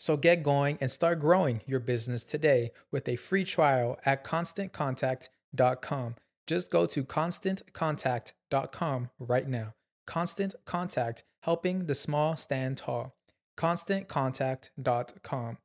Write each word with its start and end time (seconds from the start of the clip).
So 0.00 0.16
get 0.16 0.42
going 0.42 0.78
and 0.80 0.90
start 0.90 1.20
growing 1.20 1.60
your 1.66 1.78
business 1.78 2.24
today 2.24 2.72
with 2.90 3.06
a 3.06 3.16
free 3.16 3.44
trial 3.44 3.98
at 4.06 4.24
constantcontact.com. 4.24 6.14
Just 6.46 6.70
go 6.70 6.86
to 6.86 7.04
constantcontact.com 7.04 9.10
right 9.18 9.46
now. 9.46 9.74
Constant 10.06 10.54
Contact, 10.64 11.24
helping 11.42 11.84
the 11.84 11.94
small 11.94 12.34
stand 12.34 12.78
tall. 12.78 13.14
ConstantContact.com. 13.58 15.58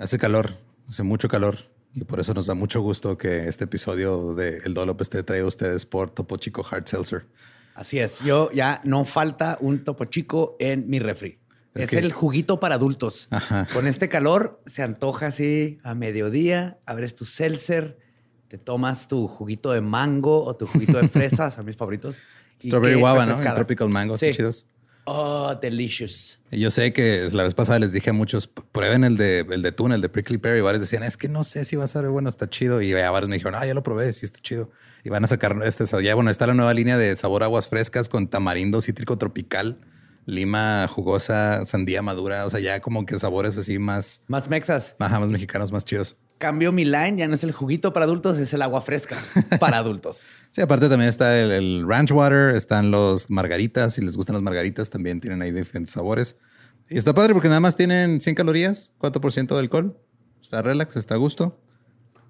Hace 0.00 0.18
calor, 0.18 0.58
hace 0.88 1.04
mucho 1.04 1.28
calor. 1.28 1.56
Y 1.94 2.02
por 2.02 2.18
eso 2.18 2.34
nos 2.34 2.48
da 2.48 2.54
mucho 2.54 2.80
gusto 2.80 3.16
que 3.16 3.46
este 3.46 3.62
episodio 3.62 4.34
de 4.34 4.58
El 4.66 4.74
Dolop 4.74 5.00
esté 5.00 5.22
traído 5.22 5.44
a 5.44 5.48
ustedes 5.50 5.86
por 5.86 6.10
Topo 6.10 6.36
Chico 6.36 6.66
Hard 6.68 6.88
Seltzer. 6.88 7.28
Así 7.76 8.00
es. 8.00 8.18
Yo 8.24 8.50
ya 8.50 8.80
no 8.82 9.04
falta 9.04 9.56
un 9.60 9.84
Topo 9.84 10.06
Chico 10.06 10.56
en 10.58 10.90
mi 10.90 10.98
refri. 10.98 11.43
Es, 11.74 11.92
el 11.92 12.12
juguito 12.12 12.60
para 12.60 12.76
adultos. 12.76 13.28
Con 13.72 13.86
este 13.86 14.08
calor 14.08 14.62
se 14.66 14.82
antoja 14.82 15.26
así 15.26 15.78
a 15.82 15.94
mediodía, 15.94 16.78
abres 16.86 17.14
tu 17.14 17.24
seltzer, 17.24 17.98
te 18.48 18.58
tomas 18.58 19.08
tu 19.08 19.26
juguito 19.26 19.72
de 19.72 19.80
mango 19.80 20.44
o 20.44 20.54
tu 20.54 20.66
juguito 20.66 21.00
de 21.00 21.08
fresas, 21.08 21.58
a 21.58 21.62
mis 21.62 21.76
favoritos. 21.76 22.20
Strawberry 22.62 22.98
guava, 22.98 23.26
¿no? 23.26 23.36
tropical 23.54 23.88
mango, 23.88 24.16
sí. 24.16 24.30
chidos. 24.32 24.66
Oh, 25.06 25.54
delicious. 25.60 26.38
Yo 26.50 26.70
sé 26.70 26.94
que 26.94 27.28
la 27.32 27.42
vez 27.42 27.52
pasada 27.52 27.78
les 27.78 27.92
dije 27.92 28.08
a 28.08 28.12
muchos, 28.14 28.46
prueben 28.46 29.04
el 29.04 29.18
de, 29.18 29.40
el 29.40 29.60
de 29.60 29.70
tuna, 29.70 29.96
el 29.96 30.00
de 30.00 30.08
prickly 30.08 30.38
pear. 30.38 30.56
Y 30.56 30.62
varios 30.62 30.80
decían, 30.80 31.02
es 31.02 31.18
que 31.18 31.28
no 31.28 31.44
sé 31.44 31.66
si 31.66 31.76
va 31.76 31.84
a 31.84 31.88
ser 31.88 32.08
bueno, 32.08 32.30
está 32.30 32.48
chido. 32.48 32.80
Y 32.80 32.94
varios 32.94 33.28
me 33.28 33.36
dijeron, 33.36 33.54
ah, 33.56 33.66
ya 33.66 33.74
lo 33.74 33.82
probé, 33.82 34.12
sí 34.14 34.24
está 34.24 34.38
chido. 34.40 34.70
Y 35.02 35.10
van 35.10 35.22
a 35.24 35.28
sacar 35.28 35.58
este, 35.64 35.84
ya 36.02 36.14
bueno, 36.14 36.30
está 36.30 36.46
la 36.46 36.54
nueva 36.54 36.72
línea 36.72 36.96
de 36.96 37.14
sabor 37.16 37.42
aguas 37.42 37.68
frescas 37.68 38.08
con 38.08 38.28
tamarindo 38.28 38.80
cítrico 38.80 39.18
tropical 39.18 39.78
lima 40.26 40.88
jugosa, 40.88 41.66
sandía 41.66 42.02
madura, 42.02 42.46
o 42.46 42.50
sea, 42.50 42.60
ya 42.60 42.80
como 42.80 43.04
que 43.06 43.18
sabores 43.18 43.56
así 43.56 43.78
más... 43.78 44.22
Más 44.26 44.48
mexas. 44.48 44.96
Ajá, 44.98 45.20
más 45.20 45.28
mexicanos, 45.28 45.72
más 45.72 45.84
chidos. 45.84 46.16
Cambio 46.38 46.72
mi 46.72 46.84
line, 46.84 47.16
ya 47.16 47.28
no 47.28 47.34
es 47.34 47.44
el 47.44 47.52
juguito 47.52 47.92
para 47.92 48.04
adultos, 48.06 48.38
es 48.38 48.52
el 48.52 48.62
agua 48.62 48.80
fresca 48.80 49.16
para 49.60 49.78
adultos. 49.78 50.26
sí, 50.50 50.60
aparte 50.60 50.88
también 50.88 51.08
está 51.08 51.38
el, 51.38 51.86
ranch 51.86 52.10
water, 52.10 52.56
están 52.56 52.90
los 52.90 53.30
margaritas, 53.30 53.94
si 53.94 54.02
les 54.02 54.16
gustan 54.16 54.34
las 54.34 54.42
margaritas 54.42 54.90
también 54.90 55.20
tienen 55.20 55.42
ahí 55.42 55.52
diferentes 55.52 55.92
sabores. 55.92 56.36
Y 56.88 56.98
está 56.98 57.14
padre 57.14 57.32
porque 57.32 57.48
nada 57.48 57.60
más 57.60 57.76
tienen 57.76 58.20
100 58.20 58.34
calorías, 58.34 58.92
4% 58.98 59.54
de 59.54 59.58
alcohol. 59.58 59.98
Está 60.42 60.60
relax, 60.60 60.96
está 60.96 61.14
a 61.14 61.18
gusto. 61.18 61.58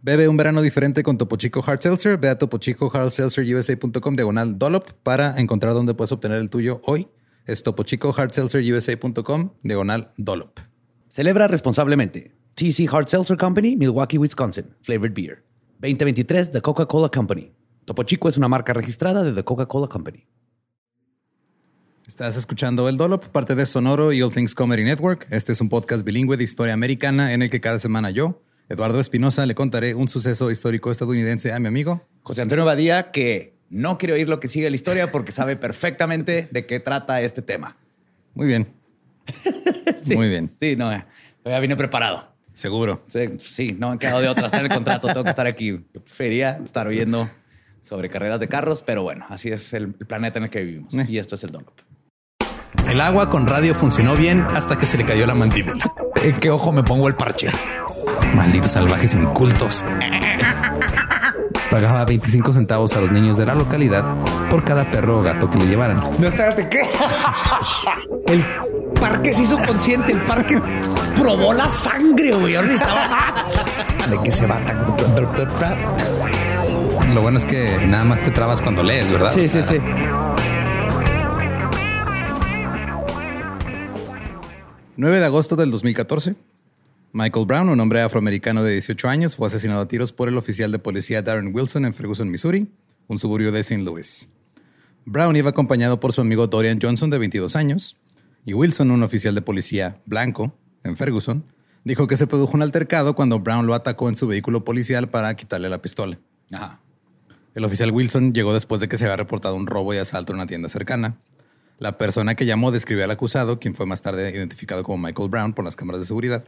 Bebe 0.01 0.29
un 0.29 0.37
verano 0.37 0.63
diferente 0.63 1.03
con 1.03 1.19
Topo 1.19 1.37
Chico 1.37 1.65
Hard 1.67 1.81
Seltzer. 1.81 2.19
Ve 2.19 2.29
a 2.29 2.39
topochicohardseltzerusa.com 2.39 4.15
diagonal 4.15 4.59
dollop 4.59 4.91
para 5.03 5.41
encontrar 5.41 5.73
dónde 5.73 5.95
puedes 5.95 6.13
obtener 6.13 6.39
el 6.39 6.51
tuyo 6.51 6.81
hoy 6.85 7.09
es 7.47 7.63
topochicohardseltzerusa.com, 7.63 9.51
diagonal 9.63 10.09
Dolop. 10.17 10.61
Celebra 11.09 11.49
responsablemente. 11.49 12.33
TC 12.55 12.89
Hard 12.93 13.09
Seltzer 13.09 13.37
Company, 13.37 13.77
Milwaukee, 13.77 14.19
Wisconsin. 14.19 14.75
Flavored 14.83 15.15
Beer. 15.15 15.45
2023 15.81 16.53
The 16.53 16.61
Coca-Cola 16.61 17.09
Company. 17.09 17.53
Topo 17.85 18.03
Chico 18.05 18.29
es 18.29 18.39
una 18.39 18.49
marca 18.49 18.73
registrada 18.73 19.23
de 19.23 19.33
The 19.33 19.45
Coca-Cola 19.45 19.89
Company. 19.89 20.27
Estás 22.07 22.37
escuchando 22.37 22.89
El 22.89 22.97
Dolop, 22.97 23.27
parte 23.27 23.55
de 23.55 23.65
Sonoro 23.65 24.13
y 24.13 24.23
All 24.23 24.33
Things 24.33 24.55
Comedy 24.55 24.85
Network. 24.85 25.27
Este 25.31 25.53
es 25.53 25.61
un 25.61 25.69
podcast 25.69 26.05
bilingüe 26.05 26.37
de 26.37 26.45
historia 26.45 26.75
americana 26.75 27.33
en 27.33 27.43
el 27.43 27.51
que 27.51 27.61
cada 27.61 27.79
semana 27.79 28.11
yo, 28.11 28.43
Eduardo 28.69 29.01
Espinosa, 29.01 29.47
le 29.47 29.55
contaré 29.55 29.95
un 29.95 30.09
suceso 30.09 30.51
histórico 30.51 30.91
estadounidense 30.91 31.53
a 31.53 31.59
mi 31.59 31.69
amigo 31.69 32.07
José 32.25 32.41
Antonio 32.41 32.65
Badía, 32.65 33.11
que 33.11 33.54
no 33.75 33.99
quiero 33.99 34.15
oír 34.15 34.29
lo 34.29 34.39
que 34.39 34.47
sigue 34.47 34.71
la 34.71 34.77
historia 34.77 35.11
porque 35.11 35.33
sabe 35.33 35.57
perfectamente 35.57 36.49
de 36.51 36.65
qué 36.65 36.79
trata 36.79 37.21
este 37.21 37.43
tema. 37.43 37.77
Muy 38.35 38.47
bien. 38.47 38.69
Muy 40.07 40.29
bien. 40.29 40.55
Sí, 40.61 40.77
no, 40.77 40.91
ya 41.45 41.59
vine 41.59 41.77
preparado. 41.77 42.33
Seguro. 42.53 43.05
Sí, 43.09 43.77
no 43.77 43.91
me 43.91 43.97
he 43.97 43.99
quedado 43.99 44.21
de 44.21 44.29
otra. 44.29 44.47
Está 44.47 44.59
en 44.59 44.67
el 44.67 44.71
contrato, 44.71 45.09
tengo 45.09 45.25
que 45.25 45.31
estar 45.31 45.49
aquí. 45.49 45.73
Prefería 45.73 46.61
estar 46.63 46.87
oyendo 46.87 47.29
sobre 47.83 48.09
carreras 48.09 48.39
de 48.39 48.47
carros, 48.47 48.83
pero 48.87 49.03
bueno, 49.03 49.27
así 49.29 49.51
es 49.51 49.75
el 49.75 49.93
planeta 49.93 50.39
en 50.39 50.45
el 50.45 50.51
que 50.51 50.63
vivimos. 50.63 50.95
Eh. 50.95 51.07
Y 51.09 51.19
esto 51.19 51.35
es 51.35 51.43
el 51.43 51.51
Dunlop. 51.51 51.75
El 52.89 53.01
agua 53.01 53.29
con 53.29 53.49
radio 53.49 53.75
funcionó 53.75 54.15
bien 54.15 54.43
hasta 54.43 54.79
que 54.79 54.87
se 54.87 54.97
le 54.97 55.05
cayó 55.05 55.27
la 55.27 55.35
mandíbula. 55.35 55.93
¿En 56.23 56.39
qué 56.39 56.51
ojo 56.51 56.71
me 56.71 56.85
pongo 56.85 57.09
el 57.09 57.17
parche? 57.17 57.49
Malditos 58.37 58.71
salvajes 58.71 59.15
incultos. 59.15 59.85
Pagaba 61.75 62.05
25 62.05 62.53
centavos 62.53 62.97
a 62.97 63.01
los 63.01 63.11
niños 63.11 63.37
de 63.37 63.47
la 63.47 63.53
localidad 63.57 64.05
por 64.49 64.63
cada 64.63 64.89
perro 64.93 65.19
o 65.19 65.23
gato 65.25 65.51
que 65.51 65.59
le 65.59 65.67
llevaran. 65.67 65.99
No, 66.21 66.29
espérate, 66.29 66.69
¿qué? 66.69 66.83
El 68.33 68.45
parque 69.01 69.35
se 69.35 69.43
hizo 69.43 69.59
consciente, 69.59 70.13
el 70.13 70.21
parque 70.21 70.63
probó 71.17 71.53
la 71.53 71.67
sangre, 71.67 72.33
güey. 72.33 72.53
¿De 72.53 72.79
qué 74.23 74.31
se 74.31 74.47
va 74.47 74.61
Lo 77.13 77.23
bueno 77.23 77.39
es 77.39 77.45
que 77.45 77.77
nada 77.89 78.05
más 78.05 78.21
te 78.21 78.31
trabas 78.31 78.61
cuando 78.61 78.85
lees, 78.85 79.11
¿verdad? 79.11 79.33
Sí, 79.35 79.49
sí, 79.49 79.61
sí. 79.65 79.79
9 84.97 85.19
de 85.19 85.25
agosto 85.25 85.57
del 85.57 85.73
2014. 85.73 86.37
Michael 87.17 87.47
Brown, 87.47 87.69
un 87.69 87.79
hombre 87.79 88.03
afroamericano 88.03 88.65
de 88.65 88.73
18 88.73 89.09
años, 89.09 89.37
fue 89.37 89.47
asesinado 89.47 89.83
a 89.83 89.87
tiros 89.87 90.13
por 90.13 90.29
el 90.29 90.37
oficial 90.37 90.73
de 90.73 90.81
policía 90.81 91.23
Darren 91.23 91.55
Wilson 91.55 91.85
en 91.85 91.95
Ferguson, 91.95 92.29
Missouri, 92.29 92.67
un 93.07 93.21
suburbio 93.21 93.53
de 93.53 93.61
St. 93.61 93.85
Louis. 93.85 94.29
Brown 95.05 95.37
iba 95.37 95.51
acompañado 95.51 96.01
por 96.01 96.13
su 96.13 96.23
amigo 96.23 96.49
Dorian 96.49 96.81
Johnson, 96.83 97.11
de 97.11 97.19
22 97.19 97.55
años, 97.55 97.97
y 98.45 98.53
Wilson, 98.53 98.91
un 98.91 99.05
oficial 99.05 99.33
de 99.37 99.43
policía 99.43 100.03
blanco 100.07 100.59
en 100.83 100.97
Ferguson, 100.97 101.45
dijo 101.85 102.09
que 102.09 102.17
se 102.17 102.27
produjo 102.27 102.55
un 102.55 102.63
altercado 102.63 103.15
cuando 103.15 103.39
Brown 103.39 103.65
lo 103.65 103.75
atacó 103.75 104.09
en 104.09 104.17
su 104.17 104.27
vehículo 104.27 104.65
policial 104.65 105.09
para 105.09 105.37
quitarle 105.37 105.69
la 105.69 105.81
pistola. 105.81 106.19
El 107.55 107.65
oficial 107.65 107.93
Wilson 107.93 108.35
llegó 108.35 108.53
después 108.53 108.81
de 108.81 108.89
que 108.89 108.97
se 108.97 109.05
había 109.05 109.19
reportado 109.19 109.55
un 109.55 109.69
robo 109.69 109.95
y 109.95 109.99
asalto 109.99 110.33
en 110.33 110.39
una 110.39 110.49
tienda 110.49 110.69
cercana. 110.69 111.17
La 111.79 111.97
persona 111.97 112.35
que 112.35 112.45
llamó 112.45 112.73
describió 112.73 113.05
al 113.05 113.11
acusado, 113.13 113.61
quien 113.61 113.77
fue 113.77 113.87
más 113.87 114.03
tarde 114.03 114.35
identificado 114.35 114.83
como 114.83 115.07
Michael 115.07 115.29
Brown 115.29 115.53
por 115.53 115.65
las 115.65 115.77
cámaras 115.77 116.01
de 116.01 116.09
seguridad. 116.09 116.45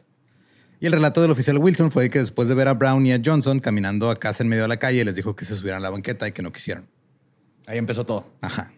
Y 0.78 0.86
el 0.86 0.92
relato 0.92 1.22
del 1.22 1.30
oficial 1.30 1.56
Wilson 1.58 1.90
fue 1.90 2.10
que 2.10 2.18
después 2.18 2.48
de 2.48 2.54
ver 2.54 2.68
a 2.68 2.74
Brown 2.74 3.06
y 3.06 3.12
a 3.12 3.20
Johnson 3.24 3.60
caminando 3.60 4.10
a 4.10 4.18
casa 4.18 4.42
en 4.42 4.48
medio 4.50 4.62
de 4.64 4.68
la 4.68 4.78
calle, 4.78 5.04
les 5.04 5.16
dijo 5.16 5.34
que 5.34 5.44
se 5.44 5.54
subieran 5.54 5.78
a 5.78 5.82
la 5.82 5.90
banqueta 5.90 6.28
y 6.28 6.32
que 6.32 6.42
no 6.42 6.52
quisieron. 6.52 6.86
Ahí 7.66 7.78
empezó 7.78 8.04
todo. 8.04 8.30
Ajá. 8.42 8.72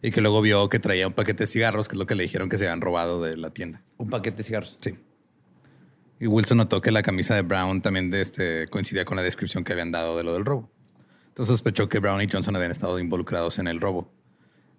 Y 0.00 0.10
que 0.10 0.20
luego 0.20 0.40
vio 0.40 0.68
que 0.68 0.78
traía 0.78 1.06
un 1.06 1.12
paquete 1.12 1.44
de 1.44 1.46
cigarros, 1.46 1.88
que 1.88 1.94
es 1.94 1.98
lo 1.98 2.06
que 2.06 2.14
le 2.14 2.22
dijeron 2.22 2.48
que 2.48 2.58
se 2.58 2.64
habían 2.64 2.80
robado 2.80 3.22
de 3.22 3.36
la 3.36 3.50
tienda. 3.50 3.82
Un 3.98 4.10
paquete 4.10 4.38
de 4.38 4.42
cigarros. 4.42 4.76
Sí. 4.80 4.94
Y 6.18 6.26
Wilson 6.26 6.58
notó 6.58 6.80
que 6.80 6.90
la 6.90 7.02
camisa 7.02 7.34
de 7.34 7.42
Brown 7.42 7.82
también 7.82 8.10
de 8.10 8.20
este, 8.20 8.68
coincidía 8.68 9.04
con 9.04 9.16
la 9.16 9.22
descripción 9.22 9.64
que 9.64 9.72
habían 9.72 9.92
dado 9.92 10.16
de 10.16 10.24
lo 10.24 10.32
del 10.32 10.44
robo. 10.44 10.70
Entonces 11.28 11.52
sospechó 11.52 11.88
que 11.88 11.98
Brown 11.98 12.22
y 12.22 12.28
Johnson 12.30 12.54
habían 12.56 12.70
estado 12.70 12.98
involucrados 12.98 13.58
en 13.58 13.66
el 13.66 13.80
robo. 13.80 14.10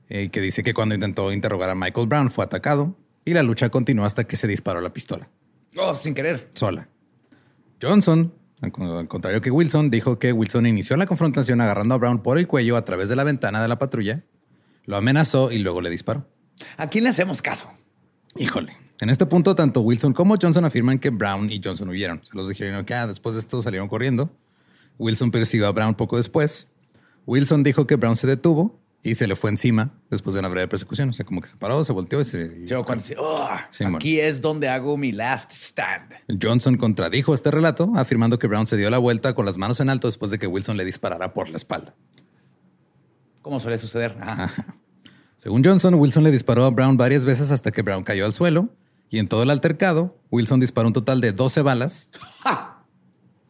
Y 0.10 0.30
que 0.30 0.42
dice 0.42 0.64
que 0.64 0.74
cuando 0.74 0.96
intentó 0.96 1.32
interrogar 1.32 1.70
a 1.70 1.76
Michael 1.76 2.08
Brown 2.08 2.32
fue 2.32 2.46
atacado 2.46 2.96
y 3.24 3.34
la 3.34 3.44
lucha 3.44 3.70
continuó 3.70 4.06
hasta 4.06 4.24
que 4.24 4.38
se 4.38 4.48
disparó 4.48 4.80
la 4.82 4.94
pistola. 4.94 5.30
Oh, 5.78 5.94
sin 5.94 6.14
querer. 6.14 6.50
Sola. 6.56 6.90
Johnson, 7.82 8.34
al 8.62 8.72
contrario 9.08 9.42
que 9.42 9.52
Wilson, 9.52 9.90
dijo 9.90 10.18
que 10.18 10.32
Wilson 10.32 10.66
inició 10.66 10.96
la 10.98 11.06
confrontación 11.06 11.62
agarrando 11.62 11.96
a 11.96 11.98
Brown 11.98 12.24
por 12.24 12.38
el 12.38 12.48
cuello 12.48 12.78
a 12.78 12.86
través 12.86 13.10
de 13.10 13.16
la 13.16 13.24
ventana 13.24 13.62
de 13.62 13.68
la 13.68 13.78
patrulla, 13.78 14.24
lo 14.86 14.96
amenazó 14.96 15.52
y 15.52 15.60
luego 15.60 15.82
le 15.82 15.90
disparó. 15.90 16.28
¿A 16.78 16.90
quién 16.90 17.04
le 17.04 17.10
hacemos 17.10 17.42
caso? 17.42 17.70
Híjole. 18.38 18.76
En 19.02 19.10
este 19.10 19.26
punto, 19.26 19.56
tanto 19.56 19.82
Wilson 19.82 20.14
como 20.14 20.38
Johnson 20.42 20.64
afirman 20.64 21.00
que 21.00 21.10
Brown 21.10 21.52
y 21.52 21.62
Johnson 21.62 21.90
huyeron. 21.90 22.22
Se 22.24 22.38
los 22.38 22.48
dijeron 22.48 22.86
que 22.86 22.94
ah, 22.94 23.08
después 23.08 23.36
de 23.36 23.42
esto 23.42 23.62
salieron 23.62 23.90
corriendo. 23.90 24.32
Wilson 24.98 25.32
persiguió 25.32 25.68
a 25.68 25.72
Brown 25.74 25.96
poco 25.96 26.16
después. 26.16 26.70
Wilson 27.26 27.64
dijo 27.64 27.86
que 27.86 27.98
Brown 27.98 28.16
se 28.16 28.28
detuvo 28.28 28.80
y 29.06 29.14
se 29.14 29.28
le 29.28 29.36
fue 29.36 29.52
encima 29.52 29.92
después 30.10 30.34
de 30.34 30.40
una 30.40 30.50
breve 30.50 30.68
persecución. 30.68 31.10
O 31.10 31.14
sea, 31.14 31.26
como 31.26 31.40
que 31.40 31.48
se 31.48 31.56
paró, 31.58 31.86
se 31.86 31.94
volteó 31.94 32.20
y 32.22 32.26
se. 32.26 32.66
Oh, 33.20 33.48
aquí 33.96 34.20
es 34.20 34.42
donde 34.42 34.68
hago 34.68 34.98
mi 34.98 35.12
last 35.12 35.52
stand. 35.52 36.12
Johnson 36.42 36.76
contradijo 36.78 37.36
este 37.36 37.52
relato, 37.52 37.92
afirmando 37.96 38.40
que 38.40 38.48
Brown 38.48 38.66
se 38.66 38.78
dio 38.78 38.90
la 38.90 38.98
vuelta 38.98 39.36
con 39.36 39.46
las 39.46 39.60
manos 39.60 39.80
en 39.80 39.90
alto 39.90 40.08
después 40.08 40.32
de 40.32 40.40
que 40.40 40.48
Wilson 40.48 40.76
le 40.76 40.86
disparara 40.86 41.36
por 41.36 41.50
la 41.50 41.58
espalda. 41.58 41.94
¿Cómo 43.44 43.60
suele 43.60 43.78
suceder? 43.78 44.18
Según 45.38 45.64
Johnson, 45.64 45.94
Wilson 45.94 46.24
le 46.24 46.32
disparó 46.32 46.66
a 46.66 46.72
Brown 46.72 46.98
varias 46.98 47.26
veces 47.26 47.52
hasta 47.52 47.70
que 47.70 47.84
Brown 47.84 48.04
cayó 48.04 48.26
al 48.26 48.34
suelo. 48.34 48.70
Y 49.12 49.20
en 49.20 49.28
todo 49.28 49.44
el 49.44 49.52
altercado, 49.52 50.18
Wilson 50.32 50.60
disparó 50.60 50.88
un 50.88 50.94
total 50.94 51.22
de 51.22 51.32
12 51.32 51.62
balas. 51.62 52.10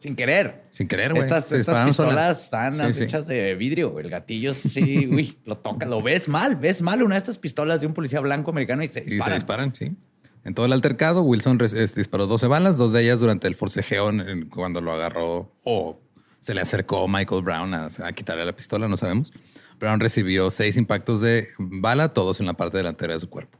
Sin 0.06 0.14
querer. 0.14 0.62
Sin 0.70 0.86
querer, 0.86 1.12
güey. 1.12 1.24
Estas, 1.24 1.48
pistolas 1.48 2.44
están 2.44 2.80
hechas 2.80 3.26
de 3.26 3.56
vidrio. 3.56 3.98
El 3.98 4.08
gatillo, 4.08 4.54
sí, 4.54 5.08
uy, 5.12 5.36
lo 5.44 5.56
toca, 5.56 5.84
lo 5.84 6.00
ves 6.00 6.28
mal, 6.28 6.54
ves 6.54 6.80
mal 6.80 7.02
una 7.02 7.16
de 7.16 7.18
estas 7.18 7.38
pistolas 7.38 7.80
de 7.80 7.88
un 7.88 7.92
policía 7.92 8.20
blanco 8.20 8.52
americano 8.52 8.84
y 8.84 8.86
se 8.86 9.00
disparan. 9.00 9.26
Y 9.26 9.30
se 9.30 9.34
disparan, 9.34 9.74
sí. 9.74 9.96
En 10.44 10.54
todo 10.54 10.64
el 10.64 10.72
altercado, 10.72 11.22
Wilson 11.22 11.58
disparó 11.58 12.28
12 12.28 12.46
balas, 12.46 12.76
dos 12.76 12.92
de 12.92 13.02
ellas 13.02 13.18
durante 13.18 13.48
el 13.48 13.56
forcejeo 13.56 14.12
cuando 14.48 14.80
lo 14.80 14.92
agarró 14.92 15.52
o 15.64 16.00
se 16.38 16.54
le 16.54 16.60
acercó 16.60 17.08
Michael 17.08 17.42
Brown 17.42 17.74
a, 17.74 17.88
a, 18.04 18.12
quitarle 18.12 18.44
la 18.44 18.54
pistola, 18.54 18.86
no 18.86 18.96
sabemos. 18.96 19.32
Brown 19.80 19.98
recibió 19.98 20.50
seis 20.50 20.76
impactos 20.76 21.20
de 21.20 21.48
bala, 21.58 22.12
todos 22.12 22.38
en 22.38 22.46
la 22.46 22.52
parte 22.52 22.76
delantera 22.76 23.14
de 23.14 23.20
su 23.20 23.28
cuerpo. 23.28 23.58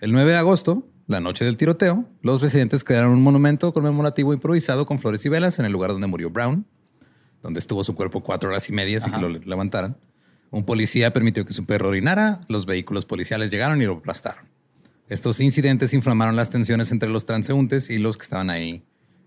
El 0.00 0.12
9 0.12 0.30
de 0.30 0.36
agosto, 0.38 0.88
la 1.06 1.20
noche 1.20 1.44
del 1.44 1.56
tiroteo, 1.56 2.04
los 2.22 2.42
residentes 2.42 2.82
crearon 2.82 3.10
un 3.10 3.22
monumento 3.22 3.72
conmemorativo 3.72 4.34
improvisado 4.34 4.86
con 4.86 4.98
flores 4.98 5.24
y 5.24 5.28
velas 5.28 5.58
en 5.58 5.64
el 5.64 5.72
lugar 5.72 5.92
donde 5.92 6.06
murió 6.08 6.30
Brown, 6.30 6.66
donde 7.42 7.60
estuvo 7.60 7.84
su 7.84 7.94
cuerpo 7.94 8.22
cuatro 8.22 8.48
horas 8.48 8.68
y 8.68 8.72
media 8.72 9.00
sin 9.00 9.12
que 9.12 9.20
lo 9.20 9.28
levantaran. 9.28 9.96
Un 10.50 10.64
policía 10.64 11.12
permitió 11.12 11.44
que 11.44 11.52
su 11.52 11.64
perro 11.64 11.88
orinara, 11.88 12.40
los 12.48 12.66
vehículos 12.66 13.04
policiales 13.04 13.50
llegaron 13.50 13.80
y 13.82 13.86
lo 13.86 13.94
aplastaron. 13.94 14.48
Estos 15.08 15.38
incidentes 15.40 15.92
inflamaron 15.92 16.34
las 16.34 16.50
tensiones 16.50 16.90
entre 16.90 17.08
los 17.08 17.26
transeúntes 17.26 17.90
y 17.90 17.98
los 17.98 18.16
que 18.16 18.24
estaban 18.24 18.50
ahí 18.50 18.82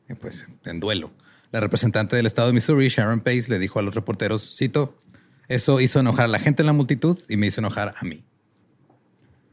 eh, 0.10 0.16
pues, 0.16 0.48
en 0.66 0.82
duelo. 0.82 1.12
La 1.52 1.62
representante 1.62 2.16
del 2.16 2.26
estado 2.26 2.50
de 2.50 2.54
Missouri, 2.54 2.90
Sharon 2.90 3.22
Pace, 3.22 3.46
le 3.48 3.60
dijo 3.60 3.80
a 3.80 3.82
los 3.82 3.96
reporteros, 3.96 4.56
cito, 4.58 4.98
eso 5.48 5.80
hizo 5.80 6.02
enojar 6.02 6.26
a 6.26 6.28
la 6.28 6.40
gente 6.40 6.62
en 6.62 6.68
la 6.68 6.74
multitud 6.74 7.18
y 7.30 7.38
me 7.38 7.48
hizo 7.48 7.62
enojar 7.62 7.96
a 7.98 8.04
mí. 8.04 8.24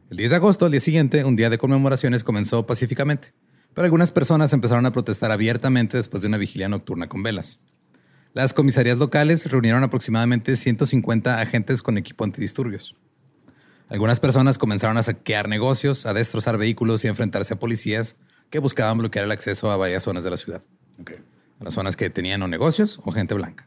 El 0.09 0.19
10 0.19 0.31
de 0.31 0.37
agosto, 0.37 0.67
al 0.67 0.71
día 0.71 0.81
siguiente, 0.81 1.25
un 1.25 1.35
día 1.35 1.51
de 1.51 1.59
conmemoraciones 1.59 2.23
comenzó 2.23 2.65
pacíficamente, 2.65 3.35
pero 3.75 3.87
algunas 3.87 4.13
personas 4.13 4.53
empezaron 4.53 4.87
a 4.87 4.93
protestar 4.93 5.33
abiertamente 5.33 5.97
después 5.97 6.21
de 6.21 6.29
una 6.29 6.39
vigilia 6.39 6.69
nocturna 6.69 7.09
con 7.09 7.25
velas. 7.25 7.59
Las 8.33 8.53
comisarías 8.53 8.99
locales 8.99 9.51
reunieron 9.51 9.83
aproximadamente 9.83 10.55
150 10.55 11.41
agentes 11.41 11.83
con 11.83 11.99
equipo 11.99 12.23
antidisturbios. 12.23 12.95
Algunas 13.89 14.21
personas 14.21 14.59
comenzaron 14.59 14.97
a 14.97 15.03
saquear 15.03 15.49
negocios, 15.49 16.07
a 16.07 16.15
destrozar 16.15 16.57
vehículos 16.57 17.03
y 17.03 17.09
a 17.09 17.11
enfrentarse 17.11 17.55
a 17.55 17.59
policías 17.59 18.17
que 18.49 18.61
buscaban 18.61 18.99
bloquear 18.99 19.25
el 19.25 19.33
acceso 19.33 19.73
a 19.73 19.77
varias 19.77 20.05
zonas 20.05 20.23
de 20.23 20.31
la 20.31 20.37
ciudad. 20.37 20.63
A 21.59 21.65
las 21.65 21.75
zonas 21.75 21.97
que 21.97 22.11
tenían 22.11 22.43
o 22.43 22.49
negocios 22.49 23.01
o 23.05 23.11
gente 23.11 23.35
blanca. 23.35 23.67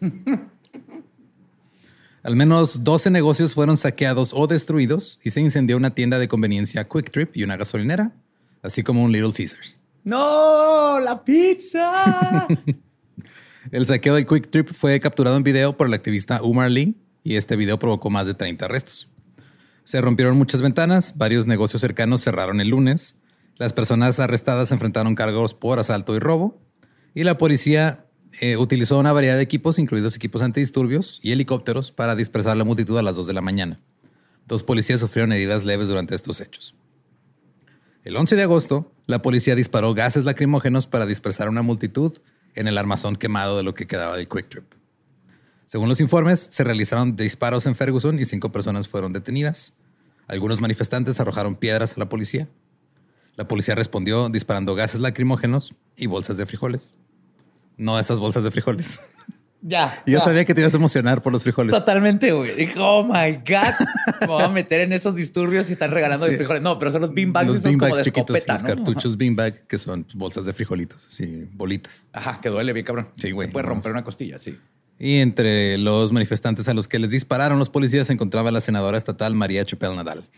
Al 2.26 2.34
menos 2.34 2.82
12 2.82 3.12
negocios 3.12 3.54
fueron 3.54 3.76
saqueados 3.76 4.32
o 4.34 4.48
destruidos 4.48 5.20
y 5.22 5.30
se 5.30 5.40
incendió 5.40 5.76
una 5.76 5.94
tienda 5.94 6.18
de 6.18 6.26
conveniencia 6.26 6.82
Quick 6.82 7.12
Trip 7.12 7.36
y 7.36 7.44
una 7.44 7.56
gasolinera, 7.56 8.16
así 8.64 8.82
como 8.82 9.04
un 9.04 9.12
Little 9.12 9.30
Caesars. 9.32 9.78
¡No! 10.02 10.98
¡La 10.98 11.22
pizza! 11.22 12.48
el 13.70 13.86
saqueo 13.86 14.16
del 14.16 14.26
Quick 14.26 14.50
Trip 14.50 14.72
fue 14.72 14.98
capturado 14.98 15.36
en 15.36 15.44
video 15.44 15.76
por 15.76 15.86
el 15.86 15.94
activista 15.94 16.42
Umar 16.42 16.68
Lee 16.68 16.96
y 17.22 17.36
este 17.36 17.54
video 17.54 17.78
provocó 17.78 18.10
más 18.10 18.26
de 18.26 18.34
30 18.34 18.64
arrestos. 18.64 19.08
Se 19.84 20.00
rompieron 20.00 20.36
muchas 20.36 20.62
ventanas, 20.62 21.16
varios 21.16 21.46
negocios 21.46 21.80
cercanos 21.80 22.24
cerraron 22.24 22.60
el 22.60 22.70
lunes, 22.70 23.14
las 23.54 23.72
personas 23.72 24.18
arrestadas 24.18 24.72
enfrentaron 24.72 25.14
cargos 25.14 25.54
por 25.54 25.78
asalto 25.78 26.16
y 26.16 26.18
robo 26.18 26.60
y 27.14 27.22
la 27.22 27.38
policía 27.38 28.05
eh, 28.40 28.56
utilizó 28.56 28.98
una 28.98 29.12
variedad 29.12 29.36
de 29.36 29.42
equipos, 29.42 29.78
incluidos 29.78 30.16
equipos 30.16 30.42
antidisturbios 30.42 31.20
y 31.22 31.32
helicópteros, 31.32 31.92
para 31.92 32.14
dispersar 32.14 32.56
la 32.56 32.64
multitud 32.64 32.98
a 32.98 33.02
las 33.02 33.16
2 33.16 33.26
de 33.26 33.32
la 33.32 33.40
mañana. 33.40 33.80
Dos 34.46 34.62
policías 34.62 35.00
sufrieron 35.00 35.32
heridas 35.32 35.64
leves 35.64 35.88
durante 35.88 36.14
estos 36.14 36.40
hechos. 36.40 36.74
El 38.04 38.16
11 38.16 38.36
de 38.36 38.42
agosto, 38.44 38.92
la 39.06 39.22
policía 39.22 39.56
disparó 39.56 39.94
gases 39.94 40.24
lacrimógenos 40.24 40.86
para 40.86 41.06
dispersar 41.06 41.48
una 41.48 41.62
multitud 41.62 42.16
en 42.54 42.68
el 42.68 42.78
armazón 42.78 43.16
quemado 43.16 43.56
de 43.56 43.64
lo 43.64 43.74
que 43.74 43.86
quedaba 43.86 44.16
del 44.16 44.28
Quick 44.28 44.48
Trip. 44.48 44.64
Según 45.64 45.88
los 45.88 46.00
informes, 46.00 46.46
se 46.50 46.62
realizaron 46.62 47.16
disparos 47.16 47.66
en 47.66 47.74
Ferguson 47.74 48.20
y 48.20 48.24
cinco 48.24 48.52
personas 48.52 48.86
fueron 48.86 49.12
detenidas. 49.12 49.74
Algunos 50.28 50.60
manifestantes 50.60 51.18
arrojaron 51.18 51.56
piedras 51.56 51.96
a 51.96 52.00
la 52.00 52.08
policía. 52.08 52.48
La 53.34 53.48
policía 53.48 53.74
respondió 53.74 54.28
disparando 54.28 54.76
gases 54.76 55.00
lacrimógenos 55.00 55.74
y 55.96 56.06
bolsas 56.06 56.36
de 56.36 56.46
frijoles. 56.46 56.94
No 57.76 57.98
esas 57.98 58.18
bolsas 58.18 58.44
de 58.44 58.50
frijoles. 58.50 59.00
Ya. 59.68 60.00
yo 60.06 60.20
sabía 60.20 60.44
que 60.44 60.54
te 60.54 60.60
ibas 60.60 60.74
a 60.74 60.76
emocionar 60.76 61.22
por 61.22 61.32
los 61.32 61.42
frijoles. 61.42 61.72
Totalmente, 61.72 62.30
güey. 62.30 62.70
Oh 62.78 63.02
my 63.02 63.32
God. 63.32 64.20
Me 64.20 64.26
voy 64.28 64.42
a 64.42 64.48
meter 64.50 64.82
en 64.82 64.92
esos 64.92 65.16
disturbios 65.16 65.68
y 65.70 65.72
están 65.72 65.90
regalando 65.90 66.26
frijoles. 66.26 66.62
No, 66.62 66.78
pero 66.78 66.92
son 66.92 67.00
los 67.00 67.12
beanbags. 67.12 67.48
Los 67.50 67.62
beanbags 67.62 68.02
chiquitos, 68.02 68.46
los 68.46 68.62
cartuchos 68.62 69.16
beanbag, 69.16 69.66
que 69.66 69.78
son 69.78 70.06
bolsas 70.14 70.44
de 70.44 70.52
frijolitos, 70.52 71.06
así, 71.08 71.48
bolitas. 71.54 72.06
Ajá, 72.12 72.38
que 72.40 72.48
duele 72.48 72.72
bien, 72.72 72.86
cabrón. 72.86 73.08
Sí, 73.16 73.32
güey. 73.32 73.50
Puede 73.50 73.66
romper 73.66 73.90
una 73.90 74.04
costilla, 74.04 74.38
sí. 74.38 74.56
Y 75.00 75.16
entre 75.16 75.78
los 75.78 76.12
manifestantes 76.12 76.68
a 76.68 76.74
los 76.74 76.86
que 76.86 77.00
les 77.00 77.10
dispararon 77.10 77.58
los 77.58 77.68
policías 77.68 78.06
se 78.06 78.12
encontraba 78.12 78.52
la 78.52 78.60
senadora 78.60 78.96
estatal 78.96 79.34
María 79.34 79.64
Chupel 79.64 79.96
Nadal 79.96 80.28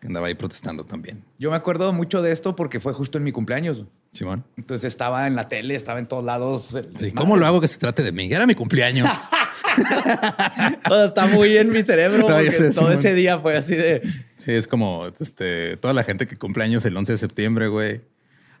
que 0.00 0.06
andaba 0.06 0.28
ahí 0.28 0.34
protestando 0.34 0.84
también. 0.84 1.24
Yo 1.38 1.50
me 1.50 1.56
acuerdo 1.56 1.92
mucho 1.92 2.22
de 2.22 2.30
esto 2.30 2.54
porque 2.54 2.80
fue 2.80 2.92
justo 2.92 3.18
en 3.18 3.24
mi 3.24 3.32
cumpleaños. 3.32 3.84
Simón. 4.12 4.44
Entonces 4.56 4.86
estaba 4.86 5.26
en 5.26 5.36
la 5.36 5.48
tele, 5.48 5.74
estaba 5.74 5.98
en 5.98 6.06
todos 6.06 6.24
lados. 6.24 6.76
¿Cómo 7.14 7.36
lo 7.36 7.46
hago 7.46 7.60
que 7.60 7.68
se 7.68 7.78
trate 7.78 8.02
de 8.02 8.12
mí? 8.12 8.32
Era 8.32 8.46
mi 8.46 8.54
cumpleaños. 8.54 9.08
está 11.06 11.26
muy 11.26 11.56
en 11.56 11.68
mi 11.68 11.82
cerebro 11.82 12.26
porque 12.26 12.50
todo 12.74 12.92
ese 12.92 13.14
día 13.14 13.38
fue 13.38 13.56
así 13.56 13.76
de. 13.76 14.02
Sí, 14.36 14.52
es 14.52 14.66
como 14.66 15.06
este, 15.20 15.76
toda 15.76 15.94
la 15.94 16.04
gente 16.04 16.26
que 16.26 16.36
cumpleaños 16.36 16.84
el 16.84 16.96
11 16.96 17.12
de 17.12 17.18
septiembre, 17.18 17.68
güey. 17.68 18.00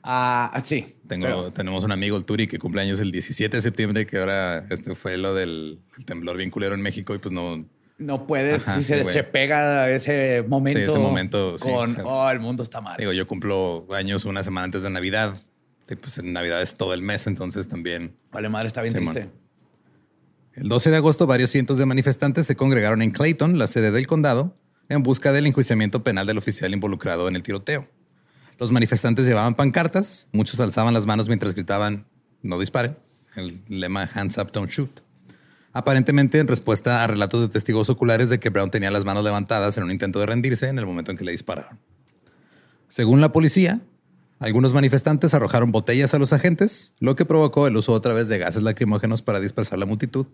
Ah, 0.02 0.60
sí. 0.64 0.94
Tengo, 1.06 1.52
Tenemos 1.52 1.84
un 1.84 1.92
amigo, 1.92 2.16
el 2.16 2.24
Turi, 2.24 2.46
que 2.46 2.58
cumpleaños 2.58 3.00
el 3.00 3.10
17 3.10 3.56
de 3.56 3.60
septiembre, 3.60 4.06
que 4.06 4.18
ahora 4.18 4.64
este 4.70 4.94
fue 4.94 5.16
lo 5.18 5.34
del 5.34 5.80
temblor 6.06 6.36
bien 6.36 6.50
culero 6.50 6.74
en 6.74 6.82
México 6.82 7.14
y 7.14 7.18
pues 7.18 7.32
no, 7.32 7.64
no 7.98 8.26
puedes, 8.26 8.66
Ajá, 8.66 8.78
si 8.78 8.84
se, 8.84 8.96
sí, 8.96 9.02
güey. 9.02 9.12
se 9.12 9.24
pega 9.24 9.90
ese 9.90 10.44
momento. 10.46 10.78
Sí, 10.78 10.84
ese 10.84 10.98
momento, 10.98 11.58
sí, 11.58 11.64
Con, 11.64 11.90
o 11.90 11.92
sea, 11.92 12.04
oh, 12.06 12.30
el 12.30 12.40
mundo 12.40 12.62
está 12.62 12.80
mal. 12.80 12.96
Digo, 12.96 13.12
yo 13.12 13.26
cumplo 13.26 13.86
años 13.92 14.24
una 14.24 14.42
semana 14.44 14.64
antes 14.64 14.84
de 14.84 14.90
Navidad. 14.90 15.36
Y 15.90 15.96
pues 15.96 16.18
en 16.18 16.32
Navidad 16.32 16.62
es 16.62 16.76
todo 16.76 16.94
el 16.94 17.02
mes, 17.02 17.26
entonces 17.26 17.66
también. 17.66 18.14
vale, 18.30 18.48
madre, 18.48 18.68
está 18.68 18.82
bien 18.82 18.94
triste. 18.94 19.30
El 20.54 20.68
12 20.68 20.90
de 20.90 20.96
agosto, 20.96 21.26
varios 21.26 21.50
cientos 21.50 21.78
de 21.78 21.86
manifestantes 21.86 22.46
se 22.46 22.56
congregaron 22.56 23.00
en 23.00 23.10
Clayton, 23.10 23.58
la 23.58 23.66
sede 23.66 23.90
del 23.90 24.06
condado, 24.06 24.56
en 24.88 25.02
busca 25.02 25.32
del 25.32 25.46
enjuiciamiento 25.46 26.02
penal 26.02 26.26
del 26.26 26.38
oficial 26.38 26.72
involucrado 26.72 27.28
en 27.28 27.36
el 27.36 27.42
tiroteo. 27.42 27.88
Los 28.58 28.72
manifestantes 28.72 29.26
llevaban 29.26 29.54
pancartas, 29.54 30.28
muchos 30.32 30.58
alzaban 30.60 30.94
las 30.94 31.06
manos 31.06 31.28
mientras 31.28 31.54
gritaban 31.54 32.06
no 32.42 32.58
disparen, 32.58 32.96
el 33.36 33.62
lema 33.68 34.10
hands 34.12 34.36
up, 34.38 34.50
don't 34.52 34.70
shoot. 34.70 35.00
Aparentemente 35.72 36.38
en 36.38 36.48
respuesta 36.48 37.04
a 37.04 37.06
relatos 37.06 37.40
de 37.42 37.48
testigos 37.48 37.90
oculares 37.90 38.30
de 38.30 38.40
que 38.40 38.48
Brown 38.48 38.70
tenía 38.70 38.90
las 38.90 39.04
manos 39.04 39.24
levantadas 39.24 39.76
en 39.76 39.84
un 39.84 39.90
intento 39.90 40.18
de 40.20 40.26
rendirse 40.26 40.68
en 40.68 40.78
el 40.78 40.86
momento 40.86 41.10
en 41.10 41.18
que 41.18 41.24
le 41.24 41.32
dispararon. 41.32 41.78
Según 42.88 43.20
la 43.20 43.32
policía, 43.32 43.80
algunos 44.40 44.72
manifestantes 44.72 45.34
arrojaron 45.34 45.72
botellas 45.72 46.14
a 46.14 46.18
los 46.18 46.32
agentes, 46.32 46.92
lo 47.00 47.16
que 47.16 47.24
provocó 47.24 47.66
el 47.66 47.76
uso 47.76 47.92
otra 47.92 48.14
vez 48.14 48.28
de 48.28 48.38
gases 48.38 48.62
lacrimógenos 48.62 49.20
para 49.20 49.40
dispersar 49.40 49.78
la 49.78 49.86
multitud. 49.86 50.26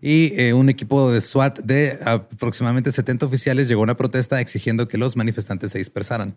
Y 0.00 0.38
eh, 0.38 0.52
un 0.52 0.68
equipo 0.68 1.10
de 1.10 1.20
SWAT 1.20 1.60
de 1.60 1.98
aproximadamente 2.04 2.92
70 2.92 3.24
oficiales 3.24 3.68
llegó 3.68 3.80
a 3.80 3.84
una 3.84 3.96
protesta 3.96 4.40
exigiendo 4.40 4.88
que 4.88 4.98
los 4.98 5.16
manifestantes 5.16 5.70
se 5.70 5.78
dispersaran. 5.78 6.34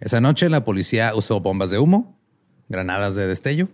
Esa 0.00 0.20
noche 0.20 0.48
la 0.48 0.64
policía 0.64 1.14
usó 1.14 1.40
bombas 1.40 1.70
de 1.70 1.78
humo, 1.78 2.18
granadas 2.68 3.16
de 3.16 3.26
destello, 3.26 3.68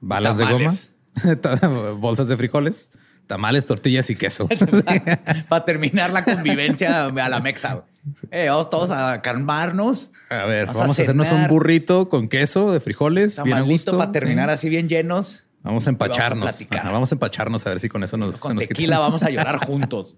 balas 0.00 0.38
de 0.38 0.46
goma, 0.46 0.72
bolsas 1.98 2.28
de 2.28 2.36
frijoles, 2.36 2.90
tamales, 3.26 3.66
tortillas 3.66 4.10
y 4.10 4.16
queso. 4.16 4.48
Para 5.48 5.64
terminar 5.64 6.10
la 6.10 6.24
convivencia 6.24 7.06
a 7.06 7.28
la 7.28 7.40
mexa. 7.40 7.84
Eh, 8.30 8.48
vamos 8.48 8.68
todos 8.70 8.90
a 8.90 9.22
calmarnos. 9.22 10.10
A 10.28 10.44
ver, 10.44 10.66
Vamos 10.66 10.80
vamos, 10.80 10.98
a 10.98 11.02
a, 11.02 11.04
hacernos 11.04 11.32
un 11.32 11.48
burrito 11.48 12.08
con 12.08 12.28
queso 12.28 12.70
de 12.72 12.80
frijoles, 12.80 13.42
bien 13.42 13.56
a 13.56 13.60
gusto. 13.62 13.96
para 13.96 14.12
terminar 14.12 14.50
sí. 14.50 14.52
así 14.54 14.68
bien 14.68 14.88
llenos. 14.88 15.44
Vamos 15.62 15.86
a 15.86 15.90
empacharnos. 15.90 16.40
vamos 16.40 16.54
a 16.54 16.58
platicar. 16.58 16.80
Ajá, 16.82 16.90
vamos 16.90 17.12
a 17.12 17.14
empacharnos 17.14 17.66
a 17.66 17.70
ver 17.70 17.80
si 17.80 17.88
con 17.88 18.04
eso 18.04 18.18
nos, 18.18 18.36
se 18.36 18.40
Con 18.42 18.58
quita. 18.58 18.68
tequila 18.68 18.98
vamos 18.98 19.22
a 19.22 19.30
llorar 19.30 19.56
juntos. 19.66 20.16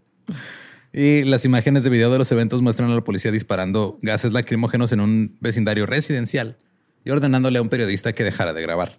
Y 0.92 1.22
las 1.22 1.44
imágenes 1.44 1.84
de 1.84 1.90
video 1.90 2.10
de 2.10 2.18
los 2.18 2.32
eventos 2.32 2.62
muestran 2.62 2.90
a 2.90 2.94
la 2.94 3.04
policía 3.04 3.30
disparando 3.30 3.98
gases 4.02 4.32
lacrimógenos 4.32 4.90
en 4.90 5.00
un 5.00 5.36
vecindario 5.40 5.86
residencial 5.86 6.56
y 7.04 7.10
ordenándole 7.10 7.58
a 7.58 7.62
un 7.62 7.68
periodista 7.68 8.12
que 8.12 8.24
dejara 8.24 8.52
de 8.52 8.62
grabar. 8.62 8.98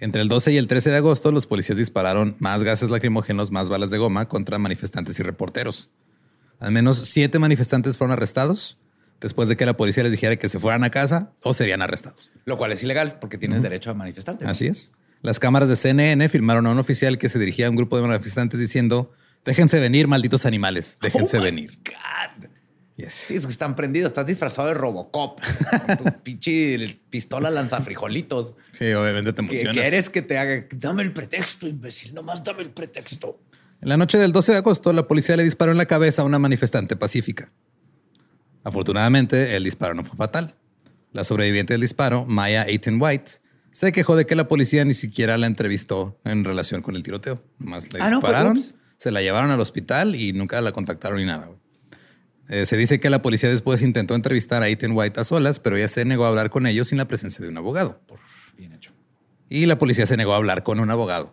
Entre 0.00 0.22
el 0.22 0.28
12 0.28 0.52
y 0.52 0.56
el 0.56 0.66
13 0.66 0.90
de 0.90 0.96
agosto, 0.96 1.30
los 1.30 1.46
policías 1.46 1.76
dispararon 1.78 2.34
más 2.38 2.64
gases 2.64 2.88
lacrimógenos, 2.90 3.50
más 3.50 3.68
balas 3.68 3.90
de 3.90 3.98
goma 3.98 4.28
contra 4.28 4.58
manifestantes 4.58 5.18
y 5.20 5.22
reporteros. 5.22 5.90
Al 6.58 6.72
menos 6.72 6.98
siete 6.98 7.38
manifestantes 7.38 7.98
fueron 7.98 8.12
arrestados 8.12 8.78
después 9.20 9.48
de 9.50 9.56
que 9.56 9.66
la 9.66 9.76
policía 9.76 10.02
les 10.02 10.12
dijera 10.12 10.36
que 10.36 10.48
se 10.48 10.58
fueran 10.58 10.84
a 10.84 10.90
casa 10.90 11.32
o 11.42 11.52
serían 11.52 11.82
arrestados. 11.82 12.30
Lo 12.46 12.56
cual 12.56 12.72
es 12.72 12.82
ilegal 12.82 13.18
porque 13.20 13.36
tienes 13.38 13.62
derecho 13.62 13.90
a 13.90 13.94
manifestarte. 13.94 14.44
¿no? 14.46 14.50
Así 14.50 14.66
es. 14.66 14.90
Las 15.22 15.38
cámaras 15.38 15.68
de 15.68 15.76
CNN 15.76 16.28
filmaron 16.30 16.66
a 16.66 16.70
un 16.70 16.78
oficial 16.78 17.18
que 17.18 17.28
se 17.28 17.38
dirigía 17.38 17.66
a 17.66 17.70
un 17.70 17.76
grupo 17.76 17.96
de 18.00 18.06
manifestantes 18.06 18.58
diciendo: 18.58 19.12
Déjense 19.44 19.78
venir, 19.80 20.08
malditos 20.08 20.46
animales. 20.46 20.98
Déjense 21.02 21.38
Oh 21.38 21.42
venir. 21.42 21.78
God. 21.84 22.48
Yes. 23.00 23.12
Sí, 23.12 23.36
es 23.36 23.46
que 23.46 23.52
están 23.52 23.76
prendidos. 23.76 24.08
Estás 24.08 24.26
disfrazado 24.26 24.68
de 24.68 24.74
Robocop. 24.74 25.40
con 25.86 25.96
tu 25.96 26.04
pinche 26.22 27.00
pistola 27.10 27.50
lanzafrijolitos. 27.50 28.54
Sí, 28.72 28.92
obviamente 28.92 29.32
te 29.32 29.42
¿Qué 29.42 29.46
emocionas. 29.46 29.72
quieres 29.76 30.10
que 30.10 30.22
te 30.22 30.38
haga? 30.38 30.66
Dame 30.72 31.02
el 31.02 31.12
pretexto, 31.12 31.66
imbécil. 31.68 32.14
Nomás 32.14 32.42
dame 32.44 32.62
el 32.62 32.70
pretexto. 32.70 33.40
En 33.80 33.88
la 33.88 33.96
noche 33.96 34.18
del 34.18 34.32
12 34.32 34.52
de 34.52 34.58
agosto, 34.58 34.92
la 34.92 35.06
policía 35.08 35.36
le 35.36 35.44
disparó 35.44 35.72
en 35.72 35.78
la 35.78 35.86
cabeza 35.86 36.22
a 36.22 36.24
una 36.24 36.38
manifestante 36.38 36.96
pacífica. 36.96 37.50
Afortunadamente, 38.64 39.56
el 39.56 39.64
disparo 39.64 39.94
no 39.94 40.04
fue 40.04 40.16
fatal. 40.16 40.54
La 41.12 41.24
sobreviviente 41.24 41.74
del 41.74 41.80
disparo, 41.80 42.24
Maya 42.26 42.62
Aiton 42.62 43.00
White, 43.00 43.32
se 43.72 43.92
quejó 43.92 44.16
de 44.16 44.26
que 44.26 44.34
la 44.36 44.48
policía 44.48 44.84
ni 44.84 44.94
siquiera 44.94 45.38
la 45.38 45.46
entrevistó 45.46 46.20
en 46.24 46.44
relación 46.44 46.82
con 46.82 46.94
el 46.96 47.02
tiroteo. 47.02 47.42
Nomás 47.58 47.92
le 47.92 48.00
Ah, 48.02 48.10
dispararon, 48.10 48.62
se 48.96 49.10
la 49.10 49.22
llevaron 49.22 49.50
al 49.50 49.60
hospital 49.60 50.14
y 50.14 50.32
nunca 50.32 50.60
la 50.60 50.72
contactaron 50.72 51.18
ni 51.18 51.24
nada. 51.24 51.46
güey. 51.46 51.59
Eh, 52.50 52.66
se 52.66 52.76
dice 52.76 52.98
que 52.98 53.10
la 53.10 53.22
policía 53.22 53.48
después 53.48 53.80
intentó 53.80 54.16
entrevistar 54.16 54.62
a 54.62 54.66
Aiton 54.66 54.90
White 54.92 55.20
a 55.20 55.24
solas, 55.24 55.60
pero 55.60 55.76
ella 55.76 55.86
se 55.86 56.04
negó 56.04 56.24
a 56.24 56.28
hablar 56.28 56.50
con 56.50 56.66
ellos 56.66 56.88
sin 56.88 56.98
la 56.98 57.06
presencia 57.06 57.40
de 57.40 57.48
un 57.48 57.56
abogado. 57.56 58.00
Bien 58.58 58.72
hecho. 58.72 58.90
Y 59.48 59.66
la 59.66 59.78
policía 59.78 60.04
se 60.04 60.16
negó 60.16 60.32
a 60.34 60.36
hablar 60.36 60.64
con 60.64 60.80
un 60.80 60.90
abogado. 60.90 61.32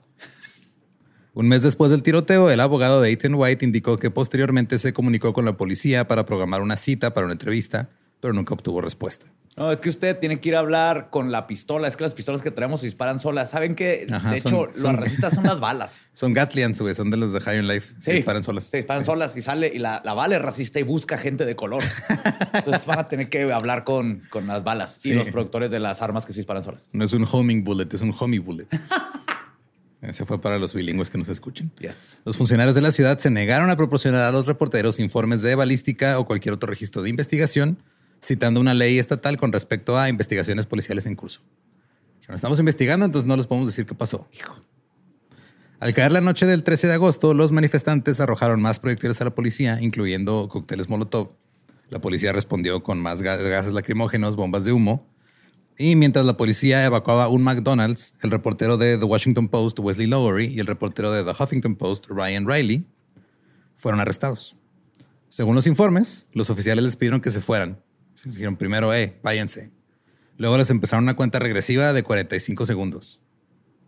Un 1.33 1.47
mes 1.47 1.63
después 1.63 1.89
del 1.89 2.03
tiroteo, 2.03 2.51
el 2.51 2.59
abogado 2.59 3.01
de 3.01 3.11
Ethan 3.11 3.33
White 3.33 3.65
indicó 3.65 3.97
que 3.97 4.11
posteriormente 4.11 4.77
se 4.77 4.93
comunicó 4.93 5.33
con 5.33 5.43
la 5.43 5.57
policía 5.57 6.07
para 6.07 6.23
programar 6.23 6.61
una 6.61 6.77
cita 6.77 7.13
para 7.13 7.25
una 7.25 7.33
entrevista, 7.33 7.89
pero 8.19 8.35
nunca 8.35 8.53
obtuvo 8.53 8.81
respuesta. 8.81 9.25
No, 9.57 9.71
es 9.71 9.81
que 9.81 9.89
usted 9.89 10.17
tiene 10.19 10.39
que 10.39 10.49
ir 10.49 10.55
a 10.55 10.59
hablar 10.59 11.09
con 11.09 11.31
la 11.31 11.47
pistola. 11.47 11.87
Es 11.87 11.97
que 11.97 12.03
las 12.03 12.13
pistolas 12.13 12.43
que 12.43 12.51
traemos 12.51 12.81
se 12.81 12.85
disparan 12.85 13.17
solas. 13.19 13.49
¿Saben 13.49 13.73
que 13.75 14.05
Ajá, 14.11 14.31
De 14.31 14.39
son- 14.39 14.53
hecho, 14.53 14.65
las 14.67 14.79
son- 14.81 14.97
racistas 14.97 15.33
son 15.33 15.43
las 15.45 15.59
balas. 15.59 16.09
Son 16.13 16.33
Gatlians, 16.33 16.79
güey, 16.79 16.93
son 16.93 17.09
de 17.09 17.17
los 17.17 17.33
de 17.33 17.41
High 17.41 17.59
on 17.59 17.67
Life. 17.67 17.95
Se 17.99 18.13
disparan 18.13 18.43
solas. 18.43 18.65
Se 18.65 18.77
disparan 18.77 19.03
solas 19.03 19.35
y 19.35 19.41
sale 19.41 19.71
y 19.73 19.79
la, 19.79 20.01
la 20.05 20.13
bala 20.13 20.35
es 20.35 20.41
racista 20.43 20.79
y 20.79 20.83
busca 20.83 21.17
gente 21.17 21.43
de 21.45 21.55
color. 21.55 21.83
Entonces 22.53 22.85
van 22.85 22.99
a 22.99 23.07
tener 23.07 23.29
que 23.29 23.51
hablar 23.51 23.83
con, 23.83 24.21
con 24.29 24.45
las 24.45 24.63
balas 24.63 24.97
y 24.99 25.09
Sí. 25.09 25.13
los 25.13 25.31
productores 25.31 25.71
de 25.71 25.79
las 25.79 26.01
armas 26.03 26.25
que 26.27 26.33
se 26.33 26.39
disparan 26.41 26.63
solas. 26.63 26.89
No 26.93 27.03
es 27.03 27.13
un 27.13 27.27
homing 27.29 27.63
bullet, 27.63 27.87
es 27.91 28.01
un 28.01 28.13
homie 28.19 28.39
bullet. 28.39 28.67
Ese 30.01 30.25
fue 30.27 30.39
para 30.39 30.59
los 30.59 30.75
bilingües 30.75 31.09
que 31.09 31.17
nos 31.17 31.27
escuchen. 31.29 31.71
Yes. 31.79 32.19
Los 32.23 32.37
funcionarios 32.37 32.75
de 32.75 32.81
la 32.81 32.91
ciudad 32.91 33.17
se 33.17 33.31
negaron 33.31 33.71
a 33.71 33.75
proporcionar 33.75 34.21
a 34.21 34.31
los 34.31 34.45
reporteros 34.45 34.99
informes 34.99 35.41
de 35.41 35.55
balística 35.55 36.19
o 36.19 36.25
cualquier 36.25 36.53
otro 36.53 36.69
registro 36.69 37.01
de 37.01 37.09
investigación, 37.09 37.81
citando 38.21 38.59
una 38.59 38.73
ley 38.73 38.99
estatal 38.99 39.37
con 39.37 39.51
respecto 39.51 39.97
a 39.97 40.09
investigaciones 40.09 40.65
policiales 40.65 41.05
en 41.05 41.15
curso. 41.15 41.41
No 42.27 42.35
estamos 42.35 42.59
investigando, 42.59 43.05
entonces 43.05 43.27
no 43.27 43.37
les 43.37 43.47
podemos 43.47 43.69
decir 43.69 43.85
qué 43.85 43.95
pasó. 43.95 44.27
Al 45.79 45.93
caer 45.93 46.11
la 46.11 46.21
noche 46.21 46.45
del 46.45 46.63
13 46.63 46.87
de 46.87 46.93
agosto, 46.95 47.33
los 47.33 47.51
manifestantes 47.51 48.19
arrojaron 48.19 48.61
más 48.61 48.79
proyectiles 48.79 49.21
a 49.21 49.25
la 49.25 49.35
policía, 49.35 49.79
incluyendo 49.81 50.49
cócteles 50.49 50.89
Molotov. 50.89 51.35
La 51.89 51.99
policía 51.99 52.33
respondió 52.33 52.83
con 52.83 52.99
más 52.99 53.21
ga- 53.21 53.37
gases 53.49 53.73
lacrimógenos, 53.73 54.35
bombas 54.35 54.65
de 54.65 54.73
humo. 54.73 55.07
Y 55.77 55.95
mientras 55.95 56.25
la 56.25 56.35
policía 56.35 56.83
evacuaba 56.83 57.27
un 57.27 57.43
McDonald's, 57.43 58.13
el 58.23 58.31
reportero 58.31 58.77
de 58.77 58.97
The 58.97 59.05
Washington 59.05 59.47
Post, 59.47 59.79
Wesley 59.79 60.07
Lowery, 60.07 60.47
y 60.47 60.59
el 60.59 60.65
reportero 60.65 61.11
de 61.11 61.23
The 61.23 61.31
Huffington 61.41 61.75
Post, 61.75 62.07
Ryan 62.09 62.47
Riley, 62.47 62.83
fueron 63.75 63.99
arrestados. 64.01 64.55
Según 65.29 65.53
los 65.55 65.67
informes, 65.67 66.25
los 66.33 66.49
oficiales 66.49 66.83
les 66.83 66.95
pidieron 66.95 67.21
que 67.21 67.29
se 67.29 67.39
fueran. 67.41 67.79
Les 68.27 68.35
dijeron 68.35 68.55
primero, 68.57 68.93
eh, 68.93 69.17
váyanse. 69.23 69.71
Luego 70.37 70.57
les 70.57 70.69
empezaron 70.69 71.03
una 71.03 71.15
cuenta 71.15 71.39
regresiva 71.39 71.93
de 71.93 72.03
45 72.03 72.65
segundos. 72.65 73.19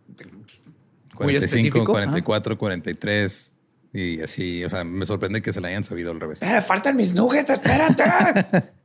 Muy 0.08 1.34
45, 1.34 1.44
específico. 1.44 1.92
44, 1.92 2.58
43 2.58 3.54
y 3.92 4.20
así. 4.22 4.64
O 4.64 4.68
sea, 4.68 4.84
me 4.84 5.04
sorprende 5.04 5.42
que 5.42 5.52
se 5.52 5.60
la 5.60 5.68
hayan 5.68 5.84
sabido 5.84 6.10
al 6.10 6.20
revés. 6.20 6.40
Eh, 6.42 6.60
faltan 6.60 6.96
mis 6.96 7.14
nuggets, 7.14 7.50
espérate. 7.50 8.04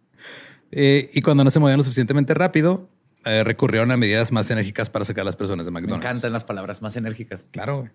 Eh, 0.77 1.09
y 1.13 1.21
cuando 1.21 1.43
no 1.45 1.51
se 1.51 1.59
movían 1.59 1.77
lo 1.77 1.83
suficientemente 1.85 2.33
rápido, 2.33 2.89
eh, 3.23 3.45
recurrieron 3.45 3.91
a 3.91 3.97
medidas 3.97 4.33
más 4.33 4.49
enérgicas 4.51 4.89
para 4.89 5.05
sacar 5.05 5.21
a 5.21 5.25
las 5.25 5.37
personas 5.37 5.65
de 5.65 5.71
Me 5.71 5.79
McDonald's. 5.79 6.05
encantan 6.05 6.33
las 6.33 6.43
palabras 6.43 6.81
más 6.81 6.97
enérgicas. 6.97 7.47
Claro. 7.51 7.89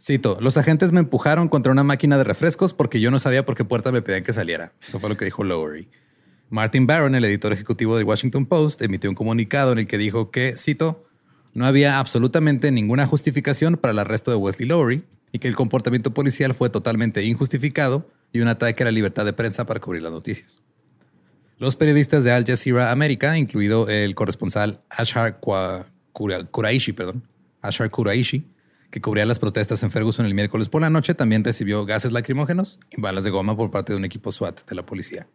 Cito, 0.00 0.38
los 0.40 0.56
agentes 0.56 0.92
me 0.92 1.00
empujaron 1.00 1.48
contra 1.48 1.72
una 1.72 1.82
máquina 1.82 2.18
de 2.18 2.24
refrescos 2.24 2.74
porque 2.74 3.00
yo 3.00 3.10
no 3.10 3.18
sabía 3.18 3.44
por 3.44 3.56
qué 3.56 3.64
puerta 3.64 3.90
me 3.90 4.02
pedían 4.02 4.22
que 4.22 4.32
saliera. 4.32 4.72
Eso 4.86 5.00
fue 5.00 5.08
lo 5.08 5.16
que 5.16 5.24
dijo 5.24 5.42
Lowery. 5.42 5.88
Martin 6.52 6.86
Barron, 6.86 7.14
el 7.14 7.24
editor 7.24 7.50
ejecutivo 7.54 7.96
del 7.96 8.04
Washington 8.04 8.44
Post, 8.44 8.82
emitió 8.82 9.08
un 9.08 9.16
comunicado 9.16 9.72
en 9.72 9.78
el 9.78 9.86
que 9.86 9.96
dijo 9.96 10.30
que, 10.30 10.54
cito, 10.58 11.02
no 11.54 11.64
había 11.64 11.98
absolutamente 11.98 12.70
ninguna 12.70 13.06
justificación 13.06 13.78
para 13.78 13.92
el 13.92 13.98
arresto 13.98 14.30
de 14.30 14.36
Wesley 14.36 14.68
Lowery 14.68 15.02
y 15.32 15.38
que 15.38 15.48
el 15.48 15.56
comportamiento 15.56 16.12
policial 16.12 16.52
fue 16.52 16.68
totalmente 16.68 17.24
injustificado 17.24 18.06
y 18.34 18.40
un 18.40 18.48
ataque 18.48 18.82
a 18.82 18.84
la 18.84 18.90
libertad 18.90 19.24
de 19.24 19.32
prensa 19.32 19.64
para 19.64 19.80
cubrir 19.80 20.02
las 20.02 20.12
noticias. 20.12 20.58
Los 21.56 21.74
periodistas 21.74 22.22
de 22.22 22.32
Al 22.32 22.44
Jazeera 22.44 22.92
América, 22.92 23.38
incluido 23.38 23.88
el 23.88 24.14
corresponsal 24.14 24.82
Ashar 24.90 25.40
Kuraishi, 25.40 26.92
perdón, 26.92 27.26
Ashar 27.62 27.88
Kuraishi, 27.88 28.46
que 28.90 29.00
cubría 29.00 29.24
las 29.24 29.38
protestas 29.38 29.82
en 29.84 29.90
Ferguson 29.90 30.26
el 30.26 30.34
miércoles 30.34 30.68
por 30.68 30.82
la 30.82 30.90
noche, 30.90 31.14
también 31.14 31.44
recibió 31.44 31.86
gases 31.86 32.12
lacrimógenos 32.12 32.78
y 32.90 33.00
balas 33.00 33.24
de 33.24 33.30
goma 33.30 33.56
por 33.56 33.70
parte 33.70 33.94
de 33.94 33.96
un 33.96 34.04
equipo 34.04 34.30
SWAT 34.30 34.68
de 34.68 34.74
la 34.74 34.84
policía. 34.84 35.26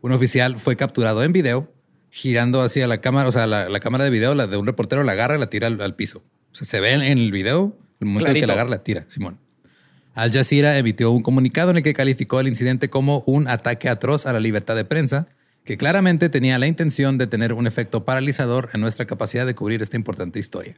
Un 0.00 0.12
oficial 0.12 0.58
fue 0.58 0.76
capturado 0.76 1.22
en 1.24 1.32
video 1.32 1.72
girando 2.10 2.62
hacia 2.62 2.86
la 2.86 3.00
cámara, 3.00 3.28
o 3.28 3.32
sea, 3.32 3.46
la, 3.46 3.68
la 3.68 3.80
cámara 3.80 4.04
de 4.04 4.10
video, 4.10 4.34
la 4.34 4.46
de 4.46 4.56
un 4.56 4.66
reportero, 4.66 5.04
la 5.04 5.12
agarra 5.12 5.36
y 5.36 5.38
la 5.38 5.50
tira 5.50 5.66
al, 5.66 5.80
al 5.80 5.94
piso. 5.94 6.22
O 6.52 6.54
sea, 6.54 6.66
se 6.66 6.80
ve 6.80 6.92
en 6.92 7.02
el 7.02 7.30
video, 7.30 7.76
el 8.00 8.06
momento 8.06 8.30
en 8.30 8.40
que 8.40 8.46
la 8.46 8.54
agarra, 8.54 8.70
la 8.70 8.82
tira, 8.82 9.04
Simón. 9.08 9.38
Al 10.14 10.32
Jazeera 10.32 10.76
emitió 10.78 11.10
un 11.10 11.22
comunicado 11.22 11.70
en 11.70 11.76
el 11.76 11.82
que 11.82 11.94
calificó 11.94 12.40
el 12.40 12.48
incidente 12.48 12.90
como 12.90 13.22
un 13.26 13.46
ataque 13.46 13.88
atroz 13.88 14.26
a 14.26 14.32
la 14.32 14.40
libertad 14.40 14.74
de 14.74 14.84
prensa, 14.84 15.28
que 15.64 15.76
claramente 15.76 16.28
tenía 16.28 16.58
la 16.58 16.66
intención 16.66 17.18
de 17.18 17.26
tener 17.26 17.52
un 17.52 17.66
efecto 17.66 18.04
paralizador 18.04 18.70
en 18.72 18.80
nuestra 18.80 19.06
capacidad 19.06 19.46
de 19.46 19.54
cubrir 19.54 19.82
esta 19.82 19.96
importante 19.96 20.38
historia. 20.40 20.74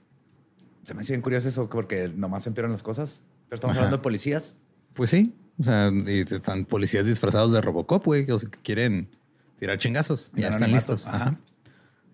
Se 0.82 0.94
me 0.94 1.00
hace 1.00 1.12
bien 1.12 1.22
curioso 1.22 1.48
eso 1.48 1.70
porque 1.70 2.08
nomás 2.08 2.46
empeoran 2.46 2.72
las 2.72 2.82
cosas. 2.82 3.22
Pero 3.48 3.54
estamos 3.54 3.76
hablando 3.76 3.98
de 3.98 4.02
policías. 4.02 4.56
Pues 4.94 5.10
sí. 5.10 5.34
O 5.60 5.64
sea, 5.64 5.92
están 6.06 6.64
policías 6.64 7.04
disfrazados 7.04 7.52
de 7.52 7.60
Robocop, 7.60 8.04
güey, 8.04 8.24
que 8.24 8.34
quieren 8.62 9.08
tirar 9.58 9.78
chingazos. 9.78 10.30
Ya 10.34 10.48
están 10.48 10.72
listos. 10.72 11.06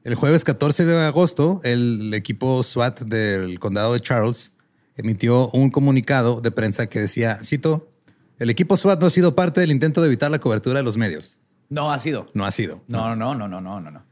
El 0.03 0.15
jueves 0.15 0.45
14 0.45 0.85
de 0.85 1.05
agosto, 1.05 1.61
el 1.65 2.13
equipo 2.15 2.63
SWAT 2.63 3.03
del 3.03 3.59
condado 3.59 3.93
de 3.93 4.01
Charles 4.01 4.53
emitió 4.97 5.49
un 5.51 5.71
comunicado 5.71 6.41
de 6.41 6.51
prensa 6.51 6.87
que 6.87 7.01
decía, 7.01 7.39
cito, 7.43 7.89
el 8.39 8.51
equipo 8.51 8.77
SWAT 8.77 9.01
no 9.01 9.07
ha 9.07 9.11
sido 9.11 9.35
parte 9.35 9.61
del 9.61 9.71
intento 9.71 10.01
de 10.01 10.09
evitar 10.09 10.31
la 10.31 10.39
cobertura 10.39 10.79
de 10.79 10.85
los 10.85 10.97
medios. 10.97 11.37
No 11.69 11.93
ha 11.93 11.99
sido. 11.99 12.29
No 12.35 12.47
ha 12.47 12.51
sido. 12.51 12.83
No, 12.89 13.15
no, 13.15 13.35
no, 13.35 13.49
no, 13.49 13.61
no, 13.61 13.81
no, 13.81 13.91
no. 13.91 14.03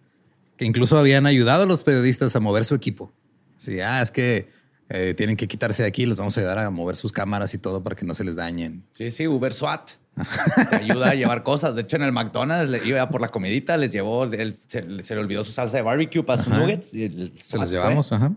Que 0.56 0.64
incluso 0.64 0.98
habían 0.98 1.26
ayudado 1.26 1.64
a 1.64 1.66
los 1.66 1.84
periodistas 1.84 2.34
a 2.36 2.40
mover 2.40 2.64
su 2.64 2.74
equipo. 2.74 3.12
Sí, 3.56 3.80
ah, 3.80 4.02
es 4.02 4.10
que 4.10 4.48
eh, 4.96 5.12
tienen 5.14 5.36
que 5.36 5.48
quitarse 5.48 5.82
de 5.82 5.88
aquí, 5.88 6.06
los 6.06 6.18
vamos 6.18 6.36
a 6.36 6.40
ayudar 6.40 6.58
a 6.60 6.70
mover 6.70 6.94
sus 6.94 7.10
cámaras 7.10 7.52
y 7.52 7.58
todo 7.58 7.82
para 7.82 7.96
que 7.96 8.06
no 8.06 8.14
se 8.14 8.22
les 8.22 8.36
dañen. 8.36 8.84
Sí, 8.92 9.10
sí, 9.10 9.26
Uber 9.26 9.52
SWAT. 9.52 9.90
Te 10.70 10.76
ayuda 10.76 11.10
a 11.10 11.14
llevar 11.14 11.42
cosas. 11.42 11.74
De 11.74 11.82
hecho, 11.82 11.96
en 11.96 12.02
el 12.02 12.12
McDonald's 12.12 12.70
le 12.70 12.86
iba 12.86 13.08
por 13.08 13.20
la 13.20 13.28
comidita, 13.28 13.76
les 13.76 13.90
llevó, 13.90 14.30
se, 14.68 14.82
le 14.82 15.18
olvidó 15.18 15.44
su 15.44 15.50
salsa 15.50 15.78
de 15.78 15.82
barbecue 15.82 16.22
para 16.22 16.40
sus 16.40 16.52
nuggets. 16.52 16.94
Y 16.94 17.32
se 17.40 17.58
los 17.58 17.70
llevamos, 17.72 18.12
ajá. 18.12 18.32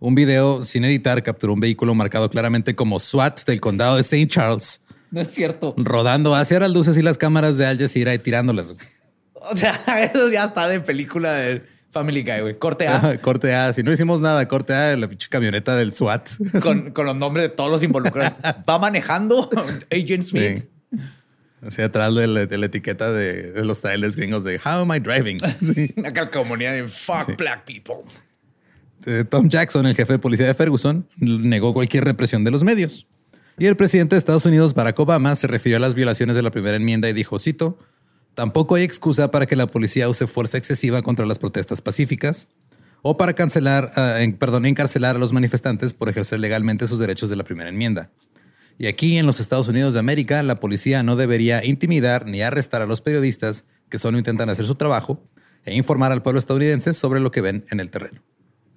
Un 0.00 0.14
video 0.14 0.64
sin 0.64 0.84
editar 0.84 1.22
capturó 1.22 1.52
un 1.52 1.60
vehículo 1.60 1.94
marcado 1.94 2.30
claramente 2.30 2.74
como 2.74 2.98
SWAT 2.98 3.44
del 3.44 3.60
condado 3.60 3.96
de 3.96 4.00
St. 4.00 4.26
Charles. 4.28 4.80
No 5.10 5.20
es 5.20 5.28
cierto. 5.28 5.74
Rodando 5.76 6.34
hacia 6.34 6.58
las 6.58 6.70
luces 6.70 6.96
y 6.96 7.02
las 7.02 7.18
cámaras 7.18 7.58
de 7.58 7.66
Al 7.66 7.78
Jazeera 7.78 8.14
y 8.14 8.18
tirándolas. 8.18 8.74
O 9.34 9.56
sea, 9.56 9.78
eso 10.12 10.30
ya 10.30 10.44
está 10.44 10.68
de 10.68 10.80
película 10.80 11.34
de 11.34 11.62
Family 11.92 12.22
Guy, 12.22 12.40
güey. 12.40 12.58
Corte 12.58 12.88
A. 12.88 13.18
corte 13.20 13.54
A. 13.54 13.72
Si 13.74 13.82
no 13.82 13.92
hicimos 13.92 14.22
nada, 14.22 14.48
corte 14.48 14.72
A 14.72 14.88
de 14.88 14.96
la 14.96 15.08
pinche 15.08 15.28
camioneta 15.28 15.76
del 15.76 15.92
SWAT. 15.92 16.26
Con, 16.62 17.06
los 17.06 17.16
nombres 17.16 17.50
de 17.50 17.54
todos 17.54 17.70
los 17.70 17.82
involucrados. 17.82 18.32
Va 18.68 18.78
manejando 18.78 19.50
Agent 19.90 20.24
Smith. 20.24 20.64
Sí. 21.68 21.82
atrás 21.82 22.14
de 22.14 22.26
la, 22.26 22.66
etiqueta 22.66 23.12
de, 23.12 23.62
los 23.62 23.82
trailers 23.82 24.16
gringos 24.16 24.42
de 24.42 24.56
How 24.56 24.80
am 24.80 24.92
I 24.94 25.00
driving? 25.00 25.38
Una 25.96 26.12
calcomanía 26.12 26.72
de 26.72 26.88
fuck 26.88 27.36
black 27.36 27.64
people. 27.66 28.10
Eh, 29.04 29.24
Tom 29.28 29.48
Jackson, 29.48 29.86
el 29.86 29.94
jefe 29.94 30.14
de 30.14 30.18
policía 30.18 30.46
de 30.46 30.54
Ferguson, 30.54 31.06
negó 31.18 31.74
cualquier 31.74 32.04
represión 32.04 32.42
de 32.42 32.50
los 32.50 32.64
medios. 32.64 33.06
Y 33.58 33.66
el 33.66 33.76
presidente 33.76 34.14
de 34.14 34.18
Estados 34.18 34.46
Unidos, 34.46 34.72
Barack 34.72 34.98
Obama, 34.98 35.36
se 35.36 35.46
refirió 35.46 35.76
a 35.76 35.80
las 35.80 35.94
violaciones 35.94 36.36
de 36.36 36.42
la 36.42 36.50
primera 36.50 36.76
enmienda 36.76 37.08
y 37.08 37.12
dijo, 37.12 37.38
cito, 37.38 37.78
tampoco 38.34 38.74
hay 38.74 38.82
excusa 38.82 39.30
para 39.30 39.46
que 39.46 39.56
la 39.56 39.66
policía 39.66 40.08
use 40.08 40.26
fuerza 40.26 40.58
excesiva 40.58 41.02
contra 41.02 41.26
las 41.26 41.38
protestas 41.38 41.80
pacíficas 41.80 42.48
o 43.02 43.16
para 43.16 43.34
cancelar, 43.34 43.90
uh, 43.96 44.38
perdón, 44.38 44.66
encarcelar 44.66 45.16
a 45.16 45.18
los 45.18 45.32
manifestantes 45.32 45.92
por 45.92 46.08
ejercer 46.08 46.40
legalmente 46.40 46.86
sus 46.86 46.98
derechos 46.98 47.30
de 47.30 47.36
la 47.36 47.44
primera 47.44 47.68
enmienda. 47.68 48.10
Y 48.78 48.86
aquí 48.86 49.18
en 49.18 49.26
los 49.26 49.40
Estados 49.40 49.68
Unidos 49.68 49.94
de 49.94 50.00
América, 50.00 50.42
la 50.42 50.60
policía 50.60 51.02
no 51.02 51.16
debería 51.16 51.64
intimidar 51.64 52.26
ni 52.26 52.42
arrestar 52.42 52.82
a 52.82 52.86
los 52.86 53.00
periodistas 53.00 53.64
que 53.88 53.98
solo 53.98 54.18
intentan 54.18 54.48
hacer 54.48 54.64
su 54.64 54.76
trabajo 54.76 55.22
e 55.64 55.74
informar 55.74 56.12
al 56.12 56.22
pueblo 56.22 56.38
estadounidense 56.38 56.94
sobre 56.94 57.20
lo 57.20 57.30
que 57.30 57.42
ven 57.42 57.64
en 57.70 57.80
el 57.80 57.90
terreno. 57.90 58.22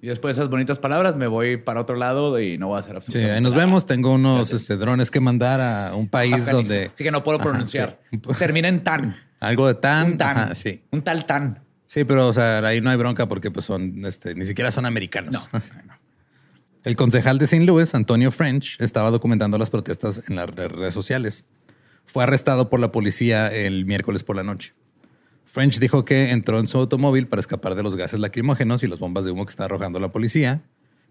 Y 0.06 0.08
después 0.08 0.36
de 0.36 0.42
esas 0.42 0.50
bonitas 0.52 0.78
palabras 0.78 1.16
me 1.16 1.26
voy 1.26 1.56
para 1.56 1.80
otro 1.80 1.96
lado 1.96 2.38
y 2.38 2.58
no 2.58 2.68
voy 2.68 2.76
a 2.76 2.78
hacer 2.78 2.94
absolutamente 2.94 3.28
Sí, 3.28 3.34
ahí 3.34 3.42
nos 3.42 3.54
vemos. 3.54 3.86
Tengo 3.86 4.12
unos 4.14 4.52
este, 4.52 4.76
drones 4.76 5.10
que 5.10 5.18
mandar 5.18 5.60
a 5.60 5.96
un 5.96 6.06
país 6.06 6.46
donde... 6.46 6.92
Sí 6.94 7.02
que 7.02 7.10
no 7.10 7.24
puedo 7.24 7.40
pronunciar. 7.40 8.00
Termina 8.38 8.68
en 8.68 8.84
tan. 8.84 9.16
Algo 9.40 9.66
de 9.66 9.74
tan. 9.74 10.12
Un 10.12 10.16
tan. 10.16 10.54
sí. 10.54 10.84
Un 10.92 11.02
tal 11.02 11.26
tan. 11.26 11.60
Sí, 11.86 12.04
pero 12.04 12.28
o 12.28 12.32
sea, 12.32 12.58
ahí 12.58 12.80
no 12.80 12.90
hay 12.90 12.96
bronca 12.96 13.26
porque 13.26 13.50
pues 13.50 13.66
son, 13.66 14.04
este, 14.06 14.36
ni 14.36 14.44
siquiera 14.44 14.70
son 14.70 14.86
americanos. 14.86 15.48
No, 15.52 15.60
El 16.84 16.94
concejal 16.94 17.40
de 17.40 17.46
St. 17.46 17.64
Louis, 17.64 17.92
Antonio 17.92 18.30
French, 18.30 18.76
estaba 18.78 19.10
documentando 19.10 19.58
las 19.58 19.70
protestas 19.70 20.30
en 20.30 20.36
las 20.36 20.48
redes 20.48 20.94
sociales. 20.94 21.46
Fue 22.04 22.22
arrestado 22.22 22.70
por 22.70 22.78
la 22.78 22.92
policía 22.92 23.48
el 23.48 23.86
miércoles 23.86 24.22
por 24.22 24.36
la 24.36 24.44
noche. 24.44 24.72
French 25.46 25.78
dijo 25.78 26.04
que 26.04 26.32
entró 26.32 26.58
en 26.58 26.66
su 26.66 26.76
automóvil 26.76 27.28
para 27.28 27.40
escapar 27.40 27.76
de 27.76 27.82
los 27.82 27.96
gases 27.96 28.18
lacrimógenos 28.18 28.82
y 28.82 28.88
las 28.88 28.98
bombas 28.98 29.24
de 29.24 29.30
humo 29.30 29.46
que 29.46 29.50
estaba 29.50 29.66
arrojando 29.66 30.00
la 30.00 30.12
policía. 30.12 30.62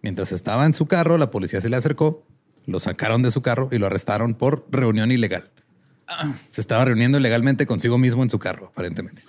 Mientras 0.02 0.32
estaba 0.34 0.66
en 0.66 0.74
su 0.74 0.86
carro, 0.86 1.18
la 1.18 1.32
policía 1.32 1.62
se 1.62 1.70
le 1.70 1.78
acercó, 1.78 2.24
lo 2.68 2.80
sacaron 2.80 3.24
de 3.24 3.32
su 3.32 3.42
carro 3.42 3.70
y 3.72 3.80
lo 3.80 3.88
arrestaron 3.88 4.36
por 4.36 4.68
reunión 4.70 5.12
ilegal. 5.12 5.52
Se 6.50 6.62
estaba 6.62 6.86
reuniendo 6.86 7.18
ilegalmente 7.18 7.66
consigo 7.66 7.98
mismo 7.98 8.22
en 8.22 8.30
su 8.30 8.38
carro, 8.38 8.68
aparentemente. 8.68 9.24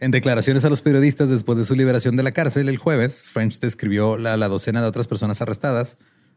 En 0.00 0.10
declaraciones 0.10 0.64
a 0.64 0.68
los 0.68 0.82
periodistas 0.82 1.30
después 1.30 1.56
de 1.58 1.64
su 1.64 1.74
liberación 1.74 2.16
de 2.16 2.24
la 2.24 2.32
cárcel 2.32 2.68
el 2.68 2.76
jueves, 2.76 3.22
French 3.22 3.60
describió 3.60 4.14
a 4.14 4.36
la, 4.36 4.48
docena 4.48 4.82
de 4.82 4.86
otras 4.88 5.06
personas 5.06 5.40
arrestadas 5.40 5.96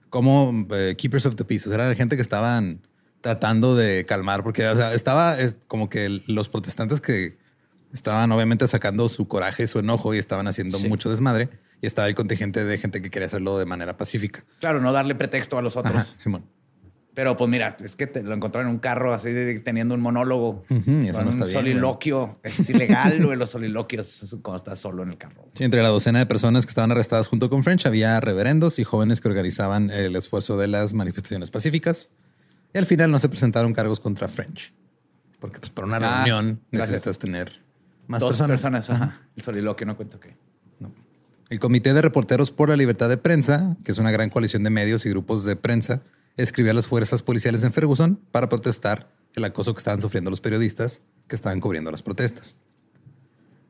como 0.10 0.68
eh, 0.72 0.96
keepers 0.98 1.26
of 1.26 1.36
the 1.36 1.46
peace. 1.46 1.68
O 1.68 1.74
sea, 1.74 1.96
gente 1.96 2.16
que 2.16 2.22
estaban 2.22 2.82
tratando 3.22 3.76
de 3.76 4.06
calmar, 4.06 4.44
porque 4.44 4.68
o 4.68 4.76
sea, 4.76 4.94
estaba 4.94 5.40
es 5.40 5.56
como 5.68 5.90
que 5.90 6.22
los 6.28 6.50
protestantes 6.50 7.02
que 7.02 7.38
estaban 7.94 8.32
obviamente 8.32 8.68
sacando 8.68 9.10
su 9.10 9.28
coraje, 9.28 9.68
su 9.68 9.80
enojo 9.80 10.14
y 10.14 10.18
estaban 10.18 10.48
haciendo 10.48 10.80
mucho 10.80 11.10
desmadre. 11.10 11.50
Y 11.82 11.88
estaba 11.88 12.08
el 12.08 12.14
contingente 12.16 12.64
de 12.64 12.78
gente 12.78 13.02
que 13.02 13.10
quería 13.10 13.26
hacerlo 13.26 13.58
de 13.58 13.66
manera 13.66 13.98
pacífica. 13.98 14.44
Claro, 14.60 14.82
no 14.82 14.92
darle 14.92 15.16
pretexto 15.16 15.58
a 15.58 15.64
los 15.64 15.76
otros. 15.78 16.16
Simón. 16.20 16.46
Pero 17.14 17.36
pues 17.36 17.50
mira, 17.50 17.76
es 17.84 17.96
que 17.98 18.08
te 18.08 18.24
lo 18.24 18.34
encontraron 18.34 18.70
en 18.70 18.76
un 18.76 18.80
carro 18.80 19.14
así 19.14 19.60
teniendo 19.64 19.96
un 19.96 20.02
monólogo. 20.02 20.64
eso 20.70 21.20
un 21.20 21.48
soliloquio. 21.48 22.40
Es 22.44 22.70
ilegal, 22.70 23.26
güey, 23.26 23.38
los 23.38 23.50
soliloquios 23.50 24.38
cuando 24.42 24.58
estás 24.58 24.80
solo 24.80 25.04
en 25.04 25.10
el 25.10 25.18
carro. 25.18 25.46
Sí, 25.54 25.66
entre 25.66 25.82
la 25.82 25.90
docena 25.90 26.20
de 26.20 26.26
personas 26.26 26.66
que 26.66 26.70
estaban 26.70 26.92
arrestadas 26.92 27.28
junto 27.28 27.50
con 27.50 27.64
French 27.64 27.86
había 27.86 28.20
reverendos 28.22 28.80
y 28.80 28.86
jóvenes 28.86 29.20
que 29.20 29.28
organizaban 29.28 29.90
el 29.90 30.16
esfuerzo 30.16 30.58
de 30.58 30.68
las 30.68 30.94
manifestaciones 30.94 31.52
pacíficas. 31.52 32.10
Y 32.74 32.78
al 32.78 32.86
final 32.86 33.12
no 33.12 33.20
se 33.20 33.30
presentaron 33.30 33.74
cargos 33.74 34.00
contra 34.00 34.28
French. 34.28 34.74
Porque 35.40 35.60
pues 35.60 35.72
para 35.72 35.88
una 35.88 35.98
ah, 35.98 36.24
reunión 36.24 36.62
necesitas 36.72 37.18
tener 37.20 37.62
más 38.08 38.22
Dos 38.22 38.40
personas. 38.42 38.90
ajá. 38.90 39.22
El 39.36 39.44
soliloquio 39.44 39.88
no 39.88 39.98
cuento 39.98 40.20
qué. 40.20 40.36
No. 40.80 40.94
El 41.50 41.60
Comité 41.60 41.94
de 41.94 42.02
Reporteros 42.02 42.52
por 42.52 42.70
la 42.70 42.78
Libertad 42.78 43.10
de 43.10 43.18
Prensa, 43.18 43.76
que 43.84 43.92
es 43.92 43.98
una 43.98 44.12
gran 44.12 44.30
coalición 44.30 44.64
de 44.64 44.70
medios 44.70 45.06
y 45.06 45.10
grupos 45.10 45.44
de 45.44 45.56
prensa, 45.56 46.02
escribió 46.38 46.72
a 46.72 46.76
las 46.76 46.88
fuerzas 46.88 47.22
policiales 47.22 47.64
en 47.64 47.74
Ferguson 47.74 48.20
para 48.32 48.50
protestar 48.50 49.12
el 49.34 49.44
acoso 49.44 49.74
que 49.74 49.80
estaban 49.80 50.02
sufriendo 50.02 50.30
los 50.30 50.42
periodistas 50.42 51.02
que 51.28 51.36
estaban 51.36 51.60
cubriendo 51.60 51.92
las 51.92 52.02
protestas. 52.02 52.56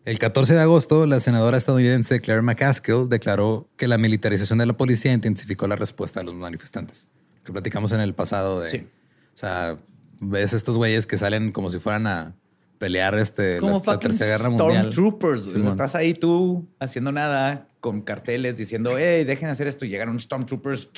El 0.03 0.17
14 0.17 0.55
de 0.55 0.61
agosto, 0.61 1.05
la 1.05 1.19
senadora 1.19 1.57
estadounidense 1.57 2.21
Claire 2.21 2.41
McCaskill 2.41 3.07
declaró 3.07 3.67
que 3.77 3.87
la 3.87 3.99
militarización 3.99 4.57
de 4.57 4.65
la 4.65 4.73
policía 4.73 5.13
intensificó 5.13 5.67
la 5.67 5.75
respuesta 5.75 6.19
a 6.19 6.23
los 6.23 6.33
manifestantes 6.33 7.07
que 7.43 7.51
platicamos 7.51 7.91
en 7.91 8.01
el 8.01 8.13
pasado 8.13 8.61
de. 8.61 8.69
Sí. 8.69 8.87
O 9.33 9.37
sea, 9.37 9.77
ves 10.19 10.53
estos 10.53 10.77
güeyes 10.77 11.07
que 11.07 11.17
salen 11.17 11.51
como 11.51 11.69
si 11.69 11.79
fueran 11.79 12.07
a 12.07 12.35
pelear 12.81 13.15
este, 13.19 13.61
la, 13.61 13.99
Tercera 13.99 14.37
Guerra 14.37 14.49
Mundial. 14.49 14.91
Stormtroopers. 14.91 15.53
estás 15.53 15.93
ahí 15.93 16.15
tú 16.15 16.67
haciendo 16.79 17.11
nada 17.11 17.67
con 17.79 18.01
carteles 18.01 18.57
diciendo, 18.57 18.97
hey, 18.97 19.23
dejen 19.23 19.49
hacer 19.49 19.67
esto 19.67 19.85
y 19.85 19.89
llegaron 19.89 20.19
Stormtroopers. 20.19 20.89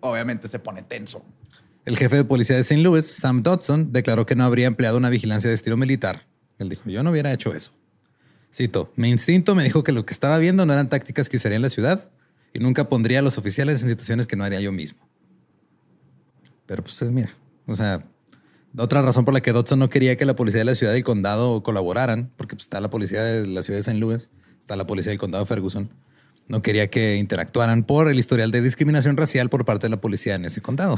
Obviamente 0.00 0.48
se 0.48 0.58
pone 0.58 0.82
tenso. 0.82 1.22
El 1.84 1.98
jefe 1.98 2.16
de 2.16 2.24
policía 2.24 2.56
de 2.56 2.62
St. 2.62 2.82
Louis, 2.82 3.04
Sam 3.04 3.42
Dodson, 3.42 3.92
declaró 3.92 4.24
que 4.24 4.36
no 4.36 4.44
habría 4.44 4.66
empleado 4.66 4.96
una 4.96 5.10
vigilancia 5.10 5.50
de 5.50 5.54
estilo 5.54 5.76
militar. 5.76 6.26
Él 6.58 6.70
dijo, 6.70 6.88
yo 6.88 7.02
no 7.02 7.10
hubiera 7.10 7.30
hecho 7.30 7.52
eso. 7.52 7.72
Cito, 8.50 8.90
mi 8.96 9.10
instinto 9.10 9.54
me 9.54 9.64
dijo 9.64 9.84
que 9.84 9.92
lo 9.92 10.06
que 10.06 10.14
estaba 10.14 10.38
viendo 10.38 10.64
no 10.64 10.72
eran 10.72 10.88
tácticas 10.88 11.28
que 11.28 11.36
usaría 11.36 11.56
en 11.56 11.62
la 11.62 11.70
ciudad 11.70 12.08
y 12.54 12.60
nunca 12.60 12.88
pondría 12.88 13.18
a 13.18 13.22
los 13.22 13.36
oficiales 13.36 13.82
en 13.82 13.90
situaciones 13.90 14.26
que 14.26 14.36
no 14.36 14.44
haría 14.44 14.60
yo 14.60 14.72
mismo. 14.72 15.06
Pero 16.66 16.82
pues 16.82 17.00
mira, 17.10 17.34
o 17.66 17.76
sea, 17.76 18.04
otra 18.76 19.02
razón 19.02 19.24
por 19.24 19.34
la 19.34 19.40
que 19.40 19.52
Dodson 19.52 19.78
no 19.78 19.90
quería 19.90 20.16
que 20.16 20.24
la 20.24 20.36
policía 20.36 20.60
de 20.60 20.64
la 20.64 20.74
ciudad 20.74 20.92
del 20.92 21.04
condado 21.04 21.62
colaboraran, 21.62 22.32
porque 22.36 22.56
pues, 22.56 22.64
está 22.64 22.80
la 22.80 22.90
policía 22.90 23.22
de 23.22 23.46
la 23.46 23.62
ciudad 23.62 23.78
de 23.78 23.82
St. 23.82 23.98
Louis, 23.98 24.30
está 24.58 24.76
la 24.76 24.86
policía 24.86 25.10
del 25.10 25.18
condado 25.18 25.44
de 25.44 25.48
Ferguson, 25.48 25.90
no 26.48 26.62
quería 26.62 26.90
que 26.90 27.16
interactuaran 27.16 27.84
por 27.84 28.10
el 28.10 28.18
historial 28.18 28.50
de 28.50 28.60
discriminación 28.60 29.16
racial 29.16 29.48
por 29.48 29.64
parte 29.64 29.86
de 29.86 29.90
la 29.90 30.00
policía 30.00 30.34
en 30.34 30.44
ese 30.44 30.60
condado. 30.60 30.96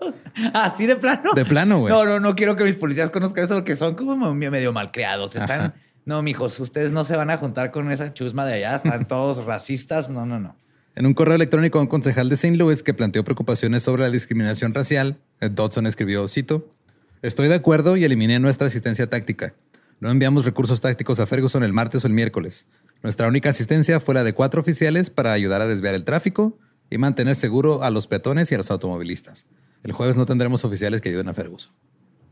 Así 0.54 0.86
de 0.86 0.96
plano. 0.96 1.32
De 1.34 1.44
plano, 1.44 1.80
güey. 1.80 1.92
No, 1.92 2.04
no, 2.04 2.20
no 2.20 2.34
quiero 2.34 2.56
que 2.56 2.64
mis 2.64 2.76
policías 2.76 3.10
conozcan 3.10 3.44
eso 3.44 3.54
porque 3.54 3.76
son 3.76 3.94
como 3.94 4.34
medio 4.34 4.72
malcriados. 4.72 5.36
Están. 5.36 5.74
No, 6.04 6.22
mijos, 6.22 6.58
ustedes 6.60 6.92
no 6.92 7.04
se 7.04 7.16
van 7.16 7.30
a 7.30 7.36
juntar 7.36 7.70
con 7.70 7.90
esa 7.92 8.14
chusma 8.14 8.46
de 8.46 8.54
allá. 8.54 8.76
Están 8.76 9.06
todos 9.08 9.44
racistas. 9.44 10.08
No, 10.08 10.26
no, 10.26 10.40
no. 10.40 10.56
En 10.98 11.06
un 11.06 11.14
correo 11.14 11.36
electrónico 11.36 11.78
a 11.78 11.82
un 11.82 11.86
concejal 11.86 12.28
de 12.28 12.34
St. 12.34 12.56
Louis 12.56 12.82
que 12.82 12.92
planteó 12.92 13.22
preocupaciones 13.22 13.84
sobre 13.84 14.02
la 14.02 14.10
discriminación 14.10 14.74
racial, 14.74 15.20
Dodson 15.40 15.86
escribió, 15.86 16.26
cito, 16.26 16.74
Estoy 17.22 17.46
de 17.46 17.54
acuerdo 17.54 17.96
y 17.96 18.02
eliminé 18.02 18.40
nuestra 18.40 18.66
asistencia 18.66 19.08
táctica. 19.08 19.54
No 20.00 20.10
enviamos 20.10 20.44
recursos 20.44 20.80
tácticos 20.80 21.20
a 21.20 21.28
Ferguson 21.28 21.62
el 21.62 21.72
martes 21.72 22.02
o 22.02 22.08
el 22.08 22.14
miércoles. 22.14 22.66
Nuestra 23.00 23.28
única 23.28 23.50
asistencia 23.50 24.00
fue 24.00 24.16
la 24.16 24.24
de 24.24 24.32
cuatro 24.32 24.60
oficiales 24.60 25.08
para 25.08 25.32
ayudar 25.32 25.60
a 25.60 25.66
desviar 25.68 25.94
el 25.94 26.04
tráfico 26.04 26.58
y 26.90 26.98
mantener 26.98 27.36
seguro 27.36 27.84
a 27.84 27.90
los 27.90 28.08
peatones 28.08 28.50
y 28.50 28.56
a 28.56 28.58
los 28.58 28.72
automovilistas. 28.72 29.46
El 29.84 29.92
jueves 29.92 30.16
no 30.16 30.26
tendremos 30.26 30.64
oficiales 30.64 31.00
que 31.00 31.10
ayuden 31.10 31.28
a 31.28 31.34
Ferguson. 31.34 31.70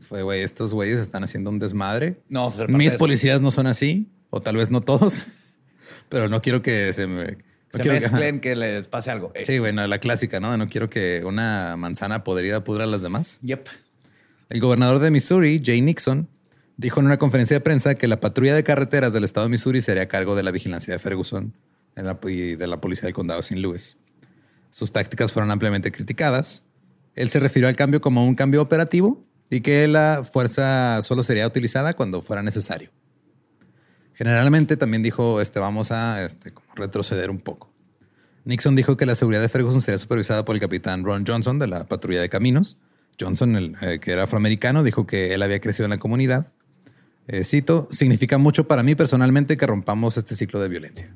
Fue, 0.01 0.23
güey, 0.23 0.41
estos 0.41 0.73
güeyes 0.73 0.99
están 0.99 1.23
haciendo 1.23 1.51
un 1.51 1.59
desmadre. 1.59 2.19
No, 2.27 2.49
Mis 2.67 2.95
policías 2.95 3.39
no 3.39 3.49
son 3.49 3.65
así, 3.65 4.09
o 4.29 4.41
tal 4.41 4.57
vez 4.57 4.71
no 4.71 4.81
todos, 4.81 5.25
pero 6.09 6.27
no 6.27 6.41
quiero 6.41 6.61
que 6.61 6.91
se 6.91 7.07
me 7.07 7.46
se 7.71 7.83
mezclen, 7.83 8.39
que, 8.39 8.55
les 8.55 8.87
pase 8.87 9.11
algo. 9.11 9.31
Sí, 9.43 9.59
bueno, 9.59 9.85
la 9.87 9.99
clásica, 9.99 10.39
¿no? 10.39 10.55
No 10.57 10.67
quiero 10.67 10.89
que 10.89 11.23
una 11.25 11.75
manzana 11.77 12.23
podrida 12.23 12.63
pudra 12.63 12.85
a 12.85 12.87
las 12.87 13.01
demás. 13.01 13.39
Yep. 13.41 13.67
El 14.49 14.59
gobernador 14.59 14.99
de 14.99 15.11
Missouri, 15.11 15.61
Jay 15.63 15.81
Nixon, 15.81 16.29
dijo 16.77 16.99
en 16.99 17.07
una 17.07 17.17
conferencia 17.17 17.57
de 17.57 17.61
prensa 17.61 17.95
que 17.95 18.07
la 18.07 18.19
patrulla 18.19 18.55
de 18.55 18.63
carreteras 18.63 19.11
del 19.11 19.23
estado 19.23 19.47
de 19.47 19.51
Missouri 19.51 19.81
sería 19.81 20.03
a 20.03 20.07
cargo 20.07 20.35
de 20.35 20.43
la 20.43 20.51
vigilancia 20.51 20.93
de 20.93 20.99
Ferguson 20.99 21.53
y 22.23 22.55
de 22.55 22.67
la 22.67 22.79
policía 22.79 23.07
del 23.07 23.13
condado 23.13 23.39
St. 23.39 23.59
Louis. 23.59 23.97
Sus 24.69 24.91
tácticas 24.91 25.33
fueron 25.33 25.51
ampliamente 25.51 25.91
criticadas. 25.91 26.63
Él 27.15 27.29
se 27.29 27.39
refirió 27.39 27.67
al 27.67 27.75
cambio 27.75 27.99
como 27.99 28.25
un 28.25 28.35
cambio 28.35 28.61
operativo 28.61 29.25
y 29.49 29.61
que 29.61 29.87
la 29.87 30.23
fuerza 30.31 31.01
solo 31.01 31.23
sería 31.23 31.47
utilizada 31.47 31.95
cuando 31.95 32.21
fuera 32.21 32.43
necesario. 32.43 32.91
Generalmente 34.17 34.77
también 34.77 35.03
dijo, 35.03 35.41
este, 35.41 35.59
vamos 35.59 35.91
a 35.91 36.23
este, 36.23 36.51
retroceder 36.75 37.29
un 37.29 37.37
poco. 37.37 37.71
Nixon 38.45 38.75
dijo 38.75 38.97
que 38.97 39.05
la 39.05 39.13
seguridad 39.13 39.41
de 39.41 39.49
Ferguson 39.49 39.79
sería 39.79 39.99
supervisada 39.99 40.43
por 40.43 40.55
el 40.55 40.59
capitán 40.59 41.03
Ron 41.03 41.23
Johnson 41.23 41.59
de 41.59 41.67
la 41.67 41.83
patrulla 41.83 42.19
de 42.19 42.27
caminos. 42.27 42.77
Johnson, 43.19 43.55
el, 43.55 43.75
eh, 43.81 43.99
que 43.99 44.11
era 44.13 44.23
afroamericano, 44.23 44.81
dijo 44.81 45.05
que 45.05 45.35
él 45.35 45.43
había 45.43 45.61
crecido 45.61 45.85
en 45.85 45.91
la 45.91 45.99
comunidad. 45.99 46.47
Eh, 47.27 47.43
cito, 47.43 47.87
significa 47.91 48.39
mucho 48.39 48.67
para 48.67 48.81
mí 48.81 48.95
personalmente 48.95 49.55
que 49.55 49.67
rompamos 49.67 50.17
este 50.17 50.33
ciclo 50.33 50.59
de 50.61 50.69
violencia. 50.69 51.13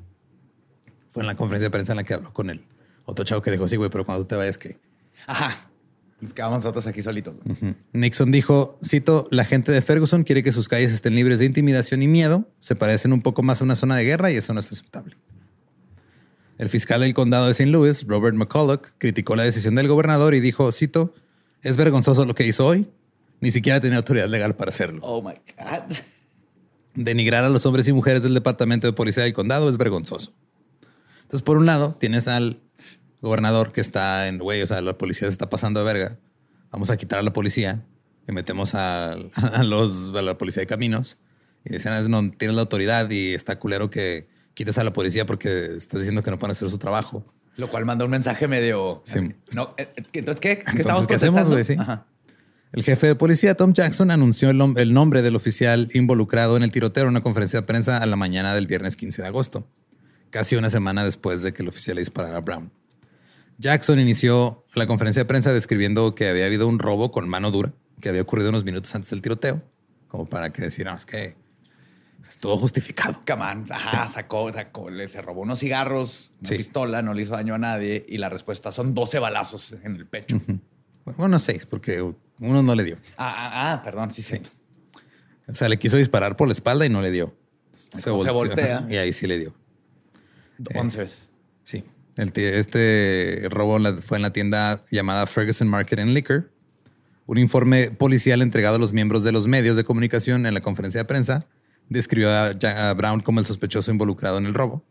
Fue 1.08 1.24
en 1.24 1.26
la 1.26 1.34
conferencia 1.34 1.66
de 1.66 1.70
prensa 1.72 1.94
en 1.94 1.96
la 1.96 2.04
que 2.04 2.14
habló 2.14 2.32
con 2.32 2.50
él. 2.50 2.64
Otro 3.04 3.24
chavo 3.24 3.42
que 3.42 3.50
dijo, 3.50 3.66
sí, 3.66 3.74
güey, 3.74 3.90
pero 3.90 4.04
cuando 4.04 4.22
tú 4.22 4.28
te 4.28 4.36
vayas, 4.36 4.58
¿qué? 4.58 4.78
Ajá. 5.26 5.71
Nos 6.22 6.32
quedamos 6.32 6.58
nosotros 6.58 6.86
aquí 6.86 7.02
solitos. 7.02 7.34
Nixon 7.92 8.30
dijo, 8.30 8.78
cito, 8.84 9.26
la 9.32 9.44
gente 9.44 9.72
de 9.72 9.82
Ferguson 9.82 10.22
quiere 10.22 10.44
que 10.44 10.52
sus 10.52 10.68
calles 10.68 10.92
estén 10.92 11.16
libres 11.16 11.40
de 11.40 11.46
intimidación 11.46 12.00
y 12.00 12.06
miedo, 12.06 12.48
se 12.60 12.76
parecen 12.76 13.12
un 13.12 13.22
poco 13.22 13.42
más 13.42 13.60
a 13.60 13.64
una 13.64 13.74
zona 13.74 13.96
de 13.96 14.04
guerra 14.04 14.30
y 14.30 14.36
eso 14.36 14.54
no 14.54 14.60
es 14.60 14.70
aceptable. 14.70 15.16
El 16.58 16.68
fiscal 16.68 17.00
del 17.00 17.12
condado 17.12 17.46
de 17.46 17.50
St. 17.50 17.68
Louis, 17.68 18.06
Robert 18.06 18.36
McCulloch, 18.36 18.86
criticó 18.98 19.34
la 19.34 19.42
decisión 19.42 19.74
del 19.74 19.88
gobernador 19.88 20.36
y 20.36 20.40
dijo, 20.40 20.70
cito, 20.70 21.12
es 21.60 21.76
vergonzoso 21.76 22.24
lo 22.24 22.36
que 22.36 22.46
hizo 22.46 22.66
hoy, 22.66 22.88
ni 23.40 23.50
siquiera 23.50 23.80
tenía 23.80 23.96
autoridad 23.96 24.28
legal 24.28 24.54
para 24.54 24.68
hacerlo. 24.68 25.00
Oh 25.02 25.20
my 25.22 25.34
God. 25.58 25.96
Denigrar 26.94 27.42
a 27.42 27.48
los 27.48 27.66
hombres 27.66 27.88
y 27.88 27.92
mujeres 27.92 28.22
del 28.22 28.34
departamento 28.34 28.86
de 28.86 28.92
policía 28.92 29.24
del 29.24 29.32
condado 29.32 29.68
es 29.68 29.76
vergonzoso. 29.76 30.32
Entonces, 31.22 31.42
por 31.42 31.56
un 31.56 31.66
lado, 31.66 31.96
tienes 31.98 32.28
al 32.28 32.60
gobernador 33.22 33.72
que 33.72 33.80
está 33.80 34.28
en, 34.28 34.38
güey, 34.38 34.60
o 34.60 34.66
sea, 34.66 34.82
la 34.82 34.98
policía 34.98 35.28
se 35.28 35.32
está 35.32 35.48
pasando 35.48 35.80
de 35.80 35.86
verga. 35.86 36.18
Vamos 36.70 36.90
a 36.90 36.96
quitar 36.96 37.20
a 37.20 37.22
la 37.22 37.32
policía 37.32 37.86
y 38.28 38.32
metemos 38.32 38.74
a, 38.74 39.16
los, 39.64 40.14
a 40.14 40.20
la 40.20 40.36
policía 40.36 40.60
de 40.62 40.66
caminos. 40.66 41.18
Y 41.64 41.70
decían, 41.72 42.10
no 42.10 42.30
tienes 42.32 42.56
la 42.56 42.62
autoridad 42.62 43.08
y 43.08 43.32
está 43.34 43.58
culero 43.58 43.88
que 43.88 44.26
quites 44.54 44.76
a 44.78 44.84
la 44.84 44.92
policía 44.92 45.24
porque 45.24 45.76
estás 45.76 46.00
diciendo 46.00 46.22
que 46.22 46.30
no 46.30 46.38
pueden 46.38 46.50
hacer 46.50 46.68
su 46.68 46.78
trabajo. 46.78 47.24
Lo 47.56 47.70
cual 47.70 47.84
manda 47.84 48.04
un 48.04 48.10
mensaje 48.10 48.48
medio. 48.48 49.02
Sí. 49.04 49.20
No, 49.54 49.74
eh, 49.76 49.92
entonces, 50.12 50.40
¿qué? 50.40 50.58
¿Qué 50.58 50.80
estamos 50.80 51.06
¿qué 51.06 51.14
hacemos? 51.14 51.66
Sí. 51.66 51.76
El 52.72 52.82
jefe 52.82 53.06
de 53.06 53.14
policía, 53.14 53.54
Tom 53.54 53.74
Jackson, 53.74 54.10
anunció 54.10 54.50
el, 54.50 54.60
el, 54.76 54.92
nombre 54.94 55.22
del 55.22 55.36
oficial 55.36 55.90
involucrado 55.92 56.56
en 56.56 56.62
el 56.62 56.70
tiroteo 56.70 57.04
en 57.04 57.10
una 57.10 57.20
conferencia 57.20 57.60
de 57.60 57.66
prensa 57.66 57.98
a 57.98 58.06
la 58.06 58.16
mañana 58.16 58.54
del 58.54 58.66
viernes 58.66 58.96
15 58.96 59.22
de 59.22 59.28
agosto, 59.28 59.68
casi 60.30 60.56
una 60.56 60.70
semana 60.70 61.04
después 61.04 61.42
de 61.42 61.52
que 61.52 61.62
el 61.62 61.68
oficial 61.68 61.96
le 61.96 62.00
disparara 62.00 62.38
a 62.38 62.40
Brown. 62.40 62.72
Jackson 63.62 64.00
inició 64.00 64.64
la 64.74 64.88
conferencia 64.88 65.20
de 65.20 65.24
prensa 65.24 65.52
describiendo 65.52 66.16
que 66.16 66.28
había 66.28 66.46
habido 66.46 66.66
un 66.66 66.80
robo 66.80 67.12
con 67.12 67.28
mano 67.28 67.52
dura 67.52 67.72
que 68.00 68.08
había 68.08 68.22
ocurrido 68.22 68.48
unos 68.48 68.64
minutos 68.64 68.92
antes 68.96 69.10
del 69.10 69.22
tiroteo, 69.22 69.62
como 70.08 70.26
para 70.26 70.52
que 70.52 70.62
decir, 70.62 70.88
es 70.88 71.06
que 71.06 71.36
estuvo 72.28 72.58
justificado. 72.58 73.20
Camán, 73.24 73.64
ajá, 73.70 74.08
sacó, 74.12 74.52
sacó, 74.52 74.90
le 74.90 75.06
se 75.06 75.22
robó 75.22 75.42
unos 75.42 75.60
cigarros, 75.60 76.32
una 76.40 76.50
pistola, 76.56 77.02
no 77.02 77.14
le 77.14 77.22
hizo 77.22 77.34
daño 77.34 77.54
a 77.54 77.58
nadie 77.58 78.04
y 78.08 78.18
la 78.18 78.28
respuesta 78.28 78.72
son 78.72 78.94
12 78.94 79.20
balazos 79.20 79.76
en 79.84 79.94
el 79.94 80.06
pecho. 80.06 80.40
Bueno, 81.16 81.38
seis, 81.38 81.64
porque 81.64 82.02
uno 82.40 82.62
no 82.64 82.74
le 82.74 82.82
dio. 82.82 82.98
Ah, 83.16 83.32
ah, 83.36 83.72
ah 83.72 83.82
perdón, 83.82 84.10
sí, 84.10 84.22
sí. 84.22 84.42
O 85.46 85.54
sea, 85.54 85.68
le 85.68 85.78
quiso 85.78 85.96
disparar 85.96 86.36
por 86.36 86.48
la 86.48 86.52
espalda 86.52 86.84
y 86.84 86.88
no 86.88 87.00
le 87.00 87.12
dio. 87.12 87.36
Se, 87.70 88.10
voltea. 88.10 88.84
Y 88.90 88.96
ahí 88.96 89.12
sí 89.12 89.28
le 89.28 89.38
dio. 89.38 89.54
11 90.74 90.98
veces. 90.98 91.31
Sí 92.16 92.30
este 92.34 93.46
robo 93.50 93.78
fue 94.02 94.18
en 94.18 94.22
la 94.22 94.32
tienda 94.32 94.82
llamada 94.90 95.26
Ferguson 95.26 95.68
Market 95.68 95.98
and 95.98 96.12
Liquor. 96.12 96.50
Un 97.26 97.38
informe 97.38 97.90
policial 97.90 98.42
entregado 98.42 98.76
a 98.76 98.78
los 98.78 98.92
miembros 98.92 99.24
de 99.24 99.32
los 99.32 99.46
medios 99.46 99.76
de 99.76 99.84
comunicación 99.84 100.44
en 100.44 100.54
la 100.54 100.60
conferencia 100.60 101.00
de 101.00 101.04
prensa 101.06 101.46
describió 101.88 102.30
a, 102.30 102.94
Brown 102.94 103.20
como 103.20 103.40
el 103.40 103.46
sospechoso 103.46 103.90
involucrado 103.90 104.38
en 104.38 104.46
el 104.46 104.54
robo. 104.54 104.84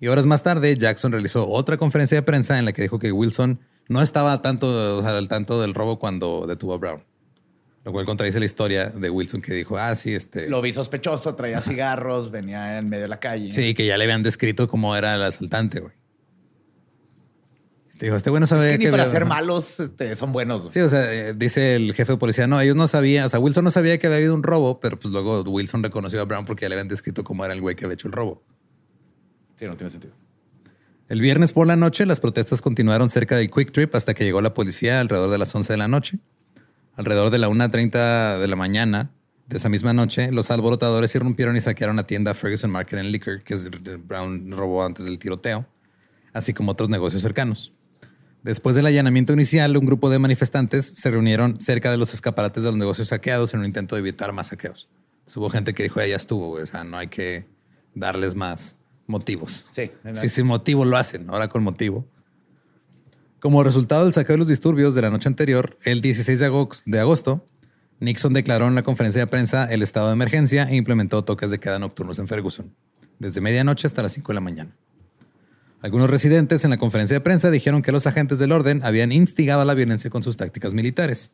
Y 0.00 0.08
horas 0.08 0.26
más 0.26 0.42
tarde, 0.42 0.76
Jackson 0.76 1.12
realizó 1.12 1.48
otra 1.48 1.76
conferencia 1.76 2.16
de 2.16 2.22
prensa 2.22 2.58
en 2.58 2.64
la 2.64 2.72
que 2.72 2.82
dijo 2.82 2.98
que 2.98 3.12
Wilson 3.12 3.60
no 3.88 4.02
estaba 4.02 4.42
tanto 4.42 5.06
al 5.06 5.28
tanto 5.28 5.60
del 5.60 5.74
robo 5.74 5.98
cuando 5.98 6.46
detuvo 6.46 6.74
a 6.74 6.78
Brown. 6.78 7.02
Lo 7.84 7.92
cual 7.92 8.04
contradice 8.04 8.40
la 8.40 8.46
historia 8.46 8.88
de 8.88 9.10
Wilson 9.10 9.40
que 9.40 9.54
dijo, 9.54 9.78
ah, 9.78 9.94
sí, 9.94 10.12
este... 10.12 10.48
Lo 10.48 10.60
vi 10.60 10.72
sospechoso, 10.72 11.36
traía 11.36 11.62
cigarros, 11.62 12.30
venía 12.30 12.78
en 12.78 12.88
medio 12.88 13.02
de 13.02 13.08
la 13.08 13.20
calle. 13.20 13.52
Sí, 13.52 13.74
que 13.74 13.86
ya 13.86 13.96
le 13.96 14.04
habían 14.04 14.24
descrito 14.24 14.68
cómo 14.68 14.96
era 14.96 15.14
el 15.14 15.22
asaltante, 15.22 15.80
güey. 15.80 15.94
Dijo, 17.98 18.14
este 18.14 18.30
bueno 18.30 18.46
sabía 18.46 18.76
que, 18.76 18.84
ni 18.84 18.90
para 18.90 19.06
ser 19.06 19.24
malos 19.24 19.80
este, 19.80 20.16
son 20.16 20.32
buenos. 20.32 20.68
Sí, 20.70 20.80
o 20.80 20.88
sea, 20.88 21.12
eh, 21.12 21.34
dice 21.34 21.76
el 21.76 21.94
jefe 21.94 22.12
de 22.12 22.18
policía, 22.18 22.46
no, 22.46 22.60
ellos 22.60 22.76
no 22.76 22.88
sabían, 22.88 23.26
o 23.26 23.28
sea, 23.28 23.40
Wilson 23.40 23.64
no 23.64 23.70
sabía 23.70 23.98
que 23.98 24.06
había 24.06 24.18
habido 24.18 24.34
un 24.34 24.42
robo, 24.42 24.80
pero 24.80 24.98
pues 24.98 25.12
luego 25.12 25.42
Wilson 25.42 25.82
reconoció 25.82 26.20
a 26.20 26.24
Brown 26.24 26.44
porque 26.44 26.62
ya 26.62 26.68
le 26.68 26.74
habían 26.74 26.88
descrito 26.88 27.24
cómo 27.24 27.44
era 27.44 27.54
el 27.54 27.60
güey 27.60 27.74
que 27.74 27.84
había 27.84 27.94
hecho 27.94 28.08
el 28.08 28.12
robo. 28.12 28.42
Sí, 29.56 29.64
no 29.66 29.76
tiene 29.76 29.90
sentido. 29.90 30.14
El 31.08 31.20
viernes 31.20 31.52
por 31.52 31.66
la 31.66 31.76
noche, 31.76 32.04
las 32.04 32.20
protestas 32.20 32.60
continuaron 32.60 33.08
cerca 33.08 33.36
del 33.36 33.50
Quick 33.50 33.72
Trip 33.72 33.94
hasta 33.94 34.12
que 34.12 34.24
llegó 34.24 34.42
la 34.42 34.52
policía 34.52 35.00
alrededor 35.00 35.30
de 35.30 35.38
las 35.38 35.54
11 35.54 35.72
de 35.72 35.76
la 35.76 35.88
noche. 35.88 36.18
Alrededor 36.96 37.30
de 37.30 37.38
la 37.38 37.48
1.30 37.48 38.40
de 38.40 38.48
la 38.48 38.56
mañana 38.56 39.12
de 39.46 39.56
esa 39.58 39.68
misma 39.68 39.92
noche, 39.92 40.32
los 40.32 40.50
alborotadores 40.50 41.14
irrumpieron 41.14 41.56
y 41.56 41.60
saquearon 41.60 41.96
la 41.96 42.06
tienda 42.06 42.34
Ferguson 42.34 42.70
Market 42.70 42.98
and 42.98 43.10
Liquor, 43.10 43.42
que 43.44 43.54
Brown 43.98 44.50
robó 44.50 44.84
antes 44.84 45.06
del 45.06 45.18
tiroteo, 45.18 45.66
así 46.32 46.52
como 46.52 46.72
otros 46.72 46.88
negocios 46.88 47.22
cercanos. 47.22 47.72
Después 48.46 48.76
del 48.76 48.86
allanamiento 48.86 49.32
inicial, 49.32 49.76
un 49.76 49.86
grupo 49.86 50.08
de 50.08 50.20
manifestantes 50.20 50.86
se 50.94 51.10
reunieron 51.10 51.60
cerca 51.60 51.90
de 51.90 51.96
los 51.96 52.14
escaparates 52.14 52.62
de 52.62 52.70
los 52.70 52.78
negocios 52.78 53.08
saqueados 53.08 53.52
en 53.52 53.58
un 53.58 53.66
intento 53.66 53.96
de 53.96 54.02
evitar 54.02 54.32
más 54.32 54.46
saqueos. 54.46 54.88
Hubo 55.34 55.50
gente 55.50 55.74
que 55.74 55.82
dijo, 55.82 56.00
ya 56.00 56.14
estuvo, 56.14 56.52
o 56.52 56.64
sea, 56.64 56.84
no 56.84 56.96
hay 56.96 57.08
que 57.08 57.44
darles 57.96 58.36
más 58.36 58.78
motivos. 59.08 59.66
Sí. 59.72 59.90
Si 60.12 60.28
sin 60.28 60.46
motivo 60.46 60.84
lo 60.84 60.96
hacen, 60.96 61.28
ahora 61.28 61.48
con 61.48 61.64
motivo. 61.64 62.06
Como 63.40 63.64
resultado 63.64 64.04
del 64.04 64.12
saqueo 64.12 64.34
de 64.34 64.38
los 64.38 64.48
disturbios 64.48 64.94
de 64.94 65.02
la 65.02 65.10
noche 65.10 65.28
anterior, 65.28 65.76
el 65.82 66.00
16 66.00 66.38
de 66.84 67.00
agosto, 67.00 67.48
Nixon 67.98 68.32
declaró 68.32 68.68
en 68.68 68.76
la 68.76 68.84
conferencia 68.84 69.22
de 69.22 69.26
prensa 69.26 69.64
el 69.64 69.82
estado 69.82 70.06
de 70.06 70.12
emergencia 70.12 70.68
e 70.70 70.76
implementó 70.76 71.24
toques 71.24 71.50
de 71.50 71.58
queda 71.58 71.80
nocturnos 71.80 72.20
en 72.20 72.28
Ferguson, 72.28 72.72
desde 73.18 73.40
medianoche 73.40 73.88
hasta 73.88 74.04
las 74.04 74.12
5 74.12 74.30
de 74.30 74.34
la 74.34 74.40
mañana. 74.40 74.76
Algunos 75.86 76.10
residentes 76.10 76.64
en 76.64 76.70
la 76.70 76.78
conferencia 76.78 77.14
de 77.14 77.20
prensa 77.20 77.48
dijeron 77.48 77.80
que 77.80 77.92
los 77.92 78.08
agentes 78.08 78.40
del 78.40 78.50
orden 78.50 78.80
habían 78.82 79.12
instigado 79.12 79.60
a 79.60 79.64
la 79.64 79.72
violencia 79.72 80.10
con 80.10 80.20
sus 80.20 80.36
tácticas 80.36 80.74
militares. 80.74 81.30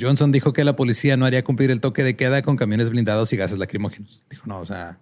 Johnson 0.00 0.30
dijo 0.30 0.52
que 0.52 0.62
la 0.62 0.76
policía 0.76 1.16
no 1.16 1.26
haría 1.26 1.42
cumplir 1.42 1.72
el 1.72 1.80
toque 1.80 2.04
de 2.04 2.14
queda 2.14 2.42
con 2.42 2.56
camiones 2.56 2.90
blindados 2.90 3.32
y 3.32 3.36
gases 3.36 3.58
lacrimógenos. 3.58 4.22
Dijo, 4.30 4.46
no, 4.46 4.60
o 4.60 4.66
sea, 4.66 5.00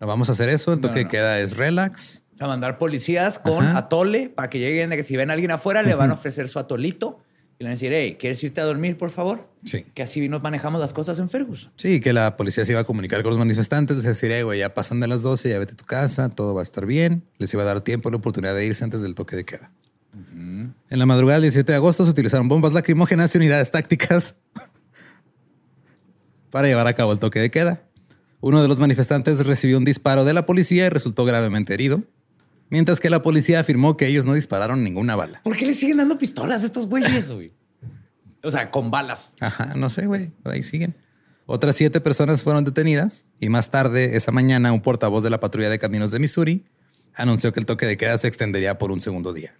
no 0.00 0.06
vamos 0.06 0.30
a 0.30 0.32
hacer 0.32 0.48
eso. 0.48 0.72
El 0.72 0.80
toque 0.80 1.00
de 1.00 1.08
queda 1.08 1.38
es 1.38 1.58
relax. 1.58 2.22
O 2.32 2.36
sea, 2.38 2.46
mandar 2.46 2.78
policías 2.78 3.38
con 3.38 3.66
atole 3.66 4.30
para 4.30 4.48
que 4.48 4.58
lleguen, 4.58 4.88
de 4.88 4.96
que 4.96 5.04
si 5.04 5.14
ven 5.14 5.28
a 5.28 5.34
alguien 5.34 5.50
afuera, 5.50 5.82
le 5.82 5.92
van 5.92 6.10
a 6.10 6.14
ofrecer 6.14 6.48
su 6.48 6.58
atolito 6.58 7.20
y 7.60 7.64
le 7.64 7.68
van 7.68 7.72
a 7.72 7.74
decir, 7.74 7.92
hey, 7.92 8.16
¿quieres 8.20 8.42
irte 8.44 8.60
a 8.60 8.64
dormir, 8.64 8.96
por 8.96 9.10
favor? 9.10 9.48
Sí. 9.64 9.84
Que 9.92 10.02
así 10.02 10.28
nos 10.28 10.40
manejamos 10.40 10.80
las 10.80 10.92
cosas 10.92 11.18
en 11.18 11.28
Ferguson. 11.28 11.72
Sí, 11.76 12.00
que 12.00 12.12
la 12.12 12.36
policía 12.36 12.64
se 12.64 12.70
iba 12.70 12.82
a 12.82 12.84
comunicar 12.84 13.22
con 13.22 13.30
los 13.30 13.38
manifestantes, 13.38 14.00
decir, 14.00 14.30
hey, 14.30 14.42
güey, 14.42 14.60
ya 14.60 14.74
pasan 14.74 15.00
de 15.00 15.08
las 15.08 15.22
12, 15.22 15.48
ya 15.48 15.58
vete 15.58 15.72
a 15.72 15.76
tu 15.76 15.84
casa, 15.84 16.28
todo 16.28 16.54
va 16.54 16.60
a 16.60 16.62
estar 16.62 16.86
bien. 16.86 17.24
Les 17.38 17.52
iba 17.52 17.64
a 17.64 17.66
dar 17.66 17.80
tiempo, 17.80 18.10
la 18.10 18.18
oportunidad 18.18 18.54
de 18.54 18.64
irse 18.64 18.84
antes 18.84 19.02
del 19.02 19.16
toque 19.16 19.34
de 19.34 19.44
queda. 19.44 19.72
En 20.90 20.98
la 20.98 21.06
madrugada 21.06 21.36
del 21.36 21.42
17 21.42 21.72
de 21.72 21.76
agosto 21.76 22.04
se 22.04 22.10
utilizaron 22.10 22.48
bombas 22.48 22.72
lacrimógenas 22.72 23.34
y 23.34 23.38
unidades 23.38 23.70
tácticas 23.72 24.36
para 26.50 26.68
llevar 26.68 26.86
a 26.86 26.94
cabo 26.94 27.12
el 27.12 27.18
toque 27.18 27.40
de 27.40 27.50
queda. 27.50 27.82
Uno 28.40 28.62
de 28.62 28.68
los 28.68 28.78
manifestantes 28.78 29.44
recibió 29.44 29.78
un 29.78 29.84
disparo 29.84 30.24
de 30.24 30.32
la 30.32 30.46
policía 30.46 30.86
y 30.86 30.90
resultó 30.90 31.24
gravemente 31.24 31.74
herido 31.74 32.04
mientras 32.70 33.00
que 33.00 33.10
la 33.10 33.22
policía 33.22 33.60
afirmó 33.60 33.96
que 33.96 34.06
ellos 34.06 34.26
no 34.26 34.34
dispararon 34.34 34.82
ninguna 34.82 35.16
bala. 35.16 35.40
¿Por 35.42 35.56
qué 35.56 35.66
le 35.66 35.74
siguen 35.74 35.98
dando 35.98 36.18
pistolas 36.18 36.62
a 36.62 36.66
estos 36.66 36.86
güeyes, 36.86 37.30
güey? 37.32 37.52
O 38.42 38.50
sea, 38.50 38.70
con 38.70 38.90
balas. 38.90 39.34
Ajá, 39.40 39.74
no 39.74 39.90
sé, 39.90 40.06
güey. 40.06 40.32
Ahí 40.44 40.62
siguen. 40.62 40.94
Otras 41.46 41.76
siete 41.76 42.00
personas 42.00 42.42
fueron 42.42 42.64
detenidas 42.64 43.26
y 43.40 43.48
más 43.48 43.70
tarde, 43.70 44.16
esa 44.16 44.32
mañana, 44.32 44.72
un 44.72 44.82
portavoz 44.82 45.24
de 45.24 45.30
la 45.30 45.40
patrulla 45.40 45.70
de 45.70 45.78
caminos 45.78 46.10
de 46.10 46.18
Missouri 46.18 46.66
anunció 47.14 47.52
que 47.52 47.60
el 47.60 47.66
toque 47.66 47.86
de 47.86 47.96
queda 47.96 48.16
se 48.18 48.28
extendería 48.28 48.78
por 48.78 48.92
un 48.92 49.00
segundo 49.00 49.32
día. 49.32 49.58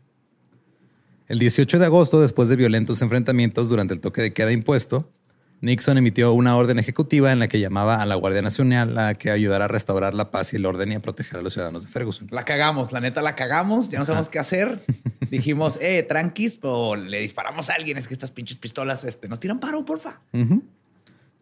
El 1.26 1.38
18 1.38 1.78
de 1.78 1.86
agosto, 1.86 2.20
después 2.20 2.48
de 2.48 2.56
violentos 2.56 3.02
enfrentamientos 3.02 3.68
durante 3.68 3.94
el 3.94 4.00
toque 4.00 4.22
de 4.22 4.32
queda 4.32 4.52
impuesto, 4.52 5.12
Nixon 5.60 5.98
emitió 5.98 6.32
una 6.32 6.56
orden 6.56 6.78
ejecutiva 6.78 7.32
en 7.32 7.40
la 7.40 7.48
que 7.48 7.58
llamaba 7.58 8.00
a 8.00 8.06
la 8.06 8.14
Guardia 8.14 8.42
Nacional 8.42 8.96
a 8.96 9.14
que 9.14 9.30
ayudara 9.30 9.64
a 9.64 9.68
restaurar 9.68 10.14
la 10.14 10.30
paz 10.30 10.52
y 10.52 10.56
el 10.56 10.66
orden 10.66 10.92
y 10.92 10.94
a 10.94 11.00
proteger 11.00 11.40
a 11.40 11.42
los 11.42 11.52
ciudadanos 11.54 11.84
de 11.84 11.90
Ferguson. 11.90 12.28
La 12.30 12.44
cagamos, 12.44 12.92
la 12.92 13.00
neta 13.00 13.22
la 13.22 13.34
cagamos, 13.34 13.90
ya 13.90 13.98
no 13.98 14.04
sabemos 14.04 14.28
qué 14.28 14.38
hacer. 14.38 14.80
Dijimos, 15.30 15.78
eh, 15.80 16.04
tranquis, 16.04 16.54
pero 16.56 16.94
le 16.94 17.20
disparamos 17.20 17.70
a 17.70 17.74
alguien, 17.74 17.98
es 17.98 18.06
que 18.06 18.14
estas 18.14 18.30
pinches 18.30 18.56
pistolas 18.56 19.04
este, 19.04 19.28
nos 19.28 19.40
tiran 19.40 19.58
paro, 19.58 19.84
porfa. 19.84 20.20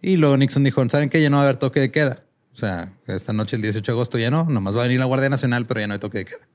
Y 0.00 0.16
luego 0.16 0.37
Nixon 0.38 0.64
dijo, 0.64 0.88
¿saben 0.88 1.11
qué? 1.11 1.20
Ya 1.20 1.29
no 1.29 1.37
va 1.37 1.42
a 1.42 1.46
haber 1.46 1.57
toque 1.57 1.81
de 1.81 1.90
queda. 1.90 2.22
O 2.55 2.57
sea, 2.57 2.94
esta 3.07 3.35
noche, 3.35 3.57
el 3.57 3.62
18 3.62 3.92
de 3.92 3.94
agosto, 3.94 4.18
ya 4.18 4.31
no, 4.31 4.44
nomás 4.44 4.74
va 4.74 4.81
a 4.81 4.85
venir 4.85 4.98
la 4.98 5.05
Guardia 5.05 5.29
Nacional, 5.29 5.66
pero 5.66 5.81
ya 5.81 5.88
no 5.88 5.92
hay 5.92 6.00
toque 6.00 6.18
de 6.18 6.24
queda. 6.24 6.48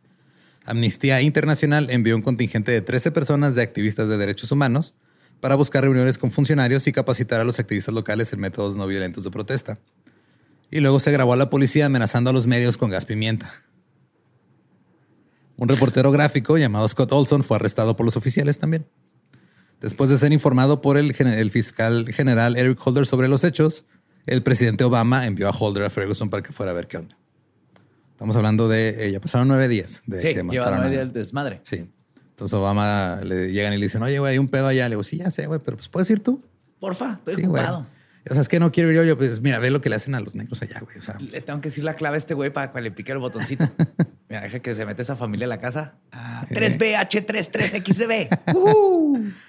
Amnistía 0.66 1.22
Internacional 1.22 1.92
envió 1.92 2.16
un 2.16 2.24
contingente 2.24 2.72
de 2.72 2.82
13 2.82 3.12
personas 3.12 3.54
de 3.54 3.62
activistas 3.62 4.10
de 4.10 4.18
derechos 4.18 4.52
humanos 4.52 4.96
para 5.42 5.56
buscar 5.56 5.84
reuniones 5.84 6.18
con 6.18 6.32
funcionarios 6.32 6.88
y 6.88 6.94
capacitar 6.94 7.42
a 7.42 7.44
los 7.44 7.60
activistas 7.60 7.94
locales 7.94 8.32
en 8.32 8.40
métodos 8.40 8.78
no 8.78 8.88
violentos 8.88 9.24
de 9.26 9.32
protesta. 9.32 9.80
Y 10.70 10.80
luego 10.80 11.00
se 11.00 11.12
grabó 11.12 11.34
a 11.34 11.36
la 11.36 11.50
policía 11.50 11.88
amenazando 11.88 12.30
a 12.30 12.34
los 12.34 12.48
medios 12.48 12.78
con 12.78 12.92
gas 12.92 13.06
pimienta. 13.06 13.52
Un 15.58 15.68
reportero 15.68 16.12
gráfico 16.12 16.58
llamado 16.58 16.88
Scott 16.88 17.12
Olson 17.12 17.44
fue 17.44 17.58
arrestado 17.58 17.96
por 17.96 18.06
los 18.06 18.16
oficiales 18.16 18.58
también. 18.58 18.88
Después 19.82 20.12
de 20.12 20.18
ser 20.18 20.32
informado 20.32 20.80
por 20.82 20.98
el, 20.98 21.12
fiscal 21.52 22.08
general 22.14 22.56
Eric 22.56 22.80
Holder 22.86 23.08
sobre 23.08 23.28
los 23.28 23.44
hechos, 23.44 23.86
el 24.28 24.44
presidente 24.44 24.84
Obama 24.84 25.26
envió 25.26 25.50
a 25.50 25.52
Holder 25.52 25.84
a 25.84 25.90
Ferguson 25.90 26.30
para 26.30 26.44
que 26.44 26.54
fuera 26.54 26.72
a 26.72 26.76
ver 26.76 26.88
qué 26.88 26.98
onda. 26.98 27.18
Estamos 28.12 28.36
hablando 28.36 28.70
de, 28.70 29.08
eh, 29.08 29.12
ya 29.12 29.20
pasaron 29.20 29.48
nueve 29.48 29.68
días 29.68 30.04
de 30.06 30.22
sí, 30.22 30.34
que 30.36 30.44
mataron 30.44 30.82
nueve 30.82 30.92
días 30.92 31.06
del 31.06 31.14
desmadre. 31.14 31.62
Sí. 31.64 31.90
Entonces 32.42 32.58
Obama 32.58 33.20
le 33.24 33.52
llegan 33.52 33.72
y 33.72 33.78
le 33.78 33.86
dicen, 33.86 34.02
oye, 34.02 34.18
güey, 34.18 34.32
hay 34.32 34.40
un 34.40 34.48
pedo 34.48 34.66
allá. 34.66 34.90
Le 34.90 34.96
digo, 34.96 35.04
sí, 35.04 35.18
ya 35.18 35.30
sé, 35.30 35.46
güey, 35.46 35.60
pero 35.64 35.78
pues 35.78 35.90
puedes 35.90 36.10
ir 36.10 36.22
tú. 36.22 36.44
Porfa, 36.80 37.20
estoy 37.24 37.46
ocupado. 37.46 37.86
O 38.28 38.34
sea, 38.34 38.42
es 38.42 38.50
que 38.50 38.60
no 38.60 38.72
quiero 38.72 38.90
ir 38.90 38.96
yo. 38.96 39.04
Yo, 39.04 39.16
pues 39.16 39.42
mira, 39.42 39.60
ve 39.60 39.70
lo 39.70 39.80
que 39.80 39.90
le 39.90 39.96
hacen 39.96 40.16
a 40.16 40.20
los 40.20 40.34
negros 40.34 40.60
allá, 40.64 40.80
güey. 40.80 40.98
O 40.98 41.04
sea, 41.04 41.20
le 41.20 41.40
tengo 41.42 41.62
que 41.62 41.70
decir 41.70 41.84
la 41.84 41.94
clave 41.94 42.16
a 42.16 42.18
este 42.18 42.34
güey 42.34 42.52
para 42.52 42.72
que 42.72 42.82
le 42.82 42.90
pique 42.90 43.12
el 43.12 43.20
botoncito. 43.20 43.70
mira, 44.30 44.42
deja 44.42 44.60
que 44.60 44.74
se 44.74 44.88
mete 44.88 45.04
esa 45.04 45.16
familia 45.16 45.46
a 45.46 45.50
la 45.50 45.60
casa. 45.60 46.00
3BH33XB. 46.50 49.34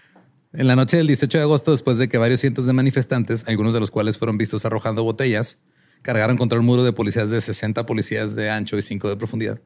En 0.54 0.66
la 0.66 0.76
noche 0.76 0.98
del 0.98 1.06
18 1.06 1.38
de 1.38 1.44
agosto, 1.44 1.70
después 1.70 1.96
de 1.96 2.10
que 2.10 2.18
varios 2.18 2.40
cientos 2.40 2.66
de 2.66 2.74
manifestantes, 2.74 3.48
algunos 3.48 3.72
de 3.72 3.80
los 3.80 3.90
cuales 3.90 4.18
fueron 4.18 4.36
vistos 4.36 4.66
arrojando 4.66 5.02
botellas, 5.02 5.56
cargaron 6.02 6.36
contra 6.36 6.58
un 6.58 6.66
muro 6.66 6.84
de 6.84 6.92
policías 6.92 7.30
de 7.30 7.40
60 7.40 7.86
policías 7.86 8.34
de 8.34 8.50
ancho 8.50 8.76
y 8.76 8.82
5 8.82 9.08
de 9.08 9.16
profundidad. 9.16 9.62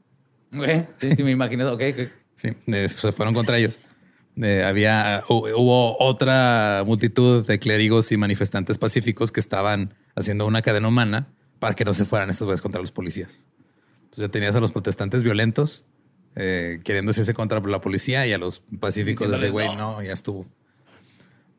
Sí, 0.99 1.11
sí, 1.17 1.25
me 1.25 1.33
imagino. 1.33 1.73
Ok, 1.73 1.83
Sí, 2.37 2.51
se 2.89 3.13
fueron 3.13 3.35
contra 3.35 3.59
ellos. 3.59 3.81
había, 4.65 5.25
hubo 5.29 5.99
otra 5.99 6.85
multitud 6.87 7.47
de 7.47 7.59
clérigos 7.59 8.13
y 8.13 8.17
manifestantes 8.17 8.79
pacíficos 8.79 9.33
que 9.33 9.41
estaban 9.41 9.95
haciendo 10.15 10.47
una 10.47 10.63
cadena 10.63 10.89
humana 10.89 11.29
para 11.59 11.75
que 11.75 11.85
no 11.85 11.95
se 11.95 12.05
fueran 12.05 12.31
estos 12.31 12.47
güeyes 12.47 12.63
contra 12.63 12.81
los 12.81 12.93
policías. 12.93 13.41
Entonces 14.05 14.27
ya 14.27 14.29
tenías 14.29 14.55
a 14.55 14.61
los 14.61 14.73
protestantes 14.73 15.23
violentos 15.23 15.85
eh, 16.39 16.81
queriendo 16.85 17.13
hacerse 17.13 17.33
contra 17.33 17.61
la 17.61 17.81
policía 17.81 18.27
y 18.27 18.33
a 18.35 18.39
los 18.39 18.63
pacíficos 18.79 19.31
de 19.31 19.37
ese 19.37 19.49
güey, 19.49 19.75
no. 19.75 20.03
ya 20.03 20.13
estuvo. 20.13 20.47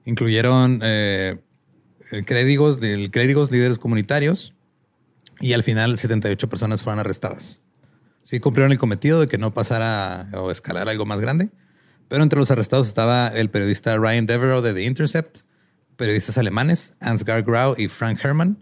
Incluyeron 0.05 0.81
eh, 0.83 1.37
clérigos, 2.25 2.79
clérigos, 3.11 3.51
líderes 3.51 3.79
comunitarios, 3.79 4.53
y 5.39 5.53
al 5.53 5.63
final 5.63 5.97
78 5.97 6.47
personas 6.47 6.83
fueron 6.83 6.99
arrestadas. 6.99 7.59
Sí 8.27 8.41
cumplieron 8.41 8.73
el 8.73 8.77
cometido 8.77 9.21
de 9.21 9.27
que 9.29 9.37
no 9.37 9.53
pasara 9.53 10.27
o 10.33 10.51
escalar 10.51 10.89
algo 10.89 11.05
más 11.05 11.21
grande, 11.21 11.47
pero 12.09 12.23
entre 12.23 12.37
los 12.37 12.51
arrestados 12.51 12.85
estaba 12.85 13.29
el 13.29 13.49
periodista 13.49 13.95
Ryan 13.95 14.25
Devereaux 14.25 14.61
de 14.61 14.73
The 14.73 14.83
Intercept, 14.83 15.43
periodistas 15.95 16.37
alemanes 16.37 16.97
Ansgar 16.99 17.43
Grau 17.43 17.75
y 17.77 17.87
Frank 17.87 18.19
Herman. 18.21 18.57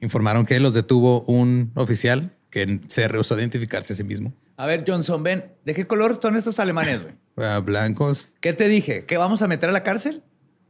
Informaron 0.00 0.46
que 0.46 0.60
los 0.60 0.72
detuvo 0.72 1.22
un 1.22 1.72
oficial 1.74 2.30
que 2.48 2.78
se 2.86 3.08
rehusó 3.08 3.34
a 3.34 3.38
identificarse 3.38 3.92
a 3.92 3.96
sí 3.96 4.04
mismo. 4.04 4.34
A 4.56 4.66
ver, 4.66 4.84
Johnson, 4.86 5.24
ven, 5.24 5.46
¿de 5.64 5.74
qué 5.74 5.88
color 5.88 6.16
son 6.22 6.36
estos 6.36 6.60
alemanes, 6.60 7.02
güey? 7.02 7.14
Ah, 7.38 7.58
blancos. 7.58 8.28
¿Qué 8.40 8.52
te 8.52 8.68
dije? 8.68 9.04
¿Que 9.04 9.16
vamos 9.16 9.42
a 9.42 9.48
meter 9.48 9.68
a 9.68 9.72
la 9.72 9.82
cárcel? 9.82 10.22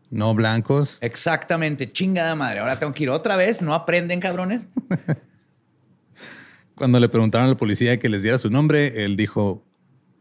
No 0.09 0.33
blancos. 0.33 0.97
Exactamente, 1.03 1.93
chingada 1.93 2.35
madre. 2.35 2.61
Ahora 2.61 2.79
tengo 2.79 2.95
que 2.95 3.03
ir 3.03 3.11
otra 3.11 3.37
vez. 3.37 3.61
¿No 3.61 3.75
aprenden, 3.75 4.21
cabrones? 4.21 4.69
Cuando 6.83 6.99
le 6.99 7.09
preguntaron 7.09 7.49
al 7.49 7.57
policía 7.57 8.01
que 8.01 8.09
les 8.09 8.25
diera 8.25 8.39
su 8.39 8.51
nombre, 8.51 9.05
él 9.05 9.17
dijo, 9.17 9.65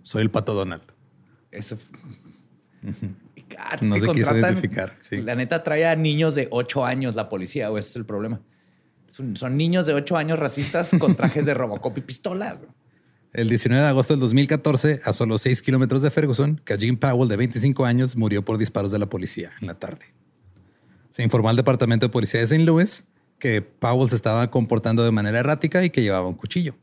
soy 0.04 0.22
el 0.22 0.30
pato 0.30 0.54
Donald. 0.54 0.84
Eso. 1.50 1.76
no 3.82 3.96
se 3.96 4.08
quiso 4.10 4.38
identificar. 4.38 4.96
La 5.10 5.34
neta 5.34 5.64
trae 5.64 5.88
a 5.88 5.96
niños 5.96 6.36
de 6.36 6.48
8 6.52 6.86
años 6.86 7.16
la 7.16 7.30
policía, 7.30 7.72
o 7.72 7.80
ese 7.80 7.90
es 7.90 7.96
el 7.96 8.06
problema. 8.06 8.42
Son, 9.10 9.58
niños 9.58 9.88
de 9.88 9.96
8 9.96 10.16
años 10.18 10.38
racistas 10.38 10.92
con 11.00 11.16
trajes 11.16 11.48
de 11.48 11.56
Robocop 11.56 11.98
y 11.98 12.02
pistolas. 12.02 12.58
El 13.34 13.50
19 13.50 13.82
de 13.82 13.90
agosto 13.90 14.14
del 14.14 14.20
2014, 14.20 15.02
a 15.04 15.14
solo 15.14 15.40
6 15.40 15.64
kilómetros 15.64 16.04
de 16.04 16.12
Ferguson, 16.12 16.62
Kajim 16.64 16.96
Powell, 16.96 17.28
de 17.28 17.38
25 17.38 17.86
años, 17.86 18.16
murió 18.16 18.46
por 18.46 18.60
disparos 18.60 18.92
de 18.92 19.00
la 19.00 19.08
policía 19.08 19.50
en 19.62 19.66
la 19.66 19.80
tarde. 19.80 20.06
Se 21.10 21.24
informó 21.24 21.50
al 21.50 21.56
Departamento 21.56 22.06
de 22.06 22.12
Policía 22.12 22.40
de 22.40 22.44
St. 22.44 22.64
Louis 22.66 23.06
que 23.42 23.62
Powell 23.62 24.08
se 24.08 24.16
estaba 24.16 24.50
comportando 24.50 25.04
de 25.04 25.12
manera 25.12 25.40
errática 25.40 25.84
y 25.84 25.90
que 25.90 26.02
llevaba 26.02 26.30
un 26.30 26.36
cuchillo. 26.36 26.76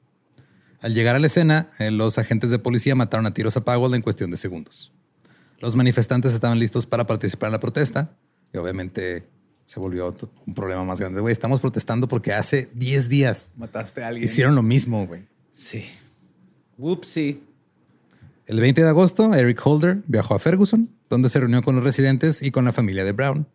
Al 0.83 0.93
llegar 0.93 1.17
a 1.17 1.19
la 1.19 1.29
escena, 1.29 1.71
eh, 1.79 1.91
los 1.91 2.19
agentes 2.19 2.51
de 2.51 2.59
policía 2.59 2.95
mataron 2.95 3.25
a 3.25 3.33
tiros 3.33 3.57
a 3.57 3.65
Powell 3.65 3.95
en 3.95 4.03
cuestión 4.03 4.31
de 4.31 4.37
segundos. 4.37 4.93
Los 5.61 5.75
manifestantes 5.75 6.35
estaban 6.35 6.59
listos 6.59 6.85
para 6.85 7.07
participar 7.07 7.49
en 7.49 7.53
la 7.53 7.61
protesta 7.61 8.15
y 8.53 8.59
obviamente 8.59 9.27
se 9.67 9.81
volvió 9.81 10.15
un 10.47 10.55
problema 10.55 10.85
más 10.85 11.01
grande. 11.01 11.21
Güey, 11.21 11.33
estamos 11.33 11.61
protestando 11.61 12.09
porque 12.09 12.33
hace 12.33 12.69
10 12.75 13.09
días 13.09 13.55
mataste 13.57 14.03
a 14.03 14.09
alguien. 14.09 14.25
Hicieron 14.25 14.55
lo 14.55 14.63
mismo, 14.63 15.07
güey. 15.07 15.27
Sí. 15.51 15.85
Whoopsie. 16.77 17.41
El 18.47 18.61
20 18.61 18.83
de 18.83 18.89
agosto, 18.89 19.35
Eric 19.35 19.61
Holder 19.65 20.03
viajó 20.07 20.35
a 20.35 20.39
Ferguson, 20.39 20.91
donde 21.11 21.29
se 21.29 21.39
reunió 21.39 21.63
con 21.63 21.75
los 21.75 21.85
residentes 21.85 22.43
y 22.43 22.51
con 22.51 22.65
la 22.65 22.73
familia 22.73 23.05
de 23.05 23.13
Brown. 23.13 23.47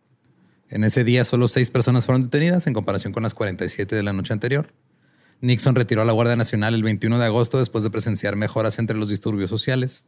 En 0.70 0.84
ese 0.84 1.04
día, 1.04 1.24
solo 1.24 1.48
seis 1.48 1.70
personas 1.70 2.06
fueron 2.06 2.22
detenidas 2.22 2.66
en 2.66 2.74
comparación 2.74 3.12
con 3.12 3.22
las 3.22 3.34
47 3.34 3.94
de 3.94 4.02
la 4.02 4.12
noche 4.12 4.32
anterior. 4.32 4.72
Nixon 5.40 5.74
retiró 5.74 6.02
a 6.02 6.04
la 6.04 6.12
Guardia 6.12 6.36
Nacional 6.36 6.74
el 6.74 6.82
21 6.82 7.18
de 7.18 7.26
agosto 7.26 7.58
después 7.58 7.84
de 7.84 7.90
presenciar 7.90 8.36
mejoras 8.36 8.78
entre 8.78 8.96
los 8.96 9.08
disturbios 9.08 9.50
sociales. 9.50 10.04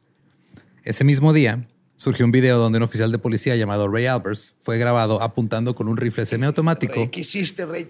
Ese 0.83 1.05
mismo 1.05 1.33
día, 1.33 1.69
surgió 1.97 2.25
un 2.25 2.33
video 2.33 2.59
donde 2.59 2.79
un 2.79 2.85
oficial 2.85 3.13
de 3.13 3.19
policía 3.19 3.57
llamado 3.57 3.89
Ray 3.89 4.07
Albers 4.07 4.55
fue 4.61 4.79
grabado 4.79 5.23
apuntando 5.23 5.75
con 5.75 5.89
un 5.89 5.97
rifle 5.97 6.27
semiautomático 6.27 7.11
¿Qué 7.11 7.21
hiciste, 7.21 7.67
Ray? 7.67 7.89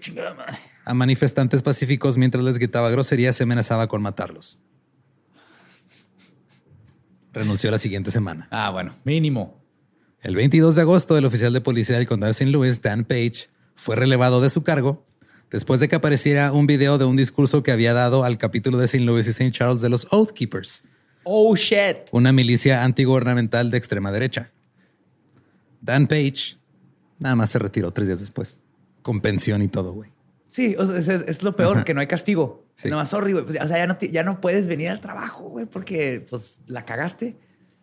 a 0.85 0.93
manifestantes 0.93 1.61
pacíficos 1.61 2.17
mientras 2.17 2.43
les 2.43 2.57
gritaba 2.57 2.89
groserías 2.89 3.39
y 3.39 3.43
amenazaba 3.43 3.87
con 3.87 4.01
matarlos 4.01 4.57
renunció 7.37 7.71
la 7.71 7.77
siguiente 7.77 8.11
semana. 8.11 8.47
Ah, 8.51 8.69
bueno, 8.71 8.93
mínimo. 9.03 9.56
El 10.27 10.35
22 10.35 10.75
de 10.75 10.81
agosto, 10.81 11.17
el 11.17 11.23
oficial 11.23 11.53
de 11.53 11.61
policía 11.61 11.95
del 11.95 12.05
condado 12.05 12.27
de 12.27 12.31
St. 12.31 12.51
Louis, 12.51 12.81
Dan 12.81 13.05
Page, 13.05 13.47
fue 13.75 13.95
relevado 13.95 14.41
de 14.41 14.49
su 14.49 14.61
cargo 14.61 15.05
después 15.49 15.79
de 15.79 15.87
que 15.87 15.95
apareciera 15.95 16.51
un 16.51 16.67
video 16.67 16.97
de 16.97 17.05
un 17.05 17.15
discurso 17.15 17.63
que 17.63 17.71
había 17.71 17.93
dado 17.93 18.25
al 18.25 18.37
capítulo 18.37 18.77
de 18.77 18.87
St. 18.87 19.05
Louis 19.05 19.25
y 19.25 19.29
St. 19.29 19.53
Charles 19.53 19.81
de 19.81 19.87
los 19.87 20.05
Oath 20.11 20.31
Keepers. 20.31 20.83
Oh, 21.23 21.55
shit. 21.55 22.09
Una 22.11 22.33
milicia 22.33 22.83
antigubernamental 22.83 23.71
de 23.71 23.77
extrema 23.77 24.11
derecha. 24.11 24.51
Dan 25.79 26.07
Page 26.07 26.57
nada 27.19 27.37
más 27.37 27.49
se 27.49 27.59
retiró 27.59 27.91
tres 27.91 28.07
días 28.07 28.19
después, 28.19 28.59
con 29.03 29.21
pensión 29.21 29.61
y 29.61 29.69
todo, 29.69 29.93
güey. 29.93 30.11
Sí, 30.49 30.75
es, 30.77 31.41
lo 31.41 31.55
peor, 31.55 31.85
que 31.85 31.93
no 31.93 32.01
hay 32.01 32.07
castigo. 32.07 32.65
Sí. 32.75 32.89
Nada 32.89 33.03
más, 33.03 33.09
sorry, 33.11 33.31
güey. 33.31 33.45
O 33.45 33.67
sea, 33.67 33.77
ya 33.77 33.87
no, 33.87 33.97
ya 33.97 34.23
no 34.23 34.41
puedes 34.41 34.67
venir 34.67 34.89
al 34.89 34.99
trabajo, 34.99 35.43
güey, 35.43 35.67
porque 35.67 36.25
pues 36.29 36.59
la 36.67 36.83
cagaste. 36.83 37.37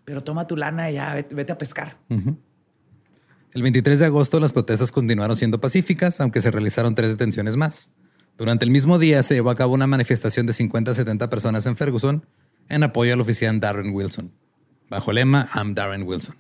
Pero 0.05 0.23
toma 0.23 0.47
tu 0.47 0.57
lana 0.57 0.91
y 0.91 0.95
ya 0.95 1.15
vete, 1.15 1.53
a 1.53 1.59
pescar. 1.59 1.99
El 2.09 3.63
23 3.63 3.99
de 3.99 4.07
agosto 4.07 4.41
las 4.41 4.53
protestas 4.53 4.93
continuaron 4.93 5.37
siendo 5.37 5.61
pacíficas, 5.61 6.21
aunque 6.21 6.43
se 6.43 6.51
realizaron 6.51 6.95
tres 6.95 7.11
detenciones 7.11 7.57
más. 7.57 7.91
Durante 8.37 8.65
el 8.65 8.71
mismo 8.71 8.99
día 8.99 9.23
se 9.23 9.35
llevó 9.35 9.51
a 9.51 9.55
cabo 9.55 9.75
una 9.75 9.87
manifestación 9.87 10.47
de 10.47 10.53
50 10.53 10.91
a 10.91 10.95
70 10.95 11.31
personas 11.31 11.67
en 11.67 11.77
Ferguson 11.77 12.27
en 12.69 12.83
apoyo 12.83 13.15
al 13.15 13.21
oficial 13.21 13.61
Darren 13.61 13.95
Wilson. 13.95 14.33
Bajo 14.91 15.11
el 15.11 15.17
lema 15.17 15.49
I'm 15.55 15.75
Darren 15.75 16.03
Wilson. 16.03 16.37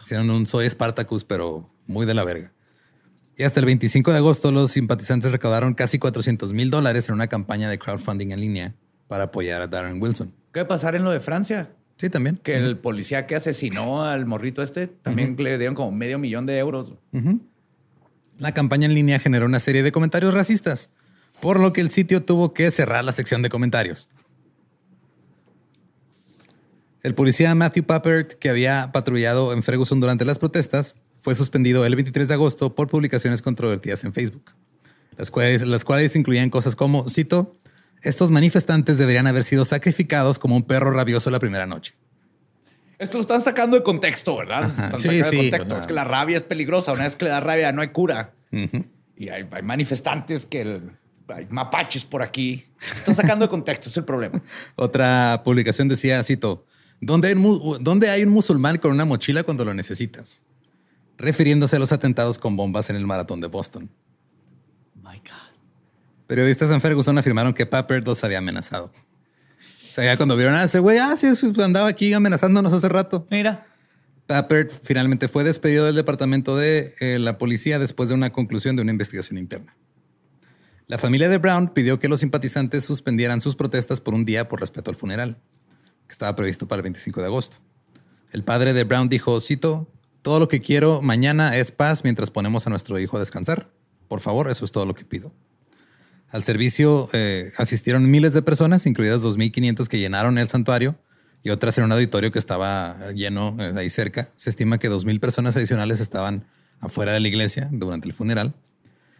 Hicieron 0.00 0.30
un 0.30 0.46
Soy 0.46 0.68
Spartacus, 0.68 1.24
pero 1.24 1.70
muy 1.86 2.06
de 2.06 2.14
la 2.14 2.24
verga. 2.24 2.52
Y 3.36 3.44
hasta 3.44 3.60
el 3.60 3.66
25 3.66 4.12
de 4.12 4.18
agosto, 4.18 4.52
los 4.52 4.72
simpatizantes 4.72 5.32
recaudaron 5.32 5.74
casi 5.74 5.98
400 5.98 6.52
mil 6.52 6.70
dólares 6.70 7.08
en 7.08 7.14
una 7.14 7.28
campaña 7.28 7.68
de 7.68 7.78
crowdfunding 7.78 8.30
en 8.30 8.40
línea 8.40 8.74
para 9.08 9.24
apoyar 9.24 9.62
a 9.62 9.66
Darren 9.66 10.00
Wilson. 10.00 10.34
¿Qué 10.52 10.60
va 10.60 10.64
a 10.64 10.68
pasar 10.68 10.94
en 10.94 11.04
lo 11.04 11.10
de 11.10 11.20
Francia? 11.20 11.70
Sí, 11.96 12.10
también. 12.10 12.40
Que 12.42 12.56
el 12.56 12.78
policía 12.78 13.26
que 13.26 13.36
asesinó 13.36 14.04
al 14.04 14.26
morrito 14.26 14.62
este 14.62 14.88
también 14.88 15.36
le 15.38 15.56
dieron 15.58 15.74
como 15.74 15.92
medio 15.92 16.18
millón 16.18 16.46
de 16.46 16.58
euros. 16.58 16.94
La 18.38 18.52
campaña 18.52 18.86
en 18.86 18.94
línea 18.94 19.18
generó 19.18 19.46
una 19.46 19.60
serie 19.60 19.82
de 19.82 19.92
comentarios 19.92 20.34
racistas, 20.34 20.90
por 21.40 21.60
lo 21.60 21.72
que 21.72 21.80
el 21.80 21.90
sitio 21.90 22.22
tuvo 22.22 22.54
que 22.54 22.70
cerrar 22.70 23.04
la 23.04 23.12
sección 23.12 23.42
de 23.42 23.50
comentarios. 23.50 24.08
El 27.02 27.14
policía 27.14 27.54
Matthew 27.54 27.84
Papert, 27.84 28.34
que 28.34 28.48
había 28.48 28.90
patrullado 28.92 29.52
en 29.52 29.62
Ferguson 29.62 30.00
durante 30.00 30.24
las 30.24 30.38
protestas, 30.38 30.94
fue 31.20 31.34
suspendido 31.34 31.84
el 31.84 31.94
23 31.94 32.28
de 32.28 32.34
agosto 32.34 32.74
por 32.74 32.88
publicaciones 32.88 33.42
controvertidas 33.42 34.04
en 34.04 34.12
Facebook, 34.12 34.52
las 35.16 35.30
cuales, 35.30 35.62
las 35.62 35.84
cuales 35.84 36.14
incluían 36.16 36.50
cosas 36.50 36.76
como, 36.76 37.08
cito, 37.08 37.56
estos 38.02 38.30
manifestantes 38.30 38.98
deberían 38.98 39.26
haber 39.26 39.44
sido 39.44 39.64
sacrificados 39.64 40.38
como 40.38 40.56
un 40.56 40.62
perro 40.62 40.90
rabioso 40.90 41.30
la 41.30 41.38
primera 41.40 41.66
noche. 41.66 41.94
Esto 42.98 43.18
lo 43.18 43.22
están 43.22 43.40
sacando 43.40 43.76
de 43.76 43.82
contexto, 43.82 44.36
¿verdad? 44.36 44.68
Están 44.70 44.98
Sí, 44.98 45.08
sacando 45.08 45.18
de 45.18 45.24
sí, 45.24 45.36
contexto. 45.50 45.78
Es 45.80 45.86
que 45.86 45.92
la 45.92 46.04
rabia 46.04 46.36
es 46.36 46.42
peligrosa. 46.42 46.92
Una 46.92 47.04
vez 47.04 47.16
que 47.16 47.24
le 47.24 47.30
da 47.32 47.40
rabia, 47.40 47.72
no 47.72 47.82
hay 47.82 47.88
cura. 47.88 48.32
Y 49.16 49.28
hay, 49.28 49.46
hay 49.50 49.62
manifestantes 49.62 50.46
que 50.46 50.60
el- 50.62 50.90
hay 51.28 51.46
mapaches 51.50 52.04
por 52.04 52.22
aquí. 52.22 52.66
Están 52.96 53.16
sacando 53.16 53.44
de 53.46 53.48
contexto, 53.48 53.88
es 53.88 53.96
el 53.96 54.04
problema. 54.04 54.40
Otra 54.76 55.40
publicación 55.44 55.88
decía, 55.88 56.22
cito, 56.22 56.64
¿dónde 57.00 57.28
hay, 57.28 57.34
un 57.34 57.40
mu- 57.40 57.78
¿dónde 57.80 58.10
hay 58.10 58.22
un 58.22 58.28
musulmán 58.30 58.78
con 58.78 58.90
una 58.92 59.04
mochila 59.04 59.42
cuando 59.42 59.64
lo 59.64 59.72
necesitas? 59.74 60.44
Refiriéndose 61.18 61.76
a 61.76 61.78
los 61.78 61.92
atentados 61.92 62.38
con 62.38 62.56
bombas 62.56 62.90
en 62.90 62.96
el 62.96 63.06
maratón 63.06 63.40
de 63.40 63.46
Boston. 63.46 63.90
Periodistas 66.32 66.70
en 66.70 66.80
Ferguson 66.80 67.18
afirmaron 67.18 67.52
que 67.52 67.66
Papert 67.66 68.06
los 68.06 68.24
había 68.24 68.38
amenazado. 68.38 68.86
O 68.86 69.92
sea, 69.92 70.06
ya 70.06 70.16
cuando 70.16 70.34
vieron 70.34 70.54
a 70.54 70.64
ese 70.64 70.78
güey, 70.78 70.96
ah, 70.96 71.14
sí, 71.14 71.36
sí, 71.36 71.52
andaba 71.62 71.88
aquí 71.88 72.14
amenazándonos 72.14 72.72
hace 72.72 72.88
rato. 72.88 73.26
Mira. 73.30 73.66
Papert 74.26 74.72
finalmente 74.82 75.28
fue 75.28 75.44
despedido 75.44 75.84
del 75.84 75.94
departamento 75.94 76.56
de 76.56 76.94
eh, 77.00 77.18
la 77.18 77.36
policía 77.36 77.78
después 77.78 78.08
de 78.08 78.14
una 78.14 78.32
conclusión 78.32 78.76
de 78.76 78.80
una 78.80 78.92
investigación 78.92 79.36
interna. 79.36 79.76
La 80.86 80.96
familia 80.96 81.28
de 81.28 81.36
Brown 81.36 81.68
pidió 81.74 82.00
que 82.00 82.08
los 82.08 82.20
simpatizantes 82.20 82.82
suspendieran 82.82 83.42
sus 83.42 83.54
protestas 83.54 84.00
por 84.00 84.14
un 84.14 84.24
día 84.24 84.48
por 84.48 84.60
respeto 84.60 84.90
al 84.90 84.96
funeral, 84.96 85.36
que 86.06 86.14
estaba 86.14 86.34
previsto 86.34 86.66
para 86.66 86.78
el 86.78 86.84
25 86.84 87.20
de 87.20 87.26
agosto. 87.26 87.58
El 88.30 88.42
padre 88.42 88.72
de 88.72 88.84
Brown 88.84 89.10
dijo, 89.10 89.38
cito, 89.42 89.86
todo 90.22 90.40
lo 90.40 90.48
que 90.48 90.60
quiero 90.60 91.02
mañana 91.02 91.58
es 91.58 91.72
paz 91.72 92.04
mientras 92.04 92.30
ponemos 92.30 92.66
a 92.66 92.70
nuestro 92.70 92.98
hijo 92.98 93.18
a 93.18 93.20
descansar. 93.20 93.70
Por 94.08 94.20
favor, 94.20 94.50
eso 94.50 94.64
es 94.64 94.72
todo 94.72 94.86
lo 94.86 94.94
que 94.94 95.04
pido. 95.04 95.34
Al 96.32 96.42
servicio 96.42 97.10
eh, 97.12 97.52
asistieron 97.58 98.10
miles 98.10 98.32
de 98.32 98.40
personas, 98.40 98.86
incluidas 98.86 99.20
2.500 99.20 99.86
que 99.86 99.98
llenaron 99.98 100.38
el 100.38 100.48
santuario 100.48 100.96
y 101.44 101.50
otras 101.50 101.76
en 101.76 101.84
un 101.84 101.92
auditorio 101.92 102.32
que 102.32 102.38
estaba 102.38 103.12
lleno 103.12 103.54
eh, 103.60 103.74
ahí 103.76 103.90
cerca. 103.90 104.30
Se 104.36 104.48
estima 104.48 104.78
que 104.78 104.90
2.000 104.90 105.20
personas 105.20 105.56
adicionales 105.56 106.00
estaban 106.00 106.46
afuera 106.80 107.12
de 107.12 107.20
la 107.20 107.28
iglesia 107.28 107.68
durante 107.70 108.08
el 108.08 108.14
funeral. 108.14 108.54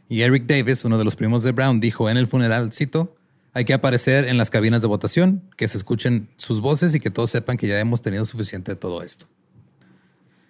Y 0.09 0.23
Eric 0.23 0.47
Davis, 0.47 0.87
uno 0.87 0.97
de 0.97 1.05
los 1.05 1.15
primos 1.15 1.43
de 1.43 1.53
Brown, 1.53 1.81
dijo 1.81 2.09
en 2.09 2.17
el 2.17 2.27
funeral, 2.27 2.73
cito, 2.73 3.15
hay 3.53 3.67
que 3.67 3.75
aparecer 3.75 4.25
en 4.25 4.39
las 4.39 4.49
cabinas 4.49 4.81
de 4.81 4.89
votación, 4.89 5.43
que 5.59 5.69
se 5.69 5.77
escuchen 5.77 6.31
sus 6.39 6.63
voces 6.63 6.95
y 6.95 7.01
que 7.01 7.11
todos 7.11 7.31
sepan 7.31 7.59
que 7.59 7.69
ya 7.69 7.79
hemos 7.79 8.01
tenido 8.01 8.25
suficiente 8.25 8.73
de 8.73 8.77
todo 8.77 9.03
esto. 9.03 9.29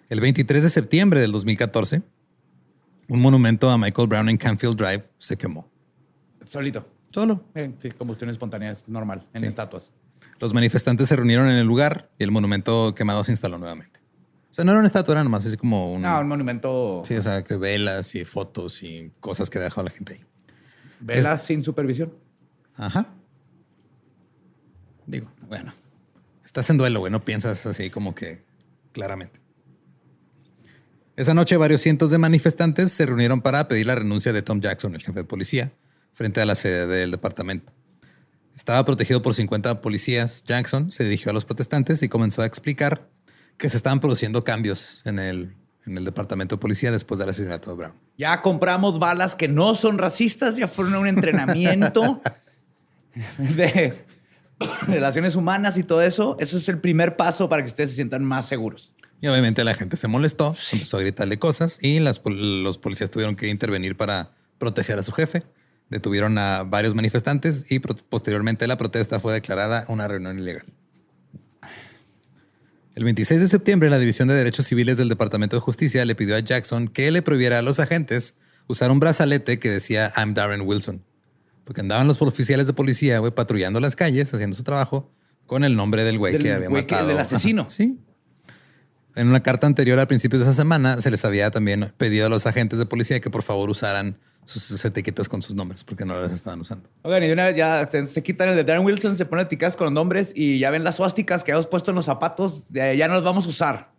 El 0.07 0.21
23 0.21 0.63
de 0.63 0.69
septiembre 0.69 1.19
del 1.19 1.33
2014, 1.33 2.03
un 3.09 3.19
monumento 3.19 3.69
a 3.69 3.77
Michael 3.77 4.07
Brown 4.07 4.29
en 4.29 4.37
Canfield 4.37 4.77
Drive 4.77 5.03
se 5.17 5.35
quemó. 5.35 5.72
Solito. 6.45 6.87
Solo. 7.13 7.41
Sí, 7.79 7.89
combustión 7.91 8.29
espontánea 8.29 8.71
es 8.71 8.87
normal 8.87 9.27
en 9.33 9.43
Sí. 9.43 9.47
estatuas. 9.49 9.91
Los 10.39 10.53
manifestantes 10.53 11.07
se 11.09 11.15
reunieron 11.15 11.47
en 11.47 11.57
el 11.57 11.67
lugar 11.67 12.09
y 12.17 12.23
el 12.23 12.31
monumento 12.31 12.95
quemado 12.95 13.23
se 13.23 13.31
instaló 13.31 13.57
nuevamente. 13.57 13.99
O 14.49 14.53
sea, 14.53 14.63
no 14.65 14.71
era 14.71 14.79
una 14.79 14.87
estatua, 14.87 15.13
era 15.13 15.23
nomás 15.23 15.45
así 15.45 15.57
como 15.57 15.93
un... 15.93 16.01
No, 16.01 16.19
un 16.19 16.27
monumento. 16.27 17.01
Sí, 17.05 17.15
o 17.15 17.21
sea, 17.21 17.43
que 17.43 17.55
velas 17.55 18.13
y 18.15 18.23
fotos 18.25 18.83
y 18.83 19.11
cosas 19.19 19.49
que 19.49 19.59
dejó 19.59 19.81
la 19.83 19.89
gente 19.89 20.13
ahí. 20.13 20.25
Velas 20.99 21.43
sin 21.45 21.61
supervisión. 21.63 22.13
Ajá. 22.77 23.07
Digo, 25.05 25.29
bueno, 25.49 25.73
estás 26.45 26.69
en 26.69 26.77
duelo, 26.77 26.99
güey, 26.99 27.11
no 27.11 27.25
piensas 27.25 27.65
así 27.65 27.89
como 27.89 28.15
que 28.15 28.43
claramente. 28.93 29.39
Esa 31.15 31.33
noche 31.33 31.57
varios 31.57 31.81
cientos 31.81 32.09
de 32.09 32.17
manifestantes 32.17 32.91
se 32.91 33.05
reunieron 33.05 33.41
para 33.41 33.67
pedir 33.67 33.85
la 33.85 33.95
renuncia 33.95 34.33
de 34.33 34.41
Tom 34.41 34.61
Jackson, 34.61 34.95
el 34.95 35.01
jefe 35.01 35.19
de 35.19 35.23
policía, 35.25 35.73
frente 36.13 36.41
a 36.41 36.45
la 36.45 36.55
sede 36.55 36.87
del 36.87 37.11
departamento. 37.11 37.73
Estaba 38.55 38.85
protegido 38.85 39.21
por 39.21 39.33
50 39.33 39.81
policías. 39.81 40.43
Jackson 40.45 40.91
se 40.91 41.03
dirigió 41.03 41.31
a 41.31 41.33
los 41.33 41.45
protestantes 41.45 42.03
y 42.03 42.09
comenzó 42.09 42.43
a 42.43 42.45
explicar 42.45 43.09
que 43.57 43.69
se 43.69 43.77
estaban 43.77 43.99
produciendo 43.99 44.43
cambios 44.43 45.01
en 45.05 45.19
el, 45.19 45.55
en 45.85 45.97
el 45.97 46.05
departamento 46.05 46.55
de 46.55 46.59
policía 46.59 46.91
después 46.91 47.19
del 47.19 47.29
asesinato 47.29 47.71
de 47.71 47.77
Brown. 47.77 47.95
Ya 48.17 48.41
compramos 48.41 48.99
balas 48.99 49.35
que 49.35 49.47
no 49.47 49.73
son 49.73 49.97
racistas, 49.97 50.55
ya 50.55 50.67
fueron 50.67 50.93
a 50.95 50.99
un 50.99 51.07
entrenamiento 51.07 52.21
de 53.37 53.93
relaciones 54.87 55.35
humanas 55.35 55.77
y 55.77 55.83
todo 55.83 56.01
eso. 56.01 56.37
Eso 56.39 56.57
es 56.57 56.69
el 56.69 56.79
primer 56.79 57.15
paso 57.15 57.49
para 57.49 57.63
que 57.63 57.67
ustedes 57.67 57.89
se 57.91 57.95
sientan 57.95 58.23
más 58.23 58.47
seguros. 58.47 58.93
Y 59.19 59.27
obviamente 59.27 59.63
la 59.63 59.73
gente 59.73 59.97
se 59.97 60.07
molestó, 60.07 60.55
empezó 60.73 60.97
a 60.97 60.99
gritarle 60.99 61.39
cosas 61.39 61.79
y 61.81 61.99
las 61.99 62.21
los 62.25 62.77
policías 62.77 63.09
tuvieron 63.09 63.35
que 63.35 63.47
intervenir 63.47 63.95
para 63.95 64.31
proteger 64.57 64.99
a 64.99 65.03
su 65.03 65.11
jefe. 65.11 65.43
Detuvieron 65.89 66.37
a 66.37 66.63
varios 66.63 66.95
manifestantes 66.95 67.71
y 67.71 67.79
posteriormente 67.79 68.65
la 68.67 68.77
protesta 68.77 69.19
fue 69.19 69.33
declarada 69.33 69.85
una 69.89 70.07
reunión 70.07 70.39
ilegal. 70.39 70.65
El 72.95 73.03
26 73.03 73.41
de 73.41 73.47
septiembre, 73.47 73.89
la 73.89 73.97
División 73.97 74.27
de 74.27 74.35
Derechos 74.35 74.67
Civiles 74.67 74.97
del 74.97 75.09
Departamento 75.09 75.55
de 75.55 75.61
Justicia 75.61 76.05
le 76.05 76.13
pidió 76.15 76.35
a 76.35 76.39
Jackson 76.39 76.87
que 76.87 77.09
le 77.11 77.21
prohibiera 77.21 77.59
a 77.59 77.61
los 77.63 77.79
agentes 77.79 78.35
usar 78.67 78.91
un 78.91 78.99
brazalete 78.99 79.59
que 79.59 79.69
decía 79.71 80.11
I'm 80.15 80.33
Darren 80.35 80.61
Wilson. 80.61 81.03
Porque 81.65 81.81
andaban 81.81 82.07
los 82.07 82.21
oficiales 82.21 82.67
de 82.67 82.73
policía, 82.73 83.17
güey, 83.19 83.31
patrullando 83.31 83.79
las 83.79 83.95
calles, 83.95 84.31
haciendo 84.33 84.55
su 84.55 84.63
trabajo 84.63 85.11
con 85.47 85.63
el 85.63 85.75
nombre 85.75 86.03
del 86.03 86.17
güey 86.19 86.33
Del 86.33 86.43
que 86.43 86.53
había 86.53 86.69
güey 86.69 86.85
que- 86.85 86.93
matado. 86.93 87.07
del 87.09 87.19
asesino. 87.19 87.63
Ajá, 87.63 87.69
Sí. 87.75 87.99
En 89.15 89.27
una 89.27 89.43
carta 89.43 89.67
anterior 89.67 89.99
a 89.99 90.07
principios 90.07 90.41
de 90.43 90.49
esa 90.49 90.55
semana 90.59 90.99
se 90.99 91.11
les 91.11 91.23
había 91.23 91.51
también 91.51 91.93
pedido 91.97 92.25
a 92.25 92.29
los 92.29 92.47
agentes 92.47 92.79
de 92.79 92.85
policía 92.87 93.19
que 93.19 93.29
por 93.29 93.43
favor 93.43 93.69
usaran 93.69 94.17
sus, 94.45 94.63
sus 94.63 94.83
etiquetas 94.85 95.29
con 95.29 95.41
sus 95.41 95.55
nombres 95.55 95.83
porque 95.83 96.05
no 96.05 96.19
las 96.21 96.31
estaban 96.31 96.59
usando. 96.61 96.89
Oigan, 97.01 97.23
y 97.23 97.27
de 97.27 97.33
una 97.33 97.45
vez 97.45 97.55
ya 97.55 97.87
se, 97.89 98.07
se 98.07 98.23
quitan 98.23 98.49
el 98.49 98.55
de 98.55 98.63
Darren 98.63 98.85
Wilson, 98.85 99.17
se 99.17 99.25
ponen 99.25 99.45
etiquetas 99.45 99.75
con 99.75 99.85
los 99.85 99.93
nombres 99.93 100.31
y 100.35 100.59
ya 100.59 100.69
ven 100.71 100.83
las 100.83 100.97
suásticas 100.97 101.43
que 101.43 101.51
habíamos 101.51 101.67
puesto 101.67 101.91
en 101.91 101.95
los 101.95 102.05
zapatos, 102.05 102.63
ya 102.69 103.07
no 103.07 103.15
los 103.15 103.23
vamos 103.23 103.45
a 103.45 103.49
usar. 103.49 103.93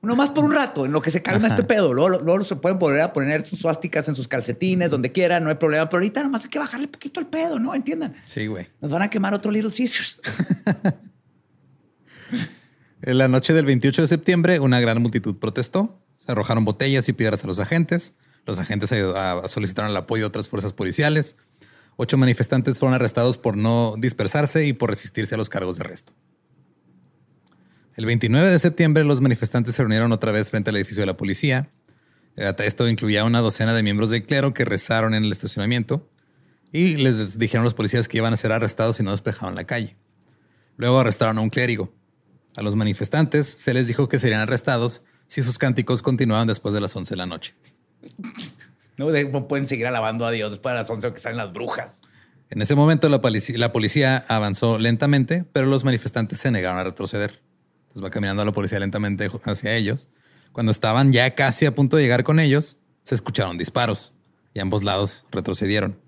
No 0.00 0.14
más 0.14 0.30
por 0.30 0.44
un 0.44 0.52
rato, 0.52 0.86
en 0.86 0.92
lo 0.92 1.02
que 1.02 1.10
se 1.10 1.22
calma 1.22 1.46
Ajá. 1.48 1.56
este 1.56 1.66
pedo. 1.66 1.92
Luego, 1.92 2.20
luego 2.20 2.44
se 2.44 2.54
pueden 2.54 2.78
volver 2.78 3.00
a 3.00 3.12
poner 3.12 3.44
sus 3.44 3.58
suásticas 3.58 4.06
en 4.08 4.14
sus 4.14 4.28
calcetines, 4.28 4.92
donde 4.92 5.10
quieran, 5.10 5.42
no 5.42 5.50
hay 5.50 5.56
problema. 5.56 5.88
Pero 5.88 5.98
ahorita 5.98 6.22
nomás 6.22 6.44
hay 6.44 6.50
que 6.50 6.60
bajarle 6.60 6.86
poquito 6.86 7.18
el 7.18 7.26
pedo, 7.26 7.58
¿no? 7.58 7.74
Entiendan. 7.74 8.14
Sí, 8.24 8.46
güey. 8.46 8.68
Nos 8.80 8.92
van 8.92 9.02
a 9.02 9.10
quemar 9.10 9.34
otro 9.34 9.50
Little 9.50 9.72
Caesars. 9.76 10.20
En 13.02 13.16
la 13.16 13.28
noche 13.28 13.52
del 13.52 13.64
28 13.64 14.02
de 14.02 14.08
septiembre, 14.08 14.58
una 14.58 14.80
gran 14.80 15.00
multitud 15.00 15.36
protestó. 15.36 16.00
Se 16.16 16.32
arrojaron 16.32 16.64
botellas 16.64 17.08
y 17.08 17.12
piedras 17.12 17.44
a 17.44 17.46
los 17.46 17.60
agentes. 17.60 18.12
Los 18.48 18.58
agentes 18.60 18.88
solicitaron 19.46 19.90
el 19.90 19.96
apoyo 19.98 20.22
de 20.22 20.28
otras 20.28 20.48
fuerzas 20.48 20.72
policiales. 20.72 21.36
Ocho 21.96 22.16
manifestantes 22.16 22.78
fueron 22.78 22.94
arrestados 22.94 23.36
por 23.36 23.58
no 23.58 23.94
dispersarse 23.98 24.64
y 24.64 24.72
por 24.72 24.88
resistirse 24.88 25.34
a 25.34 25.38
los 25.38 25.50
cargos 25.50 25.76
de 25.76 25.84
arresto. 25.84 26.14
El 27.94 28.06
29 28.06 28.48
de 28.48 28.58
septiembre, 28.58 29.04
los 29.04 29.20
manifestantes 29.20 29.74
se 29.74 29.82
reunieron 29.82 30.12
otra 30.12 30.32
vez 30.32 30.50
frente 30.50 30.70
al 30.70 30.76
edificio 30.76 31.02
de 31.02 31.06
la 31.06 31.18
policía. 31.18 31.68
Eh, 32.36 32.50
Esto 32.60 32.88
incluía 32.88 33.22
una 33.24 33.40
docena 33.40 33.74
de 33.74 33.82
miembros 33.82 34.08
del 34.08 34.24
clero 34.24 34.54
que 34.54 34.64
rezaron 34.64 35.12
en 35.12 35.24
el 35.24 35.32
estacionamiento 35.32 36.08
y 36.72 36.96
les 36.96 37.38
dijeron 37.38 37.62
a 37.62 37.64
los 37.64 37.74
policías 37.74 38.08
que 38.08 38.16
iban 38.16 38.32
a 38.32 38.38
ser 38.38 38.52
arrestados 38.52 38.96
si 38.96 39.02
no 39.02 39.10
despejaban 39.10 39.56
la 39.56 39.64
calle. 39.64 39.98
Luego 40.78 40.98
arrestaron 41.00 41.36
a 41.36 41.42
un 41.42 41.50
clérigo. 41.50 41.92
A 42.56 42.62
los 42.62 42.76
manifestantes 42.76 43.46
se 43.46 43.74
les 43.74 43.88
dijo 43.88 44.08
que 44.08 44.18
serían 44.18 44.40
arrestados 44.40 45.02
si 45.26 45.42
sus 45.42 45.58
cánticos 45.58 46.00
continuaban 46.00 46.48
después 46.48 46.72
de 46.72 46.80
las 46.80 46.96
11 46.96 47.10
de 47.12 47.16
la 47.18 47.26
noche. 47.26 47.54
No, 48.96 49.08
De- 49.10 49.30
no 49.30 49.46
pueden 49.48 49.66
seguir 49.68 49.86
alabando 49.86 50.26
a 50.26 50.30
Dios 50.30 50.50
después 50.50 50.72
de 50.72 50.78
las 50.80 50.90
11 50.90 51.12
que 51.12 51.18
salen 51.20 51.38
las 51.38 51.52
brujas. 51.52 52.02
En 52.50 52.62
ese 52.62 52.74
momento 52.74 53.08
la 53.08 53.20
polici- 53.20 53.56
la 53.56 53.72
policía 53.72 54.24
avanzó 54.28 54.78
lentamente, 54.78 55.44
pero 55.52 55.66
los 55.66 55.84
manifestantes 55.84 56.38
se 56.38 56.50
negaron 56.50 56.78
a 56.78 56.84
retroceder. 56.84 57.42
Entonces 57.82 58.04
va 58.04 58.10
caminando 58.10 58.44
la 58.44 58.52
policía 58.52 58.78
lentamente 58.80 59.30
hacia 59.44 59.74
ellos. 59.76 60.08
Cuando 60.52 60.72
estaban 60.72 61.12
ya 61.12 61.34
casi 61.34 61.66
a 61.66 61.74
punto 61.74 61.96
de 61.96 62.02
llegar 62.02 62.24
con 62.24 62.40
ellos, 62.40 62.78
se 63.02 63.14
escucharon 63.14 63.58
disparos 63.58 64.12
y 64.54 64.60
ambos 64.60 64.82
lados 64.82 65.24
retrocedieron. 65.30 66.00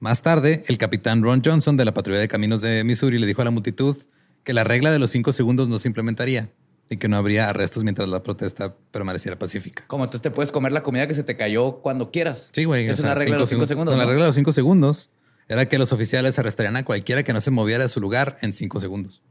Más 0.00 0.22
tarde, 0.22 0.64
el 0.68 0.78
capitán 0.78 1.22
Ron 1.22 1.42
Johnson 1.44 1.76
de 1.76 1.84
la 1.84 1.94
patrulla 1.94 2.18
de 2.18 2.28
caminos 2.28 2.60
de 2.60 2.82
Missouri 2.84 3.18
le 3.18 3.26
dijo 3.26 3.40
a 3.40 3.44
la 3.44 3.50
multitud 3.52 3.96
que 4.42 4.52
la 4.52 4.64
regla 4.64 4.90
de 4.90 4.98
los 4.98 5.10
cinco 5.12 5.32
segundos 5.32 5.68
no 5.68 5.78
se 5.78 5.88
implementaría 5.88 6.50
y 6.92 6.96
que 6.98 7.08
no 7.08 7.16
habría 7.16 7.48
arrestos 7.48 7.82
mientras 7.84 8.08
la 8.08 8.22
protesta 8.22 8.74
permaneciera 8.90 9.38
pacífica. 9.38 9.84
Como 9.86 10.04
entonces 10.04 10.22
te 10.22 10.30
puedes 10.30 10.52
comer 10.52 10.72
la 10.72 10.82
comida 10.82 11.06
que 11.08 11.14
se 11.14 11.24
te 11.24 11.36
cayó 11.36 11.80
cuando 11.82 12.10
quieras. 12.10 12.48
Sí, 12.52 12.64
güey. 12.64 12.86
Es 12.86 12.98
o 12.98 13.02
sea, 13.02 13.06
una 13.06 13.14
regla 13.16 13.34
de 13.36 13.40
los 13.40 13.48
cinco 13.48 13.66
segundos. 13.66 13.94
No, 13.94 13.98
La 13.98 14.04
¿no? 14.04 14.10
regla 14.10 14.24
de 14.24 14.28
los 14.28 14.36
cinco 14.36 14.52
segundos 14.52 15.10
era 15.48 15.66
que 15.68 15.78
los 15.78 15.92
oficiales 15.92 16.38
arrestarían 16.38 16.76
a 16.76 16.84
cualquiera 16.84 17.22
que 17.22 17.32
no 17.32 17.40
se 17.40 17.50
moviera 17.50 17.82
de 17.82 17.88
su 17.88 18.00
lugar 18.00 18.36
en 18.42 18.52
cinco 18.52 18.78
segundos. 18.80 19.22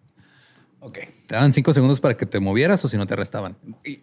Ok. 0.80 0.98
Te 1.28 1.36
daban 1.36 1.54
cinco 1.54 1.74
segundos 1.74 2.00
para 2.00 2.18
que 2.18 2.26
te 2.26 2.40
movieras 2.40 2.84
o 2.84 2.88
si 2.88 2.98
no 2.98 3.06
te 3.08 3.14
arrestaban. 3.14 3.56
Y 3.86 4.02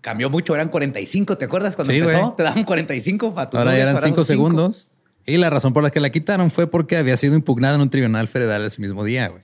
cambió 0.00 0.30
mucho, 0.30 0.54
eran 0.54 0.68
45. 0.70 1.36
¿Te 1.36 1.44
acuerdas 1.44 1.76
cuando 1.76 1.92
Sí, 1.92 1.98
empezó? 2.00 2.20
güey. 2.20 2.36
Te 2.36 2.42
daban 2.42 2.64
45 2.64 3.34
para 3.34 3.50
tu 3.50 3.58
Ahora 3.58 3.76
ya 3.76 3.82
eran 3.82 4.00
cinco 4.00 4.24
segundos. 4.24 4.88
Y 5.26 5.36
la 5.38 5.50
razón 5.50 5.72
por 5.72 5.82
la 5.82 5.90
que 5.90 6.00
la 6.00 6.10
quitaron 6.10 6.50
fue 6.50 6.68
porque 6.70 6.96
había 6.96 7.16
sido 7.16 7.34
impugnada 7.34 7.74
en 7.74 7.80
un 7.82 7.90
tribunal 7.90 8.28
federal 8.28 8.64
ese 8.64 8.80
mismo 8.80 9.04
día, 9.04 9.28
güey. 9.28 9.42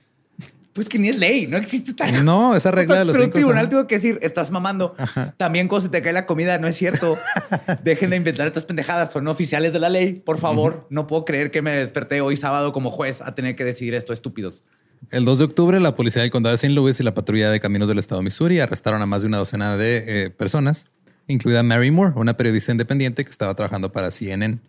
Pues 0.73 0.89
que 0.89 0.97
ni 0.97 1.09
es 1.09 1.19
ley, 1.19 1.45
no 1.45 1.55
existe 1.55 1.93
tal. 1.93 2.25
No, 2.25 2.55
esa 2.55 2.71
regla 2.71 2.99
de 2.99 3.05
los 3.05 3.13
Pero 3.13 3.25
un 3.25 3.31
tribunal 3.31 3.69
tuvo 3.69 3.85
que 3.85 3.95
decir, 3.95 4.17
estás 4.23 4.49
mamando. 4.49 4.95
También 5.37 5.67
cuando 5.67 5.85
se 5.85 5.89
te 5.89 6.01
cae 6.01 6.13
la 6.13 6.25
comida, 6.25 6.57
no 6.57 6.67
es 6.67 6.75
cierto. 6.75 7.15
Dejen 7.83 8.09
de 8.09 8.17
inventar 8.17 8.47
estas 8.47 8.65
pendejadas, 8.65 9.11
son 9.11 9.27
oficiales 9.27 9.71
de 9.71 9.79
la 9.79 9.89
ley. 9.89 10.13
Por 10.13 10.39
favor, 10.39 10.87
no 10.89 11.05
puedo 11.05 11.25
creer 11.25 11.51
que 11.51 11.61
me 11.61 11.71
desperté 11.71 12.21
hoy 12.21 12.37
sábado 12.37 12.73
como 12.73 12.89
juez 12.89 13.21
a 13.21 13.35
tener 13.35 13.55
que 13.55 13.63
decidir 13.63 13.93
esto, 13.93 14.13
estúpidos. 14.13 14.63
El 15.11 15.25
2 15.25 15.39
de 15.39 15.45
octubre, 15.45 15.79
la 15.79 15.95
policía 15.95 16.23
del 16.23 16.31
condado 16.31 16.53
de 16.53 16.55
St. 16.55 16.73
Louis 16.73 16.99
y 16.99 17.03
la 17.03 17.13
patrulla 17.13 17.51
de 17.51 17.59
caminos 17.59 17.87
del 17.87 17.99
estado 17.99 18.21
de 18.21 18.25
Missouri 18.25 18.59
arrestaron 18.59 19.01
a 19.01 19.05
más 19.05 19.21
de 19.21 19.27
una 19.27 19.37
docena 19.37 19.77
de 19.77 20.03
eh, 20.07 20.29
personas, 20.31 20.87
incluida 21.27 21.61
Mary 21.61 21.91
Moore, 21.91 22.13
una 22.15 22.35
periodista 22.35 22.71
independiente 22.71 23.23
que 23.23 23.29
estaba 23.29 23.53
trabajando 23.53 23.91
para 23.91 24.09
CNN. 24.09 24.59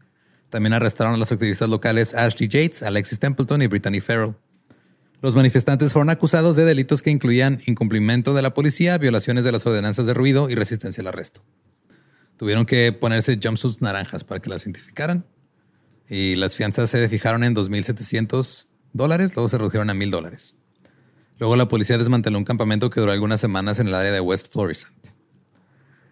También 0.50 0.74
arrestaron 0.74 1.14
a 1.14 1.16
los 1.16 1.32
activistas 1.32 1.70
locales 1.70 2.14
Ashley 2.14 2.48
Yates, 2.48 2.82
Alexis 2.82 3.18
Templeton 3.18 3.62
y 3.62 3.68
Brittany 3.68 4.00
Farrell. 4.00 4.34
Los 5.24 5.34
manifestantes 5.34 5.94
fueron 5.94 6.10
acusados 6.10 6.54
de 6.54 6.66
delitos 6.66 7.00
que 7.00 7.08
incluían 7.08 7.58
incumplimiento 7.66 8.34
de 8.34 8.42
la 8.42 8.52
policía, 8.52 8.98
violaciones 8.98 9.42
de 9.42 9.52
las 9.52 9.64
ordenanzas 9.64 10.04
de 10.04 10.12
ruido 10.12 10.50
y 10.50 10.54
resistencia 10.54 11.00
al 11.00 11.06
arresto. 11.06 11.42
Tuvieron 12.36 12.66
que 12.66 12.92
ponerse 12.92 13.40
jumpsuits 13.42 13.80
naranjas 13.80 14.22
para 14.22 14.42
que 14.42 14.50
las 14.50 14.64
identificaran. 14.64 15.24
Y 16.10 16.34
las 16.34 16.56
fianzas 16.56 16.90
se 16.90 17.08
fijaron 17.08 17.42
en 17.42 17.56
2.700 17.56 18.66
dólares, 18.92 19.34
luego 19.34 19.48
se 19.48 19.56
redujeron 19.56 19.88
a 19.88 19.94
1.000 19.94 20.10
dólares. 20.10 20.56
Luego 21.38 21.56
la 21.56 21.68
policía 21.68 21.96
desmanteló 21.96 22.36
un 22.36 22.44
campamento 22.44 22.90
que 22.90 23.00
duró 23.00 23.10
algunas 23.10 23.40
semanas 23.40 23.78
en 23.78 23.88
el 23.88 23.94
área 23.94 24.12
de 24.12 24.20
West 24.20 24.52
Florissant. 24.52 25.06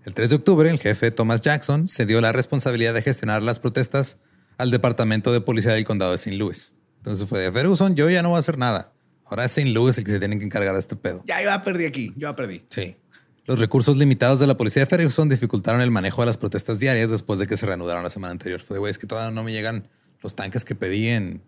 El 0.07 0.15
3 0.15 0.31
de 0.31 0.37
octubre, 0.37 0.71
el 0.71 0.81
jefe 0.81 1.11
Thomas 1.11 1.43
Jackson 1.43 1.87
se 1.87 2.07
dio 2.07 2.23
la 2.23 2.33
responsabilidad 2.33 2.95
de 2.95 3.03
gestionar 3.03 3.43
las 3.43 3.59
protestas 3.59 4.17
al 4.57 4.71
Departamento 4.71 5.35
de 5.35 5.43
Policía 5.43 5.75
del 5.75 5.85
Condado 5.85 6.13
de 6.13 6.17
St. 6.17 6.35
Louis. 6.35 6.73
Entonces 6.97 7.29
fue 7.29 7.41
de 7.41 7.53
Ferguson, 7.53 7.95
yo 7.95 8.09
ya 8.09 8.23
no 8.23 8.31
voy 8.31 8.37
a 8.37 8.41
hacer 8.41 8.57
nada. 8.57 8.92
Ahora 9.33 9.47
es 9.47 9.53
St. 9.53 9.71
Louis 9.71 9.97
el 9.97 10.05
que 10.05 10.11
se 10.11 10.19
tiene 10.19 10.39
que 10.39 10.45
encargar 10.45 10.75
de 10.75 10.81
este 10.81 10.95
pedo. 10.95 11.25
Ya, 11.27 11.41
yo 11.41 11.49
ya 11.49 11.63
perdí 11.63 11.87
aquí, 11.87 12.13
yo 12.17 12.29
ya 12.29 12.37
perdí. 12.37 12.67
Sí. 12.69 12.99
Los 13.47 13.59
recursos 13.59 13.97
limitados 13.97 14.39
de 14.41 14.47
la 14.47 14.59
policía 14.59 14.83
de 14.83 14.87
Ferguson 14.87 15.31
dificultaron 15.31 15.81
el 15.81 15.91
manejo 15.91 16.21
de 16.21 16.27
las 16.27 16.37
protestas 16.37 16.79
diarias 16.79 17.09
después 17.09 17.39
de 17.39 17.47
que 17.47 17.57
se 17.57 17.65
reanudaron 17.65 18.03
la 18.03 18.11
semana 18.11 18.33
anterior. 18.33 18.61
Fue 18.61 18.75
de, 18.75 18.81
güey, 18.81 18.91
es 18.91 18.99
que 18.99 19.07
todavía 19.07 19.31
no 19.31 19.43
me 19.43 19.51
llegan 19.51 19.89
los 20.21 20.37
tanques 20.37 20.67
que 20.67 20.75
pedí 20.75 21.09
en 21.09 21.41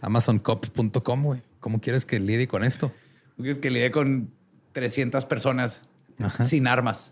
amazoncop.com, 0.00 1.24
güey. 1.24 1.42
¿Cómo 1.58 1.80
quieres 1.80 2.06
que 2.06 2.20
lidie 2.20 2.46
con 2.46 2.62
esto? 2.62 2.92
Es 3.42 3.58
que 3.58 3.68
lidié 3.68 3.90
con 3.90 4.30
300 4.70 5.24
personas 5.24 5.82
sin 6.44 6.68
armas. 6.68 7.10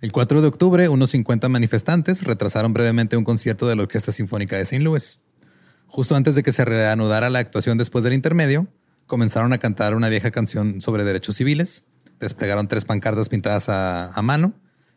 El 0.00 0.10
4 0.10 0.42
de 0.42 0.48
octubre, 0.48 0.88
unos 0.88 1.10
50 1.10 1.48
manifestantes 1.48 2.24
retrasaron 2.24 2.72
brevemente 2.72 3.16
un 3.16 3.22
concierto 3.22 3.68
de 3.68 3.76
la 3.76 3.82
Orquesta 3.82 4.10
Sinfónica 4.10 4.56
de 4.56 4.62
St. 4.62 4.80
Louis. 4.80 5.20
Justo 5.86 6.16
antes 6.16 6.34
de 6.34 6.42
que 6.42 6.50
se 6.50 6.64
reanudara 6.64 7.30
la 7.30 7.38
actuación 7.38 7.78
después 7.78 8.02
del 8.02 8.12
intermedio, 8.12 8.66
comenzaron 9.06 9.52
a 9.52 9.58
cantar 9.58 9.94
una 9.94 10.08
vieja 10.08 10.30
canción 10.30 10.80
sobre 10.80 11.04
derechos 11.04 11.36
civiles, 11.36 11.84
desplegaron 12.20 12.68
tres 12.68 12.84
pancartas 12.84 13.28
pintadas 13.28 13.68
a, 13.68 14.12
a 14.12 14.22
mano 14.22 14.54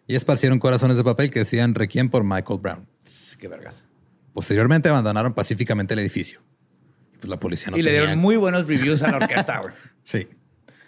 y 0.07 0.15
esparcieron 0.15 0.59
corazones 0.59 0.97
de 0.97 1.03
papel 1.03 1.29
que 1.29 1.39
decían 1.39 1.75
Requiem 1.75 2.09
por 2.09 2.23
Michael 2.23 2.59
Brown. 2.59 2.87
Qué 3.37 3.47
vergas. 3.47 3.85
Posteriormente 4.33 4.89
abandonaron 4.89 5.33
pacíficamente 5.33 5.93
el 5.93 5.99
edificio. 5.99 6.41
Y 7.13 7.17
pues 7.17 7.29
la 7.29 7.39
policía 7.39 7.71
no 7.71 7.77
y 7.77 7.81
le 7.81 7.91
dieron 7.91 8.17
muy 8.19 8.35
buenos 8.35 8.67
reviews 8.67 9.03
a 9.03 9.11
la 9.11 9.17
orquesta, 9.17 9.59
güey. 9.59 9.73
Sí. 10.03 10.27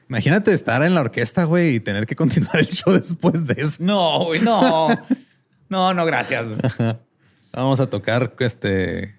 Imagínate 0.09 0.51
estar 0.51 0.83
en 0.83 0.93
la 0.93 1.01
orquesta, 1.01 1.45
güey, 1.45 1.75
y 1.75 1.79
tener 1.79 2.05
que 2.05 2.15
continuar 2.15 2.59
el 2.59 2.67
show 2.67 2.93
después 2.93 3.45
de 3.45 3.61
eso. 3.61 3.77
No, 3.79 4.25
güey, 4.25 4.41
no. 4.41 4.89
No, 5.69 5.93
no, 5.93 6.05
gracias. 6.05 6.49
Vamos 7.53 7.79
a 7.79 7.89
tocar 7.89 8.33
este. 8.39 9.15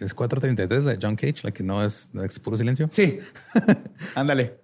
Es 0.00 0.14
433 0.14 0.84
de 0.84 0.98
John 1.00 1.14
Cage, 1.14 1.42
la 1.42 1.50
que 1.50 1.62
no 1.62 1.84
es, 1.84 2.08
es 2.24 2.38
puro 2.38 2.56
silencio. 2.56 2.88
Sí. 2.90 3.18
Ándale. 4.14 4.58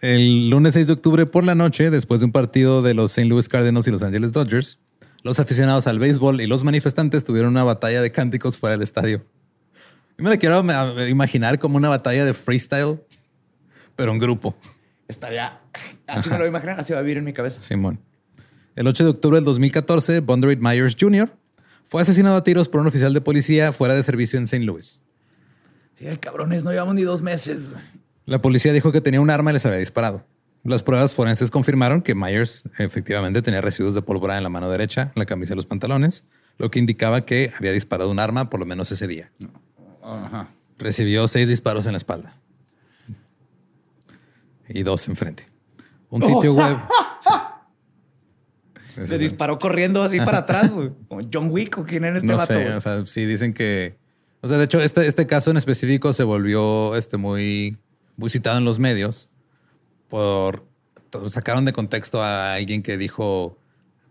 El 0.00 0.50
lunes 0.50 0.74
6 0.74 0.88
de 0.88 0.92
octubre 0.94 1.24
por 1.26 1.44
la 1.44 1.54
noche, 1.54 1.90
después 1.90 2.20
de 2.20 2.26
un 2.26 2.32
partido 2.32 2.82
de 2.82 2.94
los 2.94 3.12
St. 3.12 3.28
Louis 3.28 3.48
Cardinals 3.48 3.86
y 3.86 3.90
Los 3.90 4.02
Angeles 4.02 4.32
Dodgers, 4.32 4.78
los 5.22 5.40
aficionados 5.40 5.86
al 5.86 5.98
béisbol 5.98 6.40
y 6.40 6.46
los 6.46 6.64
manifestantes 6.64 7.24
tuvieron 7.24 7.50
una 7.52 7.64
batalla 7.64 8.02
de 8.02 8.10
cánticos 8.12 8.58
fuera 8.58 8.72
del 8.72 8.82
estadio. 8.82 9.24
Yo 10.18 10.24
me 10.24 10.30
la 10.30 10.36
quiero 10.36 10.62
ma- 10.62 10.92
imaginar 11.08 11.58
como 11.58 11.76
una 11.76 11.88
batalla 11.88 12.24
de 12.24 12.34
freestyle, 12.34 13.00
pero 13.96 14.12
en 14.12 14.18
grupo. 14.18 14.54
Estaría. 15.08 15.60
Así 16.06 16.28
me 16.28 16.34
lo 16.34 16.40
voy 16.40 16.46
a 16.46 16.50
imaginar, 16.50 16.80
así 16.80 16.92
va 16.92 16.98
a 16.98 17.02
vivir 17.02 17.18
en 17.18 17.24
mi 17.24 17.32
cabeza. 17.32 17.60
Simón. 17.62 18.00
El 18.76 18.86
8 18.88 19.04
de 19.04 19.10
octubre 19.10 19.36
del 19.38 19.44
2014, 19.44 20.20
Bondurant 20.20 20.60
Myers 20.60 20.96
Jr. 20.98 21.32
fue 21.84 22.02
asesinado 22.02 22.36
a 22.36 22.44
tiros 22.44 22.68
por 22.68 22.80
un 22.80 22.86
oficial 22.86 23.14
de 23.14 23.20
policía 23.20 23.72
fuera 23.72 23.94
de 23.94 24.02
servicio 24.02 24.38
en 24.38 24.44
St. 24.44 24.64
Louis. 24.64 25.00
Sí, 25.98 26.06
cabrones, 26.18 26.64
no 26.64 26.70
llevamos 26.70 26.94
ni 26.94 27.02
dos 27.02 27.22
meses. 27.22 27.72
La 28.26 28.40
policía 28.40 28.72
dijo 28.72 28.90
que 28.90 29.00
tenía 29.00 29.20
un 29.20 29.30
arma 29.30 29.50
y 29.50 29.54
les 29.54 29.66
había 29.66 29.78
disparado. 29.78 30.24
Las 30.64 30.82
pruebas 30.82 31.12
forenses 31.12 31.50
confirmaron 31.50 32.00
que 32.00 32.14
Myers 32.14 32.64
efectivamente 32.78 33.42
tenía 33.42 33.60
residuos 33.60 33.94
de 33.94 34.02
pólvora 34.02 34.36
en 34.38 34.42
la 34.42 34.48
mano 34.48 34.70
derecha, 34.70 35.12
en 35.14 35.20
la 35.20 35.26
camisa 35.26 35.52
y 35.52 35.56
los 35.56 35.66
pantalones, 35.66 36.24
lo 36.56 36.70
que 36.70 36.78
indicaba 36.78 37.26
que 37.26 37.52
había 37.58 37.72
disparado 37.72 38.10
un 38.10 38.18
arma 38.18 38.48
por 38.48 38.60
lo 38.60 38.66
menos 38.66 38.90
ese 38.90 39.06
día. 39.06 39.30
Ajá. 40.02 40.48
Recibió 40.78 41.28
seis 41.28 41.48
disparos 41.48 41.86
en 41.86 41.92
la 41.92 41.98
espalda 41.98 42.36
y 44.68 44.82
dos 44.82 45.08
enfrente. 45.08 45.46
Un 46.10 46.22
sitio 46.22 46.54
web. 46.54 46.78
Se 48.94 49.06
sí. 49.06 49.18
disparó 49.18 49.58
corriendo 49.58 50.02
así 50.02 50.18
para 50.18 50.38
atrás, 50.38 50.72
güey. 50.72 50.90
John 51.32 51.50
Wick 51.50 51.78
o 51.78 51.84
quién 51.84 52.04
era 52.04 52.16
este 52.16 52.26
no 52.26 52.36
vato. 52.36 52.52
sé, 52.54 52.72
o 52.74 52.80
sea, 52.80 53.04
sí 53.06 53.26
dicen 53.26 53.52
que, 53.52 53.96
o 54.40 54.48
sea, 54.48 54.58
de 54.58 54.64
hecho, 54.64 54.80
este, 54.80 55.06
este 55.06 55.26
caso 55.26 55.50
en 55.50 55.56
específico 55.56 56.12
se 56.12 56.22
volvió 56.22 56.94
este 56.96 57.16
muy, 57.16 57.78
muy 58.16 58.30
citado 58.30 58.58
en 58.58 58.64
los 58.64 58.78
medios 58.78 59.30
por 60.08 60.66
sacaron 61.28 61.64
de 61.64 61.72
contexto 61.72 62.22
a 62.22 62.54
alguien 62.54 62.82
que 62.82 62.96
dijo, 62.96 63.58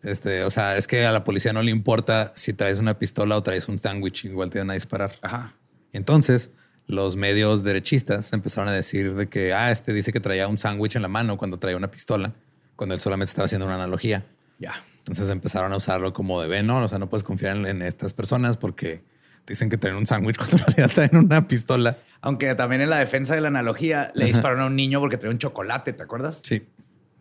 este, 0.03 0.43
o 0.43 0.49
sea, 0.49 0.77
es 0.77 0.87
que 0.87 1.05
a 1.05 1.11
la 1.11 1.23
policía 1.23 1.53
no 1.53 1.61
le 1.61 1.71
importa 1.71 2.31
si 2.35 2.53
traes 2.53 2.77
una 2.77 2.97
pistola 2.97 3.37
o 3.37 3.43
traes 3.43 3.67
un 3.67 3.77
sándwich, 3.77 4.25
igual 4.25 4.49
te 4.49 4.59
van 4.59 4.69
a 4.71 4.73
disparar. 4.73 5.15
Ajá. 5.21 5.55
Entonces 5.91 6.51
los 6.87 7.15
medios 7.15 7.63
derechistas 7.63 8.33
empezaron 8.33 8.67
a 8.67 8.73
decir 8.73 9.13
de 9.13 9.27
que, 9.29 9.53
ah, 9.53 9.71
este 9.71 9.93
dice 9.93 10.11
que 10.11 10.19
traía 10.19 10.47
un 10.47 10.57
sándwich 10.57 10.95
en 10.95 11.01
la 11.01 11.07
mano 11.07 11.37
cuando 11.37 11.57
traía 11.57 11.77
una 11.77 11.91
pistola, 11.91 12.33
cuando 12.75 12.95
él 12.95 13.01
solamente 13.01 13.29
estaba 13.29 13.45
haciendo 13.45 13.65
una 13.65 13.75
analogía. 13.75 14.25
Ya. 14.59 14.73
Entonces 14.99 15.29
empezaron 15.29 15.73
a 15.73 15.77
usarlo 15.77 16.13
como 16.13 16.41
de 16.41 16.47
ven, 16.47 16.67
no, 16.67 16.83
o 16.83 16.87
sea, 16.87 16.99
no 16.99 17.09
puedes 17.09 17.23
confiar 17.23 17.57
en, 17.57 17.65
en 17.65 17.81
estas 17.81 18.13
personas 18.13 18.57
porque 18.57 19.03
dicen 19.45 19.69
que 19.69 19.77
traen 19.77 19.95
un 19.95 20.05
sándwich 20.05 20.37
cuando 20.37 20.57
en 20.57 20.63
realidad 20.63 20.91
traen 20.93 21.17
una 21.17 21.47
pistola. 21.47 21.97
Aunque 22.21 22.55
también 22.55 22.81
en 22.81 22.89
la 22.89 22.99
defensa 22.99 23.35
de 23.35 23.41
la 23.41 23.49
analogía 23.49 24.11
le 24.15 24.25
dispararon 24.25 24.61
a 24.61 24.65
un 24.67 24.75
niño 24.75 24.99
porque 25.01 25.17
traía 25.17 25.33
un 25.33 25.39
chocolate, 25.39 25.91
¿te 25.91 26.03
acuerdas? 26.03 26.41
Sí, 26.43 26.65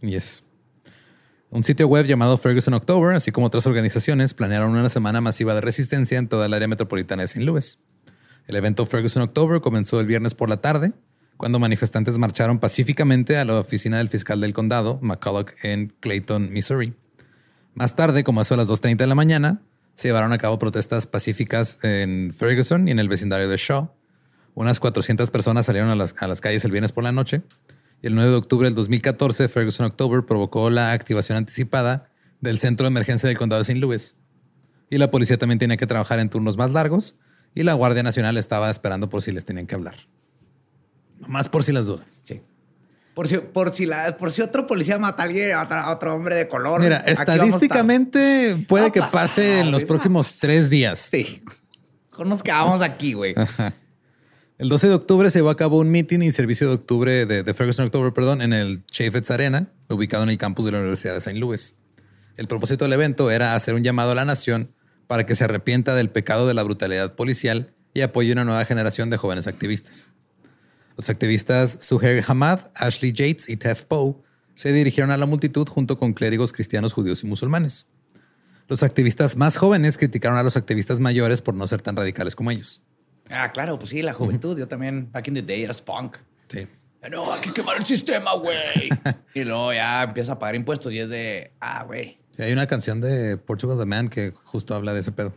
y 0.01 0.15
es. 0.15 0.45
Un 1.51 1.65
sitio 1.65 1.87
web 1.87 2.07
llamado 2.07 2.39
Ferguson 2.39 2.73
October, 2.73 3.15
así 3.15 3.31
como 3.31 3.49
otras 3.49 3.67
organizaciones, 3.67 4.33
planearon 4.33 4.71
una 4.71 4.89
semana 4.89 5.21
masiva 5.21 5.55
de 5.55 5.61
resistencia 5.61 6.19
en 6.19 6.29
toda 6.29 6.47
el 6.47 6.55
área 6.55 6.67
metropolitana 6.67 7.23
de 7.23 7.27
St. 7.27 7.45
Louis. 7.45 7.79
El 8.47 8.57
evento 8.57 8.87
Ferguson 8.87 9.23
October 9.23 9.61
comenzó 9.61 10.01
el 10.01 10.07
viernes 10.07 10.35
por 10.35 10.49
la 10.49 10.59
tarde, 10.59 10.93
cuando 11.37 11.59
manifestantes 11.59 12.17
marcharon 12.17 12.59
pacíficamente 12.59 13.37
a 13.37 13.45
la 13.45 13.59
oficina 13.59 13.99
del 13.99 14.09
fiscal 14.09 14.41
del 14.41 14.55
condado, 14.55 14.99
McCulloch, 15.03 15.51
en 15.63 15.93
Clayton, 16.01 16.53
Missouri. 16.53 16.95
Más 17.75 17.97
tarde, 17.97 18.25
como 18.25 18.41
a 18.41 18.43
eso 18.43 18.55
de 18.55 18.59
las 18.59 18.69
2.30 18.69 18.97
de 18.97 19.07
la 19.07 19.15
mañana, 19.15 19.63
se 19.95 20.09
llevaron 20.09 20.33
a 20.33 20.39
cabo 20.39 20.59
protestas 20.59 21.07
pacíficas 21.07 21.79
en 21.83 22.33
Ferguson 22.33 22.89
y 22.89 22.91
en 22.91 22.99
el 22.99 23.09
vecindario 23.09 23.49
de 23.49 23.57
Shaw. 23.57 23.91
Unas 24.55 24.81
400 24.81 25.31
personas 25.31 25.67
salieron 25.67 25.91
a 25.91 25.97
las, 25.97 26.15
a 26.19 26.27
las 26.27 26.41
calles 26.41 26.65
el 26.65 26.71
viernes 26.71 26.93
por 26.93 27.05
la 27.05 27.13
noche. 27.13 27.43
Y 28.03 28.09
el 28.09 28.15
9 28.15 28.31
de 28.31 28.37
octubre 28.37 28.67
del 28.67 28.75
2014, 28.75 29.49
Ferguson 29.49 29.87
October 29.87 30.25
provocó 30.27 30.69
la 30.71 30.93
activación 30.93 31.39
anticipada 31.39 32.11
del 32.41 32.59
centro 32.59 32.85
de 32.85 32.89
emergencia 32.89 33.29
del 33.29 33.39
condado 33.39 33.61
de 33.61 33.63
St. 33.63 33.81
Louis. 33.81 34.17
Y 34.91 34.99
la 34.99 35.11
policía 35.11 35.39
también 35.39 35.59
tenía 35.59 35.77
que 35.77 35.87
trabajar 35.87 36.19
en 36.19 36.29
turnos 36.29 36.59
más 36.59 36.71
largos 36.73 37.17
y 37.55 37.63
la 37.63 37.75
Guardia 37.75 38.03
Nacional 38.03 38.37
estaba 38.37 38.69
esperando 38.71 39.09
por 39.09 39.23
si 39.23 39.33
les 39.33 39.45
tenían 39.45 39.67
que 39.67 39.75
hablar. 39.75 39.95
Más 41.29 41.49
por 41.49 41.65
si 41.65 41.73
las 41.73 41.87
dudas. 41.87 42.21
Sí. 42.23 42.43
Por 43.15 43.29
si, 43.29 43.39
por 43.39 43.73
si, 43.73 43.85
la, 43.85 44.17
por 44.17 44.33
si 44.33 44.41
otro 44.41 44.67
policía 44.67 44.99
mata 44.99 45.23
a 45.23 45.27
alguien, 45.27 45.53
a 45.55 45.91
otro, 45.91 46.15
hombre 46.15 46.35
de 46.35 46.49
color. 46.49 46.81
Mira, 46.81 46.99
estadísticamente 46.99 48.65
puede 48.69 48.91
que 48.91 49.01
pasar, 49.01 49.13
pase 49.13 49.61
en 49.61 49.71
los 49.71 49.85
próximos 49.85 50.39
tres 50.41 50.71
días. 50.71 50.99
Sí. 50.99 51.43
Nos 52.25 52.43
quedamos 52.43 52.81
aquí, 52.83 53.13
güey. 53.13 53.35
El 54.59 54.69
12 54.69 54.89
de 54.89 54.95
octubre 54.95 55.31
se 55.31 55.41
llevó 55.41 55.51
a 55.51 55.57
cabo 55.57 55.79
un 55.79 55.91
meeting 55.91 56.21
y 56.21 56.33
servicio 56.33 56.69
de 56.69 56.75
octubre 56.75 57.27
de, 57.27 57.43
de 57.43 57.55
Ferguson 57.55 57.87
October, 57.87 58.13
perdón, 58.13 58.43
en 58.43 58.53
el 58.53 58.87
Chaffetz 58.87 59.31
Arena, 59.31 59.69
ubicado 59.91 60.23
en 60.23 60.31
el 60.31 60.39
campus 60.39 60.65
de 60.67 60.73
la 60.73 60.79
Universidad 60.79 61.15
de 61.15 61.19
St. 61.19 61.39
Louis. 61.39 61.75
El 62.37 62.47
propósito 62.47 62.85
del 62.85 62.93
evento 62.93 63.31
era 63.31 63.55
hacer 63.55 63.75
un 63.75 63.83
llamado 63.83 64.13
a 64.13 64.15
la 64.15 64.25
nación 64.25 64.73
para 65.07 65.27
que 65.27 65.35
se 65.35 65.45
arrepienta 65.45 65.95
del 65.95 66.11
pecado 66.11 66.47
de 66.47 66.55
la 66.55 66.63
brutalidad 66.63 67.15
policial 67.15 67.75
y 67.93 68.01
apoye 68.01 68.33
una 68.33 68.45
nueva 68.45 68.65
generación 68.65 69.11
de 69.11 69.17
jóvenes 69.19 69.47
activistas. 69.47 70.09
Los 70.97 71.09
activistas 71.11 71.79
Suhair 71.81 72.25
Hamad, 72.27 72.61
Ashley 72.75 73.13
Yates 73.13 73.49
y 73.49 73.57
Tef 73.57 73.85
Poe 73.85 74.17
se 74.55 74.73
dirigieron 74.73 75.11
a 75.11 75.17
la 75.17 75.27
multitud 75.27 75.67
junto 75.69 75.99
con 75.99 76.13
clérigos 76.13 76.53
cristianos, 76.53 76.93
judíos 76.93 77.23
y 77.25 77.27
musulmanes. 77.27 77.87
Los 78.69 78.83
activistas 78.83 79.37
más 79.37 79.57
jóvenes 79.57 79.99
criticaron 79.99 80.39
a 80.39 80.43
los 80.43 80.57
activistas 80.57 81.01
mayores 81.01 81.43
por 81.43 81.55
no 81.55 81.67
ser 81.67 81.83
tan 81.83 81.97
radicales 81.97 82.37
como 82.37 82.51
ellos. 82.51 82.83
Ah, 83.31 83.53
claro, 83.53 83.79
pues 83.79 83.91
sí, 83.91 84.03
la 84.03 84.13
juventud. 84.13 84.59
Yo 84.59 84.69
también, 84.69 85.11
back 85.11 85.29
in 85.29 85.35
the 85.35 85.43
day, 85.43 85.63
eras 85.63 85.81
punk. 85.81 86.17
Sí. 86.49 86.67
No, 87.11 87.33
hay 87.33 87.41
que 87.41 87.53
quemar 87.53 87.77
el 87.79 87.85
sistema, 87.85 88.35
güey. 88.35 88.89
y 89.35 89.45
luego 89.45 89.73
ya 89.73 90.05
empieza 90.05 90.33
a 90.33 90.39
pagar 90.39 90.55
impuestos 90.55 90.93
y 90.93 90.99
es 90.99 91.11
de, 91.11 91.53
ah, 91.61 91.85
güey. 91.85 92.19
Sí, 92.31 92.43
hay 92.43 92.53
una 92.53 92.67
canción 92.67 93.01
de 93.01 93.37
Portugal 93.37 93.79
The 93.79 93.87
Man 93.87 94.09
que 94.09 94.33
justo 94.45 94.75
habla 94.75 94.93
de 94.95 95.01
ese 95.01 95.13
pedo. 95.13 95.35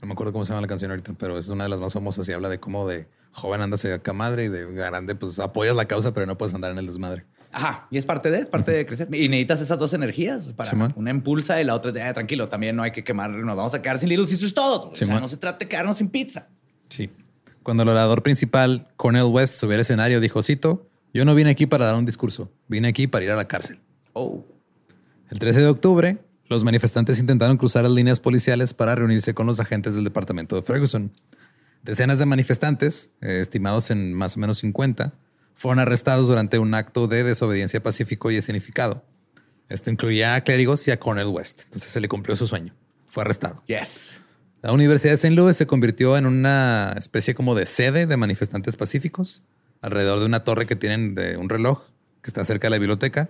No 0.00 0.06
me 0.06 0.12
acuerdo 0.12 0.32
cómo 0.32 0.44
se 0.44 0.50
llama 0.50 0.60
la 0.60 0.68
canción 0.68 0.90
ahorita, 0.90 1.14
pero 1.18 1.38
es 1.38 1.48
una 1.48 1.64
de 1.64 1.70
las 1.70 1.80
más 1.80 1.92
famosas 1.92 2.28
y 2.28 2.32
habla 2.32 2.48
de 2.48 2.60
cómo 2.60 2.86
de 2.86 3.08
joven 3.32 3.60
andas 3.60 3.84
acá 3.84 4.12
madre 4.12 4.44
y 4.44 4.48
de 4.48 4.72
grande 4.72 5.14
pues 5.14 5.38
apoyas 5.38 5.74
la 5.74 5.86
causa, 5.86 6.12
pero 6.12 6.26
no 6.26 6.38
puedes 6.38 6.54
andar 6.54 6.70
en 6.70 6.78
el 6.78 6.86
desmadre. 6.86 7.24
Ajá, 7.50 7.88
y 7.90 7.96
es 7.96 8.04
parte 8.04 8.30
de, 8.30 8.40
es 8.40 8.46
parte 8.46 8.72
de 8.72 8.86
crecer. 8.86 9.08
Y 9.12 9.28
necesitas 9.28 9.60
esas 9.60 9.78
dos 9.78 9.94
energías 9.94 10.46
para 10.46 10.70
una 10.94 11.10
impulsa 11.10 11.60
y 11.60 11.64
la 11.64 11.74
otra 11.74 11.90
es 11.90 11.94
de, 11.94 12.02
ah, 12.02 12.12
tranquilo, 12.12 12.48
también 12.48 12.76
no 12.76 12.82
hay 12.82 12.92
que 12.92 13.02
quemar, 13.02 13.30
nos 13.30 13.56
vamos 13.56 13.74
a 13.74 13.82
quedar 13.82 13.98
sin 13.98 14.08
Little 14.08 14.26
Sisters 14.26 14.54
todos. 14.54 14.86
o 14.86 14.94
sea, 14.94 15.20
no 15.20 15.28
se 15.28 15.36
trata 15.36 15.58
de 15.58 15.68
quedarnos 15.68 15.96
sin 15.96 16.08
pizza. 16.08 16.48
Sí. 16.90 17.10
Cuando 17.62 17.82
el 17.82 17.88
orador 17.88 18.22
principal, 18.22 18.88
Cornel 18.96 19.24
West, 19.24 19.60
subió 19.60 19.74
al 19.74 19.80
escenario, 19.80 20.20
dijo, 20.20 20.42
cito, 20.42 20.88
yo 21.12 21.24
no 21.24 21.34
vine 21.34 21.50
aquí 21.50 21.66
para 21.66 21.86
dar 21.86 21.96
un 21.96 22.06
discurso, 22.06 22.50
vine 22.68 22.88
aquí 22.88 23.06
para 23.06 23.24
ir 23.24 23.30
a 23.30 23.36
la 23.36 23.46
cárcel. 23.46 23.80
Oh. 24.12 24.44
El 25.30 25.38
13 25.38 25.60
de 25.60 25.66
octubre, 25.68 26.18
los 26.48 26.64
manifestantes 26.64 27.18
intentaron 27.18 27.56
cruzar 27.56 27.84
las 27.84 27.92
líneas 27.92 28.20
policiales 28.20 28.74
para 28.74 28.94
reunirse 28.94 29.34
con 29.34 29.46
los 29.46 29.60
agentes 29.60 29.94
del 29.94 30.04
departamento 30.04 30.56
de 30.56 30.62
Ferguson. 30.62 31.12
Decenas 31.82 32.18
de 32.18 32.26
manifestantes, 32.26 33.10
eh, 33.20 33.40
estimados 33.40 33.90
en 33.90 34.14
más 34.14 34.36
o 34.36 34.40
menos 34.40 34.58
50, 34.58 35.12
fueron 35.54 35.78
arrestados 35.78 36.26
durante 36.26 36.58
un 36.58 36.72
acto 36.74 37.06
de 37.06 37.22
desobediencia 37.22 37.82
pacífico 37.82 38.30
y 38.30 38.36
escenificado. 38.36 39.04
Esto 39.68 39.90
incluía 39.90 40.34
a 40.34 40.40
clérigos 40.40 40.88
y 40.88 40.90
a 40.90 40.98
Cornel 40.98 41.26
West. 41.26 41.62
Entonces 41.64 41.90
se 41.90 42.00
le 42.00 42.08
cumplió 42.08 42.34
su 42.36 42.46
sueño. 42.46 42.74
Fue 43.10 43.22
arrestado. 43.22 43.62
Yes. 43.66 44.18
La 44.62 44.72
Universidad 44.72 45.12
de 45.12 45.16
St. 45.16 45.34
Louis 45.34 45.56
se 45.56 45.66
convirtió 45.66 46.16
en 46.16 46.26
una 46.26 46.94
especie 46.98 47.34
como 47.34 47.54
de 47.54 47.66
sede 47.66 48.06
de 48.06 48.16
manifestantes 48.16 48.76
pacíficos 48.76 49.42
alrededor 49.82 50.20
de 50.20 50.26
una 50.26 50.44
torre 50.44 50.66
que 50.66 50.76
tienen 50.76 51.14
de 51.14 51.36
un 51.36 51.48
reloj 51.48 51.82
que 52.22 52.30
está 52.30 52.44
cerca 52.44 52.66
de 52.66 52.70
la 52.70 52.78
biblioteca 52.78 53.28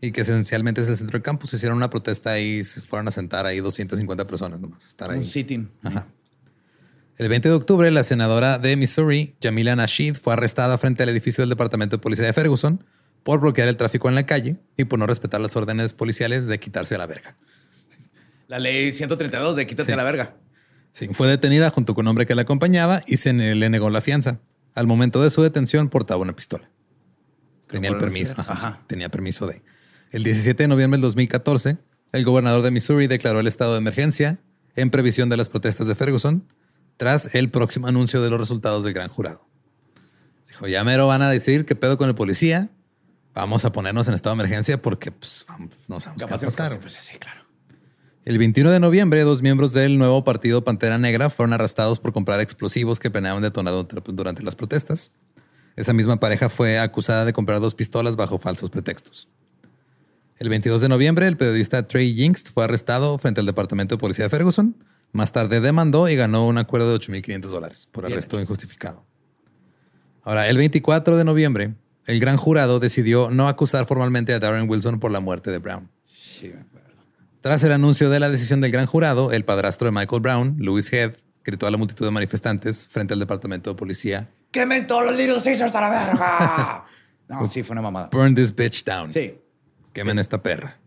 y 0.00 0.12
que 0.12 0.22
esencialmente 0.22 0.80
es 0.80 0.88
el 0.88 0.96
centro 0.96 1.18
del 1.18 1.22
campus. 1.22 1.52
Hicieron 1.52 1.76
una 1.76 1.90
protesta 1.90 2.38
y 2.38 2.64
se 2.64 2.80
fueron 2.80 3.08
a 3.08 3.10
sentar 3.10 3.46
ahí 3.46 3.60
250 3.60 4.26
personas 4.26 4.60
nomás. 4.60 4.86
Estar 4.86 5.10
ahí. 5.10 5.18
Un 5.18 5.24
sitting. 5.24 5.70
Ajá. 5.82 6.06
El 7.16 7.28
20 7.28 7.50
de 7.50 7.54
octubre, 7.54 7.90
la 7.90 8.02
senadora 8.02 8.58
de 8.58 8.76
Missouri, 8.76 9.34
Jamila 9.42 9.76
Nasheed, 9.76 10.14
fue 10.14 10.32
arrestada 10.32 10.78
frente 10.78 11.02
al 11.02 11.10
edificio 11.10 11.42
del 11.42 11.50
Departamento 11.50 11.96
de 11.96 12.00
Policía 12.00 12.24
de 12.24 12.32
Ferguson 12.32 12.82
por 13.22 13.40
bloquear 13.40 13.68
el 13.68 13.76
tráfico 13.76 14.08
en 14.08 14.14
la 14.14 14.24
calle 14.24 14.56
y 14.78 14.84
por 14.84 14.98
no 14.98 15.06
respetar 15.06 15.38
las 15.40 15.54
órdenes 15.54 15.92
policiales 15.92 16.46
de 16.46 16.58
quitarse 16.58 16.94
a 16.94 16.98
la 16.98 17.06
verga. 17.06 17.36
La 18.48 18.58
ley 18.58 18.92
132 18.92 19.54
de 19.54 19.66
quítate 19.66 19.92
a 19.92 19.96
la 19.96 20.02
verga. 20.02 20.34
Sí, 20.92 21.08
fue 21.12 21.28
detenida 21.28 21.70
junto 21.70 21.94
con 21.94 22.06
un 22.06 22.08
hombre 22.08 22.26
que 22.26 22.34
la 22.34 22.42
acompañaba 22.42 23.02
y 23.06 23.18
se 23.18 23.32
le 23.32 23.68
negó 23.68 23.90
la 23.90 24.00
fianza. 24.00 24.40
Al 24.74 24.86
momento 24.86 25.22
de 25.22 25.30
su 25.30 25.42
detención 25.42 25.88
portaba 25.88 26.22
una 26.22 26.34
pistola. 26.34 26.70
Tenía 27.68 27.90
el 27.90 27.98
permiso. 27.98 28.34
tenía 28.86 29.08
permiso 29.08 29.46
de. 29.46 29.62
El 30.10 30.24
17 30.24 30.64
de 30.64 30.68
noviembre 30.68 30.96
del 30.96 31.02
2014, 31.02 31.78
el 32.10 32.24
gobernador 32.24 32.62
de 32.62 32.72
Missouri 32.72 33.06
declaró 33.06 33.38
el 33.38 33.46
estado 33.46 33.74
de 33.74 33.78
emergencia 33.78 34.40
en 34.74 34.90
previsión 34.90 35.28
de 35.28 35.36
las 35.36 35.48
protestas 35.48 35.86
de 35.86 35.94
Ferguson 35.94 36.48
tras 36.96 37.36
el 37.36 37.48
próximo 37.48 37.86
anuncio 37.86 38.20
de 38.20 38.28
los 38.28 38.40
resultados 38.40 38.82
del 38.82 38.92
gran 38.92 39.08
jurado. 39.08 39.46
Dijo, 40.48 40.66
ya 40.66 40.82
mero 40.82 41.06
van 41.06 41.22
a 41.22 41.30
decir 41.30 41.64
qué 41.64 41.76
pedo 41.76 41.96
con 41.96 42.08
el 42.08 42.16
policía. 42.16 42.70
Vamos 43.34 43.64
a 43.64 43.70
ponernos 43.70 44.08
en 44.08 44.14
estado 44.14 44.34
de 44.34 44.42
emergencia 44.42 44.82
porque 44.82 45.12
pues, 45.12 45.46
no 45.86 46.00
sabemos 46.00 46.24
qué 46.24 46.28
va 46.28 46.36
a 46.36 46.40
pasar. 46.40 46.80
Pues, 46.80 46.94
sí, 46.94 47.16
claro. 47.16 47.42
El 48.24 48.36
21 48.38 48.68
de 48.72 48.80
noviembre, 48.80 49.22
dos 49.22 49.42
miembros 49.42 49.72
del 49.72 49.96
nuevo 49.96 50.24
partido 50.24 50.64
Pantera 50.64 50.98
Negra 50.98 51.30
fueron 51.30 51.52
arrestados 51.52 52.00
por 52.00 52.12
comprar 52.12 52.40
explosivos 52.40 52.98
que 52.98 53.12
planeaban 53.12 53.42
detonar 53.42 53.86
durante 54.04 54.42
las 54.42 54.56
protestas. 54.56 55.12
Esa 55.76 55.92
misma 55.92 56.18
pareja 56.18 56.50
fue 56.50 56.80
acusada 56.80 57.24
de 57.24 57.32
comprar 57.32 57.60
dos 57.60 57.76
pistolas 57.76 58.16
bajo 58.16 58.38
falsos 58.38 58.70
pretextos. 58.70 59.28
El 60.40 60.48
22 60.48 60.80
de 60.80 60.88
noviembre, 60.88 61.28
el 61.28 61.36
periodista 61.36 61.86
Trey 61.86 62.14
Jinks 62.14 62.50
fue 62.52 62.64
arrestado 62.64 63.16
frente 63.18 63.40
al 63.40 63.46
Departamento 63.46 63.94
de 63.94 64.00
Policía 64.00 64.24
de 64.24 64.30
Ferguson 64.30 64.74
más 65.12 65.32
tarde 65.32 65.60
demandó 65.60 66.08
y 66.08 66.16
ganó 66.16 66.46
un 66.46 66.58
acuerdo 66.58 66.90
de 66.90 66.98
8.500 67.04 67.40
dólares 67.48 67.88
por 67.90 68.06
arresto 68.06 68.40
injustificado. 68.40 69.04
Ahora, 70.22 70.48
el 70.48 70.56
24 70.56 71.16
de 71.16 71.24
noviembre, 71.24 71.74
el 72.06 72.20
gran 72.20 72.36
jurado 72.36 72.78
decidió 72.78 73.30
no 73.30 73.48
acusar 73.48 73.86
formalmente 73.86 74.32
a 74.34 74.38
Darren 74.38 74.68
Wilson 74.68 75.00
por 75.00 75.10
la 75.10 75.20
muerte 75.20 75.50
de 75.50 75.58
Brown. 75.58 75.90
Sí, 76.04 76.48
me 76.48 76.60
acuerdo. 76.60 76.88
Tras 77.40 77.64
el 77.64 77.72
anuncio 77.72 78.10
de 78.10 78.20
la 78.20 78.28
decisión 78.28 78.60
del 78.60 78.70
gran 78.70 78.86
jurado, 78.86 79.32
el 79.32 79.44
padrastro 79.44 79.86
de 79.86 79.92
Michael 79.92 80.20
Brown, 80.20 80.56
Louis 80.58 80.92
Head, 80.92 81.14
gritó 81.42 81.66
a 81.66 81.70
la 81.70 81.78
multitud 81.78 82.04
de 82.04 82.10
manifestantes 82.12 82.86
frente 82.86 83.14
al 83.14 83.20
departamento 83.20 83.70
de 83.70 83.76
policía. 83.76 84.30
¡Quemen 84.52 84.86
todos 84.86 85.06
los 85.06 85.16
Little 85.16 85.40
Caesars 85.42 85.74
a 85.74 85.80
la 85.80 85.90
verga! 85.90 86.84
no, 87.28 87.46
sí, 87.46 87.62
fue 87.62 87.72
una 87.72 87.82
mamada. 87.82 88.10
Burn 88.12 88.34
this 88.34 88.54
bitch 88.54 88.84
down. 88.84 89.12
Sí. 89.12 89.39
Quemen 89.92 90.18
esta 90.18 90.42
perra. 90.42 90.78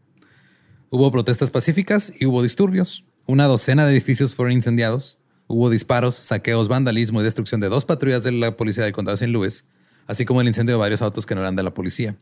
Hubo 0.90 1.12
protestas 1.12 1.52
pacíficas 1.52 2.14
y 2.20 2.26
hubo 2.26 2.42
disturbios. 2.44 3.04
Una 3.26 3.46
docena 3.46 3.86
de 3.86 3.92
edificios 3.92 4.36
fueron 4.36 4.54
incendiados. 4.54 5.20
Hubo 5.48 5.70
disparos, 5.70 6.16
saqueos, 6.16 6.68
vandalismo 6.68 7.20
y 7.20 7.24
destrucción 7.24 7.60
de 7.60 7.70
dos 7.70 7.86
patrullas 7.86 8.24
de 8.24 8.32
la 8.32 8.56
policía 8.56 8.86
del 8.86 8.94
condado 8.94 9.18
de 9.18 9.26
St. 9.26 9.32
Louis, 9.32 9.66
así 10.08 10.26
como 10.26 10.42
el 10.42 10.48
incendio 10.48 10.76
de 10.76 10.80
varios 10.80 11.02
autos 11.02 11.26
que 11.26 11.36
no 11.36 11.42
eran 11.42 11.56
de 11.56 11.64
la 11.64 11.74
policía. 11.74 12.18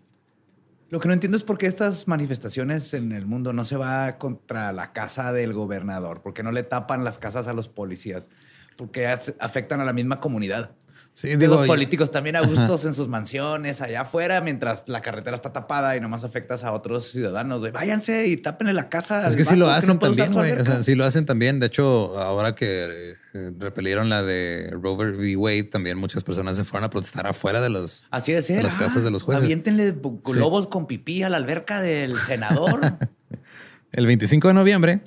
Lo 0.90 1.00
que 1.00 1.08
no 1.08 1.14
entiendo 1.14 1.38
es 1.38 1.44
por 1.44 1.58
qué 1.58 1.68
estas 1.68 2.08
manifestaciones 2.08 2.94
en 2.94 3.14
el 3.14 3.26
mundo 3.26 3.54
no 3.54 3.64
se 3.64 3.78
va 3.78 4.18
contra 4.18 4.74
la 4.74 4.92
casa 4.92 5.32
del 5.32 5.54
gobernador, 5.54 6.22
porque 6.22 6.44
no 6.44 6.52
le 6.52 6.64
tapan 6.64 7.04
las 7.04 7.20
casas 7.20 7.48
a 7.48 7.54
los 7.54 7.70
policías, 7.70 8.28
porque 8.76 9.08
afectan 9.08 9.80
a 9.80 9.86
la 9.86 9.94
misma 9.94 10.20
comunidad. 10.20 10.72
Sí, 11.14 11.36
de 11.36 11.48
los 11.48 11.68
políticos 11.68 12.10
también 12.10 12.38
a 12.38 12.42
gustos 12.42 12.86
en 12.86 12.94
sus 12.94 13.08
mansiones 13.08 13.82
allá 13.82 14.02
afuera, 14.02 14.40
mientras 14.42 14.84
la 14.88 15.02
carretera 15.02 15.36
está 15.36 15.52
tapada 15.52 15.96
y 15.98 16.00
nomás 16.00 16.24
afectas 16.24 16.64
a 16.64 16.72
otros 16.72 17.12
ciudadanos. 17.12 17.70
Váyanse 17.72 18.28
y 18.28 18.38
tapen 18.38 18.74
la 18.74 18.90
casa. 18.90 19.28
Es 19.28 19.36
que 19.36 19.44
sí 19.44 19.56
lo 19.56 19.70
hacen 19.70 20.00
también, 20.00 20.32
güey. 20.32 20.54
O 20.54 20.66
sea, 20.66 20.96
lo 20.96 21.06
hacen 21.06 21.26
también. 21.26 21.60
De 21.60 21.68
hecho, 21.68 22.18
ahora 22.18 22.56
que 22.56 23.14
eh, 23.34 23.52
repelieron 23.60 24.10
la 24.10 24.24
de 24.24 24.70
Rover 24.72 25.16
v. 25.16 25.36
Wade, 25.36 25.64
también 25.64 25.98
muchas 25.98 26.24
personas 26.24 26.58
se 26.58 26.64
fueron 26.64 26.86
a 26.86 26.90
protestar 26.90 27.28
afuera 27.28 27.62
de, 27.62 27.70
los, 27.70 28.06
Así 28.10 28.32
de, 28.32 28.64
las 28.64 28.76
casas 28.76 29.04
de 29.04 29.12
los 29.12 29.24
jueces. 29.24 29.44
Aviéntenle 29.44 29.94
globos 30.24 30.68
con 30.68 30.88
pipí 30.88 31.24
a 31.24 31.30
la 31.30 31.38
alberca 31.38 31.82
del 31.82 32.18
senador. 32.20 32.80
El 33.92 34.06
25 34.06 34.48
de 34.48 34.54
noviembre, 34.54 35.02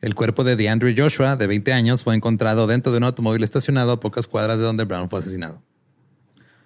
el 0.00 0.14
cuerpo 0.14 0.44
de 0.44 0.54
DeAndre 0.54 0.94
Joshua, 0.96 1.36
de 1.36 1.46
20 1.46 1.72
años, 1.72 2.04
fue 2.04 2.14
encontrado 2.14 2.66
dentro 2.66 2.92
de 2.92 2.98
un 2.98 3.04
automóvil 3.04 3.42
estacionado 3.42 3.92
a 3.92 4.00
pocas 4.00 4.28
cuadras 4.28 4.58
de 4.58 4.64
donde 4.64 4.84
Brown 4.84 5.10
fue 5.10 5.18
asesinado. 5.18 5.62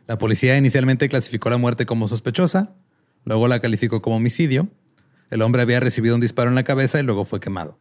La 0.06 0.18
policía 0.18 0.56
inicialmente 0.58 1.08
clasificó 1.08 1.48
la 1.48 1.56
muerte 1.56 1.86
como 1.86 2.08
sospechosa, 2.08 2.74
luego 3.24 3.48
la 3.48 3.60
calificó 3.60 4.02
como 4.02 4.16
homicidio. 4.16 4.68
El 5.30 5.40
hombre 5.40 5.62
había 5.62 5.80
recibido 5.80 6.14
un 6.14 6.20
disparo 6.20 6.50
en 6.50 6.54
la 6.54 6.64
cabeza 6.64 7.00
y 7.00 7.04
luego 7.04 7.24
fue 7.24 7.40
quemado. 7.40 7.78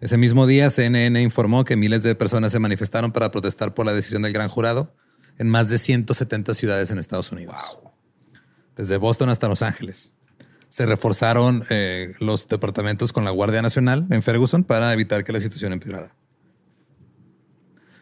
Ese 0.00 0.16
mismo 0.16 0.46
día, 0.46 0.70
CNN 0.70 1.20
informó 1.20 1.64
que 1.64 1.76
miles 1.76 2.02
de 2.02 2.14
personas 2.14 2.52
se 2.52 2.58
manifestaron 2.58 3.12
para 3.12 3.30
protestar 3.30 3.74
por 3.74 3.84
la 3.84 3.92
decisión 3.92 4.22
del 4.22 4.32
gran 4.32 4.48
jurado 4.48 4.96
en 5.38 5.50
más 5.50 5.68
de 5.68 5.78
170 5.78 6.54
ciudades 6.54 6.90
en 6.90 6.98
Estados 6.98 7.30
Unidos. 7.30 7.78
Desde 8.74 8.96
Boston 8.96 9.28
hasta 9.28 9.48
Los 9.48 9.60
Ángeles 9.62 10.12
se 10.72 10.86
reforzaron 10.86 11.62
eh, 11.68 12.14
los 12.18 12.48
departamentos 12.48 13.12
con 13.12 13.26
la 13.26 13.30
Guardia 13.30 13.60
Nacional 13.60 14.06
en 14.08 14.22
Ferguson 14.22 14.64
para 14.64 14.90
evitar 14.94 15.22
que 15.22 15.30
la 15.30 15.38
situación 15.38 15.74
empeorara. 15.74 16.16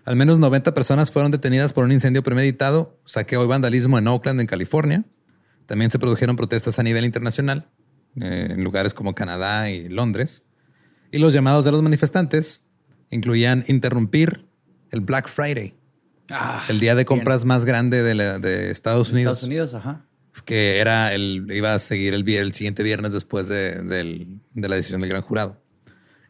Al 0.04 0.14
menos 0.14 0.38
90 0.38 0.72
personas 0.72 1.10
fueron 1.10 1.32
detenidas 1.32 1.72
por 1.72 1.84
un 1.84 1.90
incendio 1.90 2.22
premeditado, 2.22 2.96
saqueo 3.04 3.42
y 3.42 3.48
vandalismo 3.48 3.98
en 3.98 4.06
Oakland, 4.06 4.40
en 4.40 4.46
California. 4.46 5.04
También 5.66 5.90
se 5.90 5.98
produjeron 5.98 6.36
protestas 6.36 6.78
a 6.78 6.84
nivel 6.84 7.04
internacional, 7.04 7.68
eh, 8.20 8.48
en 8.50 8.62
lugares 8.62 8.94
como 8.94 9.16
Canadá 9.16 9.68
y 9.68 9.88
Londres. 9.88 10.44
Y 11.10 11.18
los 11.18 11.32
llamados 11.32 11.64
de 11.64 11.72
los 11.72 11.82
manifestantes 11.82 12.62
incluían 13.10 13.64
interrumpir 13.66 14.46
el 14.92 15.00
Black 15.00 15.28
Friday, 15.28 15.74
Ah, 16.32 16.64
el 16.68 16.78
día 16.78 16.94
de 16.94 17.04
compras 17.04 17.44
más 17.44 17.64
grande 17.64 18.04
de, 18.04 18.14
la- 18.14 18.38
de 18.38 18.70
Estados 18.70 19.10
Unidos 19.10 19.32
Estados 19.32 19.42
Unidos, 19.48 19.74
ajá. 19.74 20.06
Que 20.44 20.78
era 20.78 21.12
el, 21.14 21.46
iba 21.52 21.74
a 21.74 21.78
seguir 21.78 22.14
el, 22.14 22.28
el 22.28 22.54
siguiente 22.54 22.82
viernes 22.82 23.12
después 23.12 23.48
de, 23.48 23.82
del- 23.82 24.40
de 24.54 24.68
la 24.68 24.76
decisión 24.76 25.00
del 25.00 25.10
gran 25.10 25.22
jurado. 25.22 25.60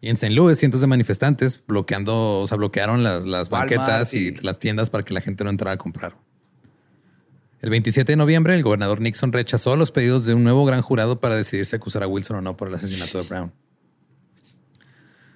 Y 0.00 0.08
en 0.08 0.14
St. 0.14 0.30
Louis, 0.34 0.58
cientos 0.58 0.80
de 0.80 0.86
manifestantes 0.86 1.60
bloqueando, 1.66 2.40
o 2.40 2.46
sea, 2.46 2.56
bloquearon 2.56 3.02
las, 3.02 3.26
las 3.26 3.48
banquetas 3.50 4.14
y 4.14 4.28
y- 4.28 4.34
las 4.36 4.58
tiendas 4.58 4.88
para 4.90 5.04
que 5.04 5.12
la 5.14 5.20
gente 5.20 5.44
no 5.44 5.50
entrara 5.50 5.72
a 5.72 5.76
comprar. 5.78 6.16
El 7.60 7.68
27 7.68 8.12
de 8.12 8.16
noviembre, 8.16 8.54
el 8.54 8.62
gobernador 8.62 9.02
Nixon 9.02 9.32
rechazó 9.32 9.76
los 9.76 9.90
pedidos 9.90 10.24
de 10.24 10.32
un 10.32 10.42
nuevo 10.44 10.64
gran 10.64 10.80
jurado 10.80 11.20
para 11.20 11.36
decidir 11.36 11.66
si 11.66 11.76
acusar 11.76 12.02
a 12.02 12.06
Wilson 12.06 12.36
o 12.36 12.40
no 12.40 12.56
por 12.56 12.68
el 12.68 12.74
asesinato 12.74 13.18
de 13.20 13.28
Brown. 13.28 13.52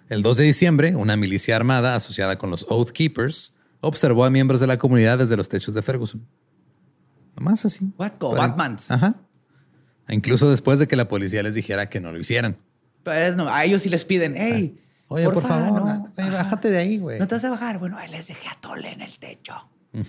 El 0.09 0.23
2 0.23 0.37
de 0.39 0.45
diciembre, 0.45 0.97
una 0.97 1.17
milicia 1.17 1.57
armada 1.57 1.95
asociada 1.97 2.39
con 2.39 2.51
los 2.51 2.65
Oath 2.71 2.91
Keepers 2.91 3.53
observó 3.81 4.25
a 4.25 4.31
miembros 4.31 4.61
de 4.61 4.67
la 4.67 4.79
comunidad 4.79 5.19
desde 5.19 5.37
los 5.37 5.49
techos 5.51 5.75
de 5.75 5.83
Ferguson. 5.83 6.27
Nomás 7.37 7.65
así. 7.65 7.93
What? 7.99 8.13
Como. 8.19 8.41
Ajá. 8.41 9.15
Incluso 10.09 10.51
después 10.51 10.79
de 10.79 10.87
que 10.87 10.97
la 10.97 11.09
policía 11.09 11.43
les 11.43 11.55
dijera 11.55 11.89
que 11.89 12.01
no 12.01 12.13
lo 12.13 12.19
hicieran. 12.19 12.57
Pues, 13.03 13.37
no, 13.37 13.49
a 13.49 13.65
ellos 13.65 13.83
sí 13.83 13.89
les 13.89 14.05
piden, 14.05 14.35
hey, 14.37 14.81
Oye, 15.09 15.25
por, 15.31 15.43
favor, 15.47 15.81
no, 15.81 16.33
bájate 16.33 16.71
de 16.71 16.79
ahí, 16.79 16.99
güey. 16.99 17.19
No 17.19 17.29
te 17.29 17.35
vas 17.35 17.45
a 17.45 17.51
bajar. 17.51 17.79
Bueno, 17.79 17.99
ahí 17.99 18.11
les 18.11 18.27
dejé 18.27 18.49
a 18.49 18.59
Tole 18.61 18.93
en 18.93 19.03
el 19.03 19.19
techo. 19.19 19.55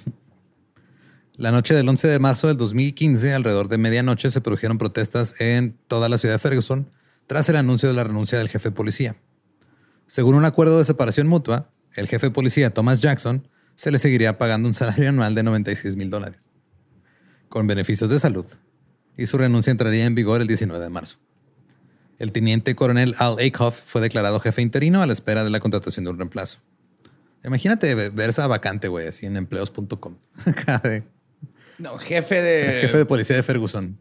La 1.38 1.52
noche 1.52 1.74
del 1.74 1.88
11 1.88 2.08
de 2.08 2.18
marzo 2.18 2.48
del 2.48 2.58
2015, 2.58 3.34
alrededor 3.34 3.68
de 3.68 3.78
medianoche, 3.78 4.32
se 4.32 4.40
produjeron 4.40 4.78
protestas 4.78 5.40
en 5.42 5.78
toda 5.88 6.08
la 6.08 6.18
ciudad 6.18 6.36
de 6.36 6.40
Ferguson 6.40 6.90
tras 7.28 7.50
el 7.50 7.58
anuncio 7.58 7.90
de 7.90 7.96
la 7.96 8.06
renuncia 8.06 8.38
del 8.38 8.48
jefe 8.48 8.70
de 8.70 8.76
policía. 8.76 9.18
Según 10.08 10.36
un 10.36 10.46
acuerdo 10.46 10.80
de 10.80 10.86
separación 10.86 11.28
mutua, 11.28 11.70
el 11.96 12.08
jefe 12.08 12.28
de 12.28 12.32
policía 12.32 12.74
Thomas 12.74 13.02
Jackson 13.02 13.50
se 13.76 13.92
le 13.92 14.00
seguiría 14.00 14.38
pagando 14.38 14.70
un 14.70 14.74
salario 14.76 15.10
anual 15.10 15.36
de 15.36 15.44
96 15.44 15.98
mil 15.98 16.10
dólares, 16.10 16.50
con 17.50 17.68
beneficios 17.68 18.10
de 18.10 18.20
salud, 18.20 18.46
y 19.18 19.28
su 19.28 19.38
renuncia 19.38 19.72
entraría 19.72 20.06
en 20.06 20.16
vigor 20.16 20.42
el 20.42 20.48
19 20.48 20.84
de 20.84 20.90
marzo. 20.90 21.18
El 22.18 22.32
teniente 22.32 22.76
coronel 22.76 23.16
Al 23.18 23.38
Akehoff 23.40 23.82
fue 23.86 24.02
declarado 24.02 24.40
jefe 24.40 24.62
interino 24.62 25.02
a 25.02 25.08
la 25.08 25.14
espera 25.14 25.44
de 25.44 25.50
la 25.50 25.60
contratación 25.60 26.06
de 26.06 26.12
un 26.12 26.18
reemplazo. 26.18 26.60
Imagínate 27.44 27.94
ver 27.94 28.30
esa 28.30 28.48
vacante, 28.48 28.88
güey, 28.88 29.08
así 29.08 29.26
en 29.26 29.38
empleos.com. 29.38 30.16
no, 31.78 31.98
jefe 31.98 32.42
de... 32.42 32.82
jefe 32.82 32.98
de 32.98 33.06
policía 33.06 33.36
de 33.36 33.44
Ferguson. 33.44 34.00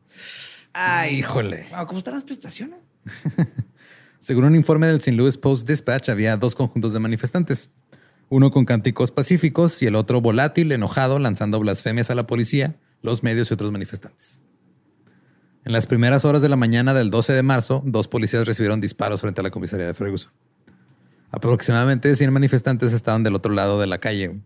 Ay, 0.73 1.19
híjole. 1.19 1.69
¿Cómo 1.87 1.99
están 1.99 2.15
las 2.15 2.25
prestaciones? 2.25 2.81
Según 4.19 4.45
un 4.45 4.55
informe 4.55 4.87
del 4.87 4.97
St. 4.97 5.13
Louis 5.13 5.37
Post 5.37 5.69
Dispatch, 5.69 6.09
había 6.09 6.37
dos 6.37 6.55
conjuntos 6.55 6.95
de 6.95 7.01
manifestantes. 7.01 7.71
Uno 8.31 8.51
con 8.51 8.65
cánticos 8.65 9.11
pacíficos 9.11 9.83
y 9.83 9.87
el 9.87 9.95
otro 9.95 10.23
volátil, 10.23 10.73
enojado, 10.73 11.19
lanzando 11.19 11.61
blasfemias 11.61 12.09
a 12.11 12.15
la 12.15 12.27
policía, 12.27 12.77
los 13.05 13.23
medios 13.23 13.51
y 13.51 13.55
otros 13.55 13.71
manifestantes. 13.71 14.41
En 15.65 15.73
las 15.73 15.87
primeras 15.87 16.25
horas 16.25 16.41
de 16.41 16.49
la 16.49 16.57
mañana 16.57 16.95
del 16.95 17.11
12 17.11 17.35
de 17.35 17.43
marzo, 17.43 17.83
dos 17.85 18.09
policías 18.09 18.47
recibieron 18.47 18.81
disparos 18.81 19.21
frente 19.21 19.41
a 19.41 19.45
la 19.45 19.51
comisaría 19.51 19.87
de 19.87 19.93
Ferguson. 19.93 20.33
Aproximadamente 21.31 22.17
100 22.17 22.33
manifestantes 22.33 22.95
estaban 22.95 23.23
del 23.23 23.35
otro 23.35 23.53
lado 23.53 23.79
de 23.79 23.87
la 23.87 23.99
calle 23.99 24.41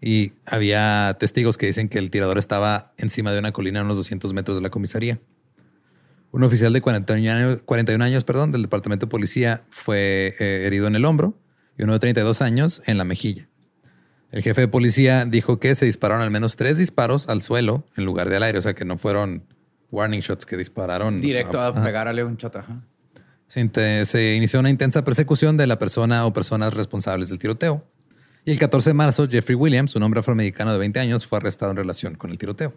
y 0.00 0.32
había 0.44 1.16
testigos 1.20 1.56
que 1.56 1.66
dicen 1.66 1.88
que 1.88 1.98
el 1.98 2.10
tirador 2.10 2.38
estaba 2.38 2.92
encima 2.98 3.32
de 3.32 3.38
una 3.38 3.52
colina 3.52 3.80
a 3.80 3.84
unos 3.84 3.96
200 3.96 4.32
metros 4.34 4.56
de 4.56 4.62
la 4.62 4.70
comisaría. 4.70 5.20
Un 6.32 6.42
oficial 6.42 6.72
de 6.72 6.80
41 6.80 8.04
años, 8.04 8.24
perdón, 8.24 8.50
del 8.50 8.62
departamento 8.62 9.06
de 9.06 9.10
policía 9.10 9.64
fue 9.70 10.34
eh, 10.40 10.66
herido 10.66 10.88
en 10.88 10.96
el 10.96 11.04
hombro 11.04 11.38
y 11.78 11.84
uno 11.84 11.92
de 11.92 12.00
32 12.00 12.42
años 12.42 12.82
en 12.86 12.98
la 12.98 13.04
mejilla. 13.04 13.48
El 14.34 14.42
jefe 14.42 14.62
de 14.62 14.68
policía 14.68 15.24
dijo 15.26 15.60
que 15.60 15.76
se 15.76 15.86
dispararon 15.86 16.20
al 16.20 16.32
menos 16.32 16.56
tres 16.56 16.76
disparos 16.76 17.28
al 17.28 17.40
suelo 17.42 17.86
en 17.96 18.04
lugar 18.04 18.28
de 18.28 18.38
al 18.38 18.42
aire, 18.42 18.58
o 18.58 18.62
sea 18.62 18.74
que 18.74 18.84
no 18.84 18.98
fueron 18.98 19.44
warning 19.92 20.22
shots 20.22 20.44
que 20.44 20.56
dispararon. 20.56 21.20
Directo 21.20 21.60
a, 21.60 21.72
pegarle 21.72 22.24
un 22.24 22.36
shot. 22.36 22.56
Se, 23.46 24.34
inició 24.34 24.58
una 24.58 24.70
intensa 24.70 25.04
persecución 25.04 25.56
de 25.56 25.68
la 25.68 25.78
persona 25.78 26.26
o 26.26 26.32
personas 26.32 26.74
responsables 26.74 27.28
del 27.28 27.38
tiroteo. 27.38 27.86
Y 28.44 28.50
el 28.50 28.58
14 28.58 28.90
de 28.90 28.94
marzo, 28.94 29.28
Jeffrey 29.28 29.54
Williams, 29.54 29.94
un 29.94 30.02
hombre 30.02 30.18
afroamericano 30.18 30.72
de 30.72 30.78
20 30.78 30.98
años, 30.98 31.28
fue 31.28 31.38
arrestado 31.38 31.70
en 31.70 31.76
relación 31.76 32.16
con 32.16 32.32
el 32.32 32.38
tiroteo. 32.38 32.74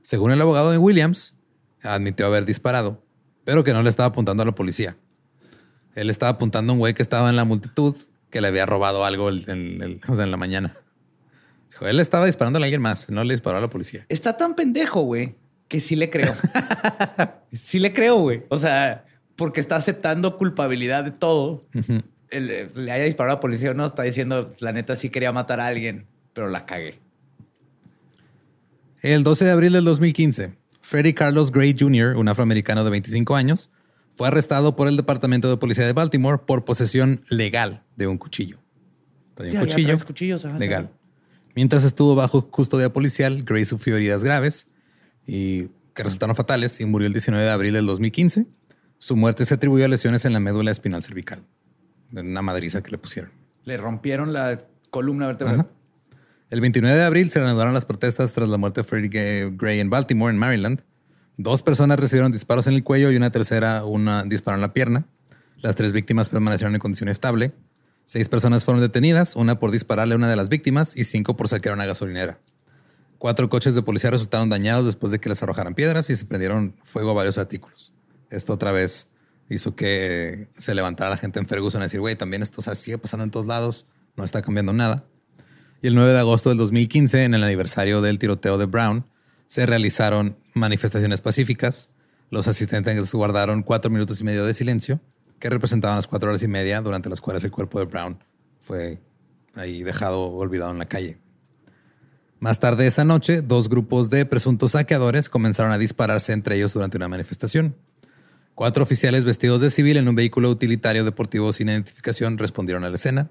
Según 0.00 0.32
el 0.32 0.40
abogado 0.40 0.72
de 0.72 0.78
Williams, 0.78 1.36
admitió 1.84 2.26
haber 2.26 2.44
disparado, 2.44 3.04
pero 3.44 3.62
que 3.62 3.72
no 3.72 3.84
le 3.84 3.90
estaba 3.90 4.08
apuntando 4.08 4.42
a 4.42 4.46
la 4.46 4.52
policía. 4.56 4.96
Él 5.94 6.10
estaba 6.10 6.30
apuntando 6.30 6.72
a 6.72 6.74
un 6.74 6.80
güey 6.80 6.92
que 6.92 7.02
estaba 7.02 7.30
en 7.30 7.36
la 7.36 7.44
multitud 7.44 7.94
que 8.32 8.40
le 8.40 8.48
había 8.48 8.66
robado 8.66 9.04
algo 9.04 9.30
en, 9.30 9.46
en 10.08 10.30
la 10.30 10.36
mañana. 10.36 10.72
Dijo, 11.70 11.86
él 11.86 12.00
estaba 12.00 12.26
disparando 12.26 12.58
a 12.58 12.64
alguien 12.64 12.82
más, 12.82 13.08
no 13.10 13.22
le 13.22 13.34
disparó 13.34 13.58
a 13.58 13.60
la 13.60 13.70
policía. 13.70 14.04
Está 14.08 14.36
tan 14.36 14.56
pendejo, 14.56 15.02
güey, 15.02 15.36
que 15.68 15.78
sí 15.78 15.94
le 15.94 16.10
creo. 16.10 16.34
sí 17.52 17.78
le 17.78 17.92
creo, 17.92 18.16
güey. 18.16 18.42
O 18.48 18.58
sea, 18.58 19.04
porque 19.36 19.60
está 19.60 19.76
aceptando 19.76 20.38
culpabilidad 20.38 21.04
de 21.04 21.12
todo. 21.12 21.64
le 22.30 22.90
haya 22.90 23.04
disparado 23.04 23.34
a 23.34 23.36
la 23.36 23.40
policía 23.40 23.70
o 23.70 23.74
no, 23.74 23.86
está 23.86 24.02
diciendo, 24.02 24.52
la 24.60 24.72
neta 24.72 24.96
sí 24.96 25.10
quería 25.10 25.30
matar 25.30 25.60
a 25.60 25.66
alguien, 25.66 26.06
pero 26.32 26.48
la 26.48 26.66
cagué. 26.66 26.98
El 29.02 29.24
12 29.24 29.44
de 29.44 29.50
abril 29.50 29.72
del 29.72 29.84
2015, 29.84 30.56
Freddie 30.80 31.14
Carlos 31.14 31.52
Gray 31.52 31.76
Jr., 31.78 32.16
un 32.16 32.28
afroamericano 32.28 32.82
de 32.84 32.90
25 32.90 33.34
años, 33.34 33.68
fue 34.12 34.28
arrestado 34.28 34.76
por 34.76 34.88
el 34.88 34.96
Departamento 34.96 35.48
de 35.48 35.56
Policía 35.56 35.86
de 35.86 35.92
Baltimore 35.92 36.38
por 36.46 36.64
posesión 36.64 37.22
legal 37.28 37.82
de 37.96 38.06
un 38.06 38.18
cuchillo. 38.18 38.58
un 39.38 39.58
cuchillo 39.58 39.98
cuchillos, 40.04 40.44
legal. 40.58 40.90
Mientras 41.54 41.84
estuvo 41.84 42.14
bajo 42.14 42.50
custodia 42.50 42.92
policial, 42.92 43.42
Gray 43.42 43.64
sufrió 43.64 43.96
heridas 43.96 44.24
graves 44.24 44.66
y 45.26 45.68
que 45.94 46.02
resultaron 46.02 46.34
fatales 46.34 46.80
y 46.80 46.84
murió 46.84 47.06
el 47.06 47.12
19 47.12 47.44
de 47.44 47.50
abril 47.50 47.74
del 47.74 47.86
2015. 47.86 48.46
Su 48.98 49.16
muerte 49.16 49.44
se 49.44 49.54
atribuyó 49.54 49.84
a 49.84 49.88
lesiones 49.88 50.24
en 50.24 50.32
la 50.32 50.40
médula 50.40 50.70
espinal 50.70 51.02
cervical, 51.02 51.44
de 52.10 52.20
una 52.22 52.42
madriza 52.42 52.82
que 52.82 52.90
le 52.90 52.98
pusieron. 52.98 53.30
Le 53.64 53.76
rompieron 53.76 54.32
la 54.32 54.58
columna 54.90 55.26
vertebral. 55.26 55.68
El 56.50 56.60
29 56.60 56.96
de 56.96 57.04
abril 57.04 57.30
se 57.30 57.40
reanudaron 57.40 57.74
las 57.74 57.84
protestas 57.84 58.32
tras 58.32 58.48
la 58.48 58.58
muerte 58.58 58.82
de 58.82 58.84
Freddie 58.84 59.50
Gray 59.56 59.80
en 59.80 59.90
Baltimore, 59.90 60.32
en 60.32 60.38
Maryland. 60.38 60.82
Dos 61.36 61.62
personas 61.62 61.98
recibieron 61.98 62.30
disparos 62.30 62.66
en 62.66 62.74
el 62.74 62.84
cuello 62.84 63.10
y 63.10 63.16
una 63.16 63.30
tercera 63.30 63.84
una 63.84 64.22
disparo 64.24 64.56
en 64.56 64.60
la 64.60 64.74
pierna. 64.74 65.06
Las 65.60 65.74
tres 65.76 65.92
víctimas 65.92 66.28
permanecieron 66.28 66.74
en 66.74 66.80
condición 66.80 67.08
estable. 67.08 67.52
Seis 68.04 68.28
personas 68.28 68.64
fueron 68.64 68.82
detenidas, 68.82 69.36
una 69.36 69.58
por 69.58 69.70
dispararle 69.70 70.14
a 70.14 70.16
una 70.16 70.28
de 70.28 70.36
las 70.36 70.48
víctimas 70.48 70.96
y 70.96 71.04
cinco 71.04 71.36
por 71.36 71.48
saquear 71.48 71.74
una 71.74 71.86
gasolinera. 71.86 72.38
Cuatro 73.16 73.48
coches 73.48 73.74
de 73.74 73.82
policía 73.82 74.10
resultaron 74.10 74.50
dañados 74.50 74.84
después 74.84 75.12
de 75.12 75.20
que 75.20 75.28
les 75.28 75.42
arrojaran 75.42 75.74
piedras 75.74 76.10
y 76.10 76.16
se 76.16 76.26
prendieron 76.26 76.74
fuego 76.82 77.12
a 77.12 77.14
varios 77.14 77.38
artículos. 77.38 77.94
Esto 78.28 78.52
otra 78.52 78.72
vez 78.72 79.08
hizo 79.48 79.74
que 79.74 80.48
se 80.50 80.74
levantara 80.74 81.10
la 81.10 81.16
gente 81.16 81.38
en 81.38 81.46
Ferguson 81.46 81.80
a 81.80 81.84
decir, 81.84 82.00
güey, 82.00 82.16
también 82.16 82.42
esto 82.42 82.60
sigue 82.74 82.98
pasando 82.98 83.24
en 83.24 83.30
todos 83.30 83.46
lados, 83.46 83.86
no 84.16 84.24
está 84.24 84.42
cambiando 84.42 84.72
nada. 84.72 85.04
Y 85.80 85.86
el 85.86 85.94
9 85.94 86.12
de 86.12 86.18
agosto 86.18 86.48
del 86.48 86.58
2015, 86.58 87.24
en 87.24 87.34
el 87.34 87.44
aniversario 87.44 88.02
del 88.02 88.18
tiroteo 88.18 88.58
de 88.58 88.66
Brown, 88.66 89.06
se 89.52 89.66
realizaron 89.66 90.34
manifestaciones 90.54 91.20
pacíficas. 91.20 91.90
Los 92.30 92.48
asistentes 92.48 93.12
guardaron 93.12 93.62
cuatro 93.62 93.90
minutos 93.90 94.18
y 94.22 94.24
medio 94.24 94.46
de 94.46 94.54
silencio, 94.54 94.98
que 95.38 95.50
representaban 95.50 95.96
las 95.96 96.06
cuatro 96.06 96.30
horas 96.30 96.42
y 96.42 96.48
media 96.48 96.80
durante 96.80 97.10
las 97.10 97.20
cuales 97.20 97.44
el 97.44 97.50
cuerpo 97.50 97.78
de 97.78 97.84
Brown 97.84 98.18
fue 98.60 98.98
ahí 99.54 99.82
dejado 99.82 100.22
olvidado 100.22 100.70
en 100.70 100.78
la 100.78 100.86
calle. 100.86 101.18
Más 102.40 102.60
tarde 102.60 102.86
esa 102.86 103.04
noche, 103.04 103.42
dos 103.42 103.68
grupos 103.68 104.08
de 104.08 104.24
presuntos 104.24 104.72
saqueadores 104.72 105.28
comenzaron 105.28 105.70
a 105.70 105.76
dispararse 105.76 106.32
entre 106.32 106.56
ellos 106.56 106.72
durante 106.72 106.96
una 106.96 107.08
manifestación. 107.08 107.76
Cuatro 108.54 108.82
oficiales 108.84 109.26
vestidos 109.26 109.60
de 109.60 109.68
civil 109.68 109.98
en 109.98 110.08
un 110.08 110.14
vehículo 110.14 110.48
utilitario 110.48 111.04
deportivo 111.04 111.52
sin 111.52 111.68
identificación 111.68 112.38
respondieron 112.38 112.84
a 112.84 112.88
la 112.88 112.96
escena. 112.96 113.30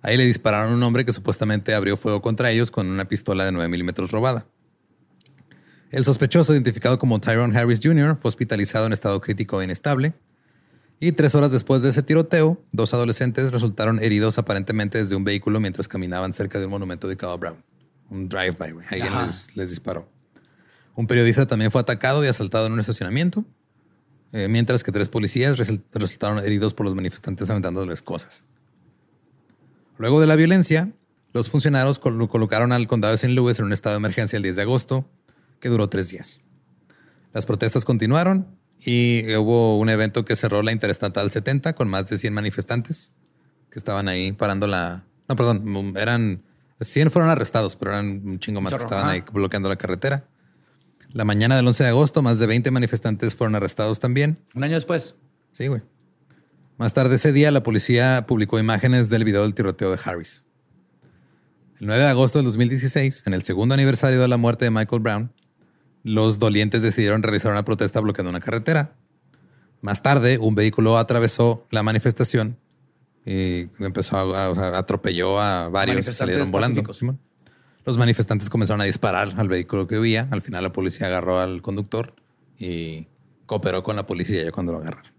Ahí 0.00 0.16
le 0.16 0.24
dispararon 0.24 0.72
a 0.72 0.76
un 0.76 0.82
hombre 0.84 1.04
que 1.04 1.12
supuestamente 1.12 1.74
abrió 1.74 1.98
fuego 1.98 2.22
contra 2.22 2.50
ellos 2.50 2.70
con 2.70 2.86
una 2.86 3.08
pistola 3.08 3.44
de 3.44 3.52
9 3.52 3.68
milímetros 3.68 4.10
robada. 4.10 4.46
El 5.94 6.04
sospechoso, 6.04 6.52
identificado 6.52 6.98
como 6.98 7.20
Tyrone 7.20 7.56
Harris 7.56 7.78
Jr., 7.80 8.16
fue 8.16 8.28
hospitalizado 8.28 8.86
en 8.86 8.92
estado 8.92 9.20
crítico 9.20 9.60
e 9.60 9.64
inestable. 9.64 10.14
Y 10.98 11.12
tres 11.12 11.36
horas 11.36 11.52
después 11.52 11.82
de 11.82 11.90
ese 11.90 12.02
tiroteo, 12.02 12.60
dos 12.72 12.94
adolescentes 12.94 13.52
resultaron 13.52 14.02
heridos 14.02 14.36
aparentemente 14.38 15.00
desde 15.00 15.14
un 15.14 15.22
vehículo 15.22 15.60
mientras 15.60 15.86
caminaban 15.86 16.32
cerca 16.32 16.58
de 16.58 16.64
un 16.64 16.72
monumento 16.72 17.06
dedicado 17.06 17.32
a 17.32 17.36
Brown 17.36 17.56
un 18.10 18.28
drive-by. 18.28 18.74
Alguien 18.90 19.12
les, 19.54 19.70
disparó. 19.70 20.08
Un 20.96 21.06
periodista 21.06 21.46
también 21.46 21.70
fue 21.70 21.80
atacado 21.80 22.24
y 22.24 22.26
asaltado 22.26 22.66
en 22.66 22.72
un 22.72 22.80
estacionamiento, 22.80 23.44
eh, 24.32 24.48
mientras 24.48 24.82
que 24.82 24.90
tres 24.90 25.08
policías 25.08 25.56
resultaron 25.92 26.44
heridos 26.44 26.74
por 26.74 26.86
los 26.86 26.96
manifestantes 26.96 27.48
aventándoles 27.50 28.02
cosas. 28.02 28.42
Luego 29.98 30.20
de 30.20 30.26
la 30.26 30.34
violencia, 30.34 30.90
los 31.32 31.48
funcionarios 31.50 32.00
colocaron 32.00 32.72
al 32.72 32.88
condado 32.88 33.12
de 33.12 33.16
St. 33.16 33.32
Louis 33.32 33.60
en 33.60 33.66
un 33.66 33.72
estado 33.72 33.94
de 33.94 33.98
emergencia 33.98 34.36
el 34.36 34.42
10 34.42 34.56
de 34.56 34.62
agosto, 34.62 35.08
que 35.64 35.70
duró 35.70 35.88
tres 35.88 36.10
días. 36.10 36.40
Las 37.32 37.46
protestas 37.46 37.86
continuaron 37.86 38.46
y 38.84 39.34
hubo 39.36 39.78
un 39.78 39.88
evento 39.88 40.26
que 40.26 40.36
cerró 40.36 40.62
la 40.62 40.72
Interestatal 40.72 41.30
70 41.30 41.72
con 41.72 41.88
más 41.88 42.04
de 42.10 42.18
100 42.18 42.34
manifestantes 42.34 43.12
que 43.70 43.78
estaban 43.78 44.06
ahí 44.08 44.32
parando 44.32 44.66
la... 44.66 45.06
No, 45.26 45.36
perdón, 45.36 45.94
eran 45.96 46.42
100 46.82 47.10
fueron 47.10 47.30
arrestados, 47.30 47.76
pero 47.76 47.92
eran 47.92 48.20
un 48.28 48.38
chingo 48.40 48.60
más 48.60 48.74
que 48.74 48.82
estaban 48.82 49.08
ahí 49.08 49.24
bloqueando 49.32 49.70
la 49.70 49.76
carretera. 49.76 50.28
La 51.12 51.24
mañana 51.24 51.56
del 51.56 51.66
11 51.66 51.84
de 51.84 51.88
agosto, 51.88 52.20
más 52.20 52.38
de 52.38 52.46
20 52.46 52.70
manifestantes 52.70 53.34
fueron 53.34 53.54
arrestados 53.54 54.00
también. 54.00 54.36
Un 54.54 54.64
año 54.64 54.74
después. 54.74 55.14
Sí, 55.52 55.68
güey. 55.68 55.80
Más 56.76 56.92
tarde 56.92 57.16
ese 57.16 57.32
día, 57.32 57.50
la 57.50 57.62
policía 57.62 58.26
publicó 58.28 58.58
imágenes 58.58 59.08
del 59.08 59.24
video 59.24 59.44
del 59.44 59.54
tiroteo 59.54 59.92
de 59.92 59.98
Harris. 60.04 60.42
El 61.80 61.86
9 61.86 62.02
de 62.02 62.08
agosto 62.10 62.38
del 62.38 62.44
2016, 62.44 63.22
en 63.24 63.32
el 63.32 63.42
segundo 63.44 63.72
aniversario 63.72 64.20
de 64.20 64.28
la 64.28 64.36
muerte 64.36 64.66
de 64.66 64.70
Michael 64.70 65.00
Brown, 65.00 65.32
los 66.04 66.38
dolientes 66.38 66.82
decidieron 66.82 67.22
realizar 67.22 67.50
una 67.50 67.64
protesta 67.64 67.98
bloqueando 67.98 68.30
una 68.30 68.40
carretera. 68.40 68.94
Más 69.80 70.02
tarde, 70.02 70.38
un 70.38 70.54
vehículo 70.54 70.98
atravesó 70.98 71.66
la 71.70 71.82
manifestación 71.82 72.58
y 73.26 73.68
empezó 73.80 74.18
a, 74.36 74.78
atropelló 74.78 75.40
a 75.40 75.70
varios 75.70 76.06
y 76.06 76.14
salieron 76.14 76.50
volando. 76.50 76.82
Los 77.86 77.98
manifestantes 77.98 78.48
comenzaron 78.48 78.82
a 78.82 78.84
disparar 78.84 79.32
al 79.36 79.48
vehículo 79.48 79.86
que 79.86 79.98
huía. 79.98 80.28
Al 80.30 80.42
final 80.42 80.62
la 80.62 80.72
policía 80.72 81.06
agarró 81.06 81.40
al 81.40 81.62
conductor 81.62 82.14
y 82.58 83.08
cooperó 83.46 83.82
con 83.82 83.96
la 83.96 84.06
policía 84.06 84.44
ya 84.44 84.52
cuando 84.52 84.72
lo 84.72 84.78
agarraron. 84.78 85.12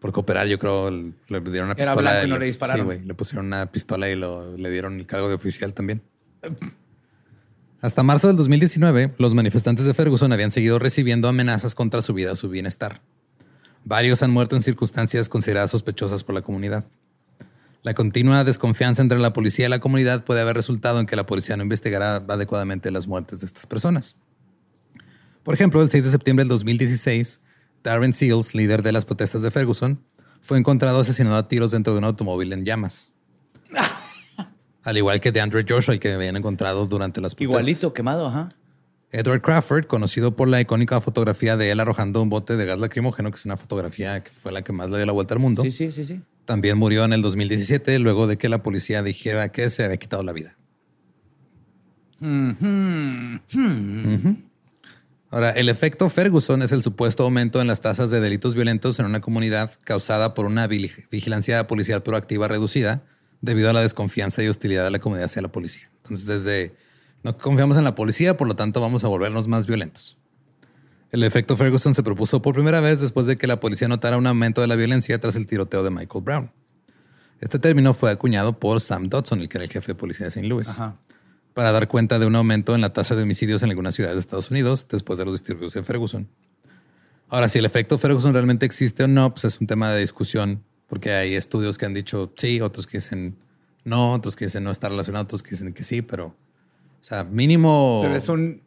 Por 0.00 0.12
cooperar, 0.12 0.46
yo 0.46 0.58
creo, 0.58 0.90
le 0.90 1.40
dieron 1.40 1.66
una 1.66 1.74
pistola. 1.74 2.24
y 2.24 2.28
no 2.28 2.38
le 2.38 2.46
dispararon. 2.46 2.80
Sí, 2.80 2.84
güey. 2.84 3.04
Le 3.04 3.14
pusieron 3.14 3.46
una 3.46 3.66
pistola 3.70 4.08
y 4.08 4.14
lo, 4.14 4.56
le 4.56 4.70
dieron 4.70 4.98
el 5.00 5.06
cargo 5.06 5.28
de 5.28 5.34
oficial 5.34 5.72
también. 5.72 6.02
Hasta 7.80 8.02
marzo 8.02 8.26
del 8.26 8.36
2019, 8.36 9.14
los 9.18 9.34
manifestantes 9.34 9.86
de 9.86 9.94
Ferguson 9.94 10.32
habían 10.32 10.50
seguido 10.50 10.80
recibiendo 10.80 11.28
amenazas 11.28 11.76
contra 11.76 12.02
su 12.02 12.12
vida 12.12 12.32
o 12.32 12.36
su 12.36 12.48
bienestar. 12.48 13.00
Varios 13.84 14.24
han 14.24 14.32
muerto 14.32 14.56
en 14.56 14.62
circunstancias 14.62 15.28
consideradas 15.28 15.70
sospechosas 15.70 16.24
por 16.24 16.34
la 16.34 16.42
comunidad. 16.42 16.84
La 17.82 17.94
continua 17.94 18.42
desconfianza 18.42 19.00
entre 19.00 19.20
la 19.20 19.32
policía 19.32 19.66
y 19.66 19.68
la 19.68 19.78
comunidad 19.78 20.24
puede 20.24 20.40
haber 20.40 20.56
resultado 20.56 20.98
en 20.98 21.06
que 21.06 21.14
la 21.14 21.26
policía 21.26 21.56
no 21.56 21.62
investigará 21.62 22.16
adecuadamente 22.16 22.90
las 22.90 23.06
muertes 23.06 23.40
de 23.40 23.46
estas 23.46 23.66
personas. 23.66 24.16
Por 25.44 25.54
ejemplo, 25.54 25.80
el 25.80 25.88
6 25.88 26.04
de 26.04 26.10
septiembre 26.10 26.42
del 26.42 26.50
2016, 26.50 27.40
Darren 27.84 28.12
Seals, 28.12 28.56
líder 28.56 28.82
de 28.82 28.90
las 28.90 29.04
protestas 29.04 29.42
de 29.42 29.52
Ferguson, 29.52 30.02
fue 30.42 30.58
encontrado 30.58 30.98
asesinado 30.98 31.36
a 31.36 31.46
tiros 31.46 31.70
dentro 31.70 31.92
de 31.92 32.00
un 32.00 32.04
automóvil 32.04 32.52
en 32.52 32.64
llamas. 32.64 33.12
Al 34.84 34.96
igual 34.96 35.20
que 35.20 35.32
de 35.32 35.40
Andrew 35.40 35.64
Joshua, 35.68 35.94
el 35.94 36.00
que 36.00 36.12
habían 36.12 36.36
encontrado 36.36 36.86
durante 36.86 37.20
las 37.20 37.34
protestas. 37.34 37.60
Igualito, 37.60 37.92
quemado, 37.92 38.26
ajá. 38.26 38.54
Edward 39.10 39.40
Crawford, 39.40 39.86
conocido 39.86 40.36
por 40.36 40.48
la 40.48 40.60
icónica 40.60 41.00
fotografía 41.00 41.56
de 41.56 41.70
él 41.70 41.80
arrojando 41.80 42.20
un 42.20 42.28
bote 42.28 42.56
de 42.56 42.66
gas 42.66 42.78
lacrimógeno, 42.78 43.30
que 43.30 43.36
es 43.36 43.44
una 43.46 43.56
fotografía 43.56 44.22
que 44.22 44.30
fue 44.30 44.52
la 44.52 44.62
que 44.62 44.72
más 44.72 44.90
le 44.90 44.98
dio 44.98 45.06
la 45.06 45.12
vuelta 45.12 45.34
al 45.34 45.40
mundo. 45.40 45.62
Sí, 45.62 45.70
sí, 45.70 45.90
sí, 45.90 46.04
sí. 46.04 46.20
También 46.44 46.76
murió 46.76 47.04
en 47.04 47.12
el 47.12 47.22
2017 47.22 47.98
luego 47.98 48.26
de 48.26 48.36
que 48.36 48.48
la 48.48 48.62
policía 48.62 49.02
dijera 49.02 49.50
que 49.50 49.70
se 49.70 49.84
había 49.84 49.96
quitado 49.96 50.22
la 50.22 50.32
vida. 50.32 50.56
Ahora, 55.30 55.50
el 55.50 55.68
efecto 55.68 56.08
Ferguson 56.08 56.62
es 56.62 56.72
el 56.72 56.82
supuesto 56.82 57.22
aumento 57.22 57.60
en 57.60 57.66
las 57.66 57.80
tasas 57.80 58.10
de 58.10 58.20
delitos 58.20 58.54
violentos 58.54 58.98
en 58.98 59.06
una 59.06 59.20
comunidad 59.20 59.72
causada 59.84 60.34
por 60.34 60.46
una 60.46 60.66
vigilancia 60.66 61.66
policial 61.66 62.02
proactiva 62.02 62.48
reducida 62.48 63.02
debido 63.40 63.70
a 63.70 63.72
la 63.72 63.82
desconfianza 63.82 64.42
y 64.42 64.48
hostilidad 64.48 64.84
de 64.84 64.90
la 64.90 64.98
comunidad 64.98 65.26
hacia 65.26 65.42
la 65.42 65.52
policía. 65.52 65.90
Entonces, 65.98 66.26
desde 66.26 66.74
no 67.22 67.36
confiamos 67.36 67.76
en 67.76 67.84
la 67.84 67.94
policía, 67.94 68.36
por 68.36 68.48
lo 68.48 68.56
tanto 68.56 68.80
vamos 68.80 69.04
a 69.04 69.08
volvernos 69.08 69.48
más 69.48 69.66
violentos. 69.66 70.18
El 71.10 71.22
efecto 71.22 71.56
Ferguson 71.56 71.94
se 71.94 72.02
propuso 72.02 72.42
por 72.42 72.54
primera 72.54 72.80
vez 72.80 73.00
después 73.00 73.26
de 73.26 73.36
que 73.36 73.46
la 73.46 73.60
policía 73.60 73.88
notara 73.88 74.18
un 74.18 74.26
aumento 74.26 74.60
de 74.60 74.66
la 74.66 74.76
violencia 74.76 75.18
tras 75.18 75.36
el 75.36 75.46
tiroteo 75.46 75.82
de 75.82 75.90
Michael 75.90 76.22
Brown. 76.22 76.52
Este 77.40 77.58
término 77.58 77.94
fue 77.94 78.10
acuñado 78.10 78.58
por 78.58 78.80
Sam 78.80 79.08
Dodson, 79.08 79.40
el 79.40 79.48
que 79.48 79.58
era 79.58 79.64
el 79.64 79.70
jefe 79.70 79.92
de 79.92 79.94
policía 79.94 80.24
de 80.24 80.28
St. 80.28 80.46
Louis, 80.46 80.68
para 81.54 81.72
dar 81.72 81.88
cuenta 81.88 82.18
de 82.18 82.26
un 82.26 82.34
aumento 82.34 82.74
en 82.74 82.80
la 82.80 82.92
tasa 82.92 83.16
de 83.16 83.22
homicidios 83.22 83.62
en 83.62 83.70
algunas 83.70 83.94
ciudades 83.94 84.16
de 84.16 84.20
Estados 84.20 84.50
Unidos 84.50 84.86
después 84.90 85.18
de 85.18 85.24
los 85.24 85.34
disturbios 85.34 85.74
en 85.76 85.84
Ferguson. 85.84 86.28
Ahora, 87.28 87.48
si 87.48 87.58
el 87.58 87.64
efecto 87.64 87.98
Ferguson 87.98 88.32
realmente 88.32 88.66
existe 88.66 89.04
o 89.04 89.08
no, 89.08 89.32
pues 89.32 89.44
es 89.44 89.60
un 89.60 89.66
tema 89.66 89.90
de 89.92 90.00
discusión, 90.00 90.64
porque 90.88 91.12
hay 91.12 91.34
estudios 91.34 91.78
que 91.78 91.86
han 91.86 91.94
dicho 91.94 92.32
sí, 92.36 92.60
otros 92.60 92.86
que 92.86 92.98
dicen 92.98 93.36
no, 93.84 94.12
otros 94.12 94.36
que 94.36 94.46
dicen 94.46 94.64
no 94.64 94.70
está 94.70 94.88
relacionado, 94.88 95.24
otros 95.24 95.42
que 95.42 95.50
dicen 95.50 95.72
que 95.72 95.82
sí, 95.82 96.02
pero 96.02 96.34
o 97.00 97.04
sea, 97.04 97.24
mínimo. 97.24 98.00
Pero 98.02 98.16
es 98.16 98.28
un. 98.28 98.60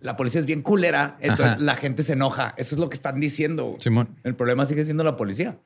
la 0.00 0.16
policía 0.16 0.40
es 0.40 0.46
bien 0.46 0.62
culera, 0.62 1.16
entonces 1.20 1.60
la 1.60 1.76
gente 1.76 2.02
se 2.02 2.14
enoja. 2.14 2.54
Eso 2.56 2.74
es 2.74 2.80
lo 2.80 2.88
que 2.88 2.94
están 2.94 3.20
diciendo. 3.20 3.76
Simón. 3.78 4.08
El 4.24 4.34
problema 4.34 4.66
sigue 4.66 4.84
siendo 4.84 5.04
la 5.04 5.16
policía. 5.16 5.58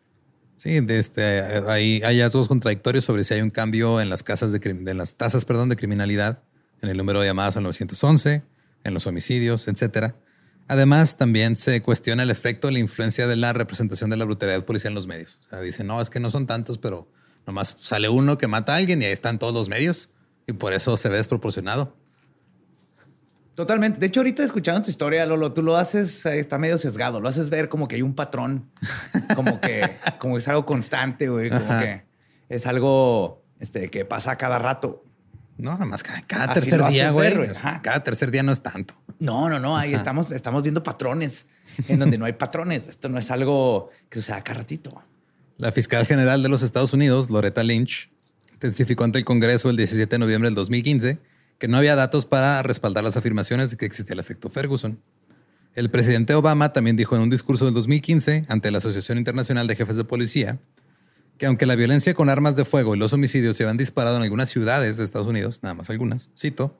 Sí, 0.57 0.81
de 0.81 0.99
este, 0.99 1.41
hay 1.69 2.01
hallazgos 2.03 2.47
contradictorios 2.47 3.05
sobre 3.05 3.25
si 3.25 3.35
hay 3.35 3.41
un 3.41 3.51
cambio 3.51 4.01
en 4.01 4.11
las 4.11 4.23
casas 4.23 4.53
de, 4.53 4.59
de 4.59 4.95
las 4.95 5.15
tasas, 5.15 5.45
perdón, 5.45 5.71
de 5.71 5.77
criminalidad, 5.77 6.41
en 6.83 6.91
el 6.91 6.97
número 6.97 7.21
de 7.21 7.27
llamadas 7.27 7.57
al 7.57 7.65
911, 7.65 8.43
en 8.85 8.95
los 8.95 9.07
homicidios, 9.07 9.67
etcétera. 9.67 10.15
Además, 10.69 11.17
también 11.17 11.57
se 11.57 11.83
cuestiona 11.83 12.23
el 12.23 12.31
efecto 12.31 12.69
de 12.69 12.75
la 12.75 12.79
influencia 12.79 13.27
de 13.27 13.37
la 13.37 13.53
representación 13.53 14.11
de 14.11 14.17
la 14.17 14.25
brutalidad 14.25 14.65
policial 14.65 14.93
en 14.93 14.95
los 14.95 15.07
medios. 15.07 15.41
O 15.45 15.49
sea, 15.49 15.61
dicen, 15.61 15.87
no, 15.87 16.01
es 16.01 16.09
que 16.09 16.21
no 16.21 16.31
son 16.31 16.47
tantos, 16.47 16.79
pero 16.79 17.09
nomás 17.47 17.77
sale 17.79 18.09
uno 18.09 18.39
que 18.39 18.47
mata 18.47 18.75
a 18.75 18.77
alguien 18.77 19.03
y 19.03 19.05
ahí 19.05 19.13
están 19.13 19.39
todos 19.39 19.53
los 19.53 19.69
medios 19.69 20.11
y 20.47 20.53
por 20.53 20.73
eso 20.73 20.97
se 20.97 21.09
ve 21.09 21.17
desproporcionado. 21.17 21.97
Totalmente. 23.55 24.01
De 24.01 24.07
hecho, 24.07 24.21
ahorita 24.21 24.43
escuchando 24.43 24.83
tu 24.83 24.91
historia, 24.91 25.27
Lolo, 25.27 25.53
tú 25.53 25.63
lo 25.63 25.77
haces, 25.77 26.25
eh, 26.25 26.39
está 26.39 26.57
medio 26.57 26.79
sesgado, 26.79 27.21
lo 27.21 27.29
haces 27.29 27.51
ver 27.51 27.69
como 27.69 27.87
que 27.87 27.97
hay 27.97 28.03
un 28.03 28.15
patrón, 28.15 28.71
como 29.35 29.61
que, 29.61 29.83
como 30.19 30.39
es 30.39 30.49
algo 30.49 30.65
constante, 30.65 31.29
güey, 31.29 31.51
como 31.51 31.69
que 31.79 32.03
es 32.49 32.67
algo 32.67 33.45
este, 33.61 33.89
que 33.91 34.05
pasa 34.05 34.37
cada 34.37 34.59
rato. 34.59 35.05
No, 35.59 35.73
nada 35.73 35.85
más 35.85 36.03
cada, 36.03 36.55
tercer 36.55 36.85
día, 36.89 37.11
güey. 37.11 37.35
cada 37.83 38.03
tercer 38.03 38.31
día 38.31 38.43
no 38.43 38.53
es 38.53 38.63
tanto. 38.63 38.95
No, 39.19 39.49
no, 39.49 39.61
no. 39.61 39.77
Ahí 39.77 39.95
estamos, 39.95 40.31
estamos 40.31 40.63
viendo 40.63 40.83
patrones 40.83 41.47
en 41.89 41.99
donde 41.99 42.19
no 42.19 42.25
hay 42.25 42.33
patrones. 42.33 42.87
Esto 42.89 43.09
no 43.09 43.19
es 43.19 43.31
algo 43.31 43.91
que 44.09 44.19
suceda 44.19 44.43
cada 44.43 44.61
ratito. 44.61 45.03
La 45.59 45.71
fiscal 45.71 46.07
general 46.07 46.43
de 46.43 46.49
los 46.49 46.63
Estados 46.63 46.93
Unidos, 46.93 47.31
Loretta 47.31 47.63
Lynch, 47.63 48.11
testificó 48.59 49.05
ante 49.05 49.19
el 49.19 49.25
Congreso 49.25 49.71
el 49.71 49.77
17 49.77 50.15
de 50.15 50.19
noviembre 50.19 50.49
del 50.49 50.55
2015 50.55 51.19
que 51.59 51.69
no 51.69 51.77
había 51.77 51.95
datos 51.95 52.27
para 52.27 52.61
respaldar 52.65 53.05
las 53.05 53.17
afirmaciones 53.17 53.71
de 53.71 53.77
que 53.77 53.87
existía 53.87 54.15
el 54.15 54.19
efecto 54.19 54.51
Ferguson. 54.51 55.01
El 55.77 55.91
presidente 55.91 56.35
Obama 56.35 56.73
también 56.73 56.97
dijo 56.97 57.15
en 57.15 57.23
un 57.23 57.31
discurso 57.31 57.67
del 57.67 57.75
2015 57.75 58.47
ante 58.49 58.73
la 58.73 58.79
Asociación 58.79 59.17
Internacional 59.17 59.69
de 59.69 59.77
Jefes 59.77 59.95
de 59.95 60.03
Policía 60.03 60.59
que 61.43 61.47
aunque 61.47 61.67
la 61.67 61.75
violencia 61.75 62.15
con 62.15 62.29
armas 62.29 62.55
de 62.55 62.65
fuego 62.65 62.95
y 62.95 62.99
los 63.01 63.13
homicidios 63.13 63.57
se 63.57 63.65
habían 63.65 63.77
disparado 63.77 64.17
en 64.17 64.23
algunas 64.23 64.49
ciudades 64.49 64.97
de 64.97 65.03
Estados 65.03 65.27
Unidos, 65.27 65.59
nada 65.65 65.75
más 65.75 65.91
algunas, 65.91 66.31
cito, 66.39 66.79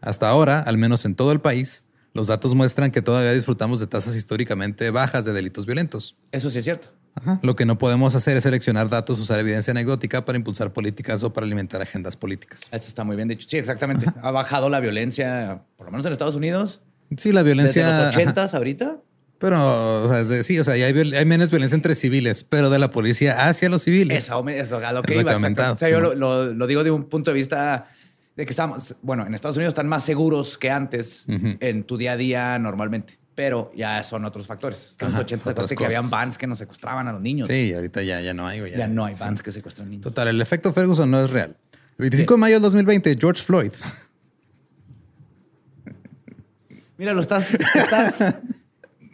hasta 0.00 0.28
ahora, 0.28 0.60
al 0.60 0.78
menos 0.78 1.04
en 1.04 1.16
todo 1.16 1.32
el 1.32 1.40
país, 1.40 1.84
los 2.12 2.28
datos 2.28 2.54
muestran 2.54 2.92
que 2.92 3.02
todavía 3.02 3.32
disfrutamos 3.32 3.80
de 3.80 3.88
tasas 3.88 4.14
históricamente 4.14 4.92
bajas 4.92 5.24
de 5.24 5.32
delitos 5.32 5.66
violentos. 5.66 6.14
Eso 6.30 6.48
sí 6.48 6.60
es 6.60 6.64
cierto. 6.64 6.90
Lo 7.42 7.56
que 7.56 7.66
no 7.66 7.76
podemos 7.76 8.14
hacer 8.14 8.36
es 8.36 8.44
seleccionar 8.44 8.88
datos, 8.88 9.18
usar 9.18 9.40
evidencia 9.40 9.72
anecdótica 9.72 10.24
para 10.24 10.38
impulsar 10.38 10.72
políticas 10.72 11.24
o 11.24 11.32
para 11.32 11.44
alimentar 11.44 11.82
agendas 11.82 12.14
políticas. 12.14 12.60
Eso 12.70 12.86
está 12.86 13.02
muy 13.02 13.16
bien 13.16 13.26
dicho. 13.26 13.48
Sí, 13.50 13.56
exactamente. 13.56 14.06
Ha 14.22 14.30
bajado 14.30 14.70
la 14.70 14.78
violencia, 14.78 15.64
por 15.76 15.86
lo 15.86 15.90
menos 15.90 16.06
en 16.06 16.12
Estados 16.12 16.36
Unidos. 16.36 16.82
Sí, 17.16 17.32
la 17.32 17.42
violencia. 17.42 17.84
Desde 17.84 18.04
los 18.04 18.14
ochentas 18.14 18.54
ahorita. 18.54 19.00
Pero, 19.38 20.04
o 20.04 20.08
sea, 20.08 20.42
sí, 20.42 20.58
o 20.58 20.64
sea, 20.64 20.74
hay, 20.74 21.24
menos 21.26 21.50
violencia 21.50 21.76
entre 21.76 21.94
civiles, 21.94 22.44
pero 22.44 22.70
de 22.70 22.78
la 22.78 22.90
policía 22.90 23.46
hacia 23.46 23.68
los 23.68 23.82
civiles. 23.82 24.24
Eso, 24.24 24.46
eso 24.48 24.78
a 24.78 24.92
lo 24.92 25.02
que 25.02 25.20
iba. 25.20 25.36
O 25.36 25.76
sea, 25.76 25.90
yo 25.90 26.00
lo, 26.14 26.66
digo 26.66 26.84
de 26.84 26.90
un 26.90 27.04
punto 27.04 27.30
de 27.30 27.34
vista 27.34 27.86
de 28.36 28.46
que 28.46 28.50
estamos, 28.50 28.94
bueno, 29.02 29.26
en 29.26 29.34
Estados 29.34 29.56
Unidos 29.56 29.72
están 29.72 29.88
más 29.88 30.04
seguros 30.04 30.56
que 30.56 30.70
antes 30.70 31.26
en 31.28 31.84
tu 31.84 31.96
día 31.96 32.12
a 32.12 32.16
día 32.16 32.58
normalmente 32.58 33.18
pero 33.34 33.72
ya 33.74 34.02
son 34.04 34.24
otros 34.24 34.46
factores. 34.46 34.96
en 35.00 35.10
los 35.10 35.18
80 35.20 35.66
se 35.66 35.76
que 35.76 35.84
habían 35.84 36.08
bands 36.08 36.38
que 36.38 36.46
nos 36.46 36.58
secuestraban 36.58 37.08
a 37.08 37.12
los 37.12 37.20
niños. 37.20 37.48
Sí, 37.48 37.72
ahorita 37.74 38.02
ya, 38.02 38.20
ya 38.20 38.32
no 38.32 38.46
hay, 38.46 38.60
güey. 38.60 38.76
Ya, 38.76 38.86
no 38.86 39.04
hay 39.04 39.14
bands 39.14 39.42
que 39.42 39.50
secuestran 39.50 39.90
niños. 39.90 40.04
Total, 40.04 40.28
el 40.28 40.40
efecto 40.40 40.72
Ferguson 40.72 41.10
no 41.10 41.22
es 41.24 41.30
real. 41.30 41.56
El 41.98 42.02
25 42.02 42.34
de 42.34 42.38
mayo 42.38 42.54
del 42.54 42.62
2020, 42.62 43.16
George 43.20 43.42
Floyd. 43.42 43.72
Mira, 46.96 47.12
lo 47.12 47.20
estás, 47.20 47.54
estás 47.54 48.34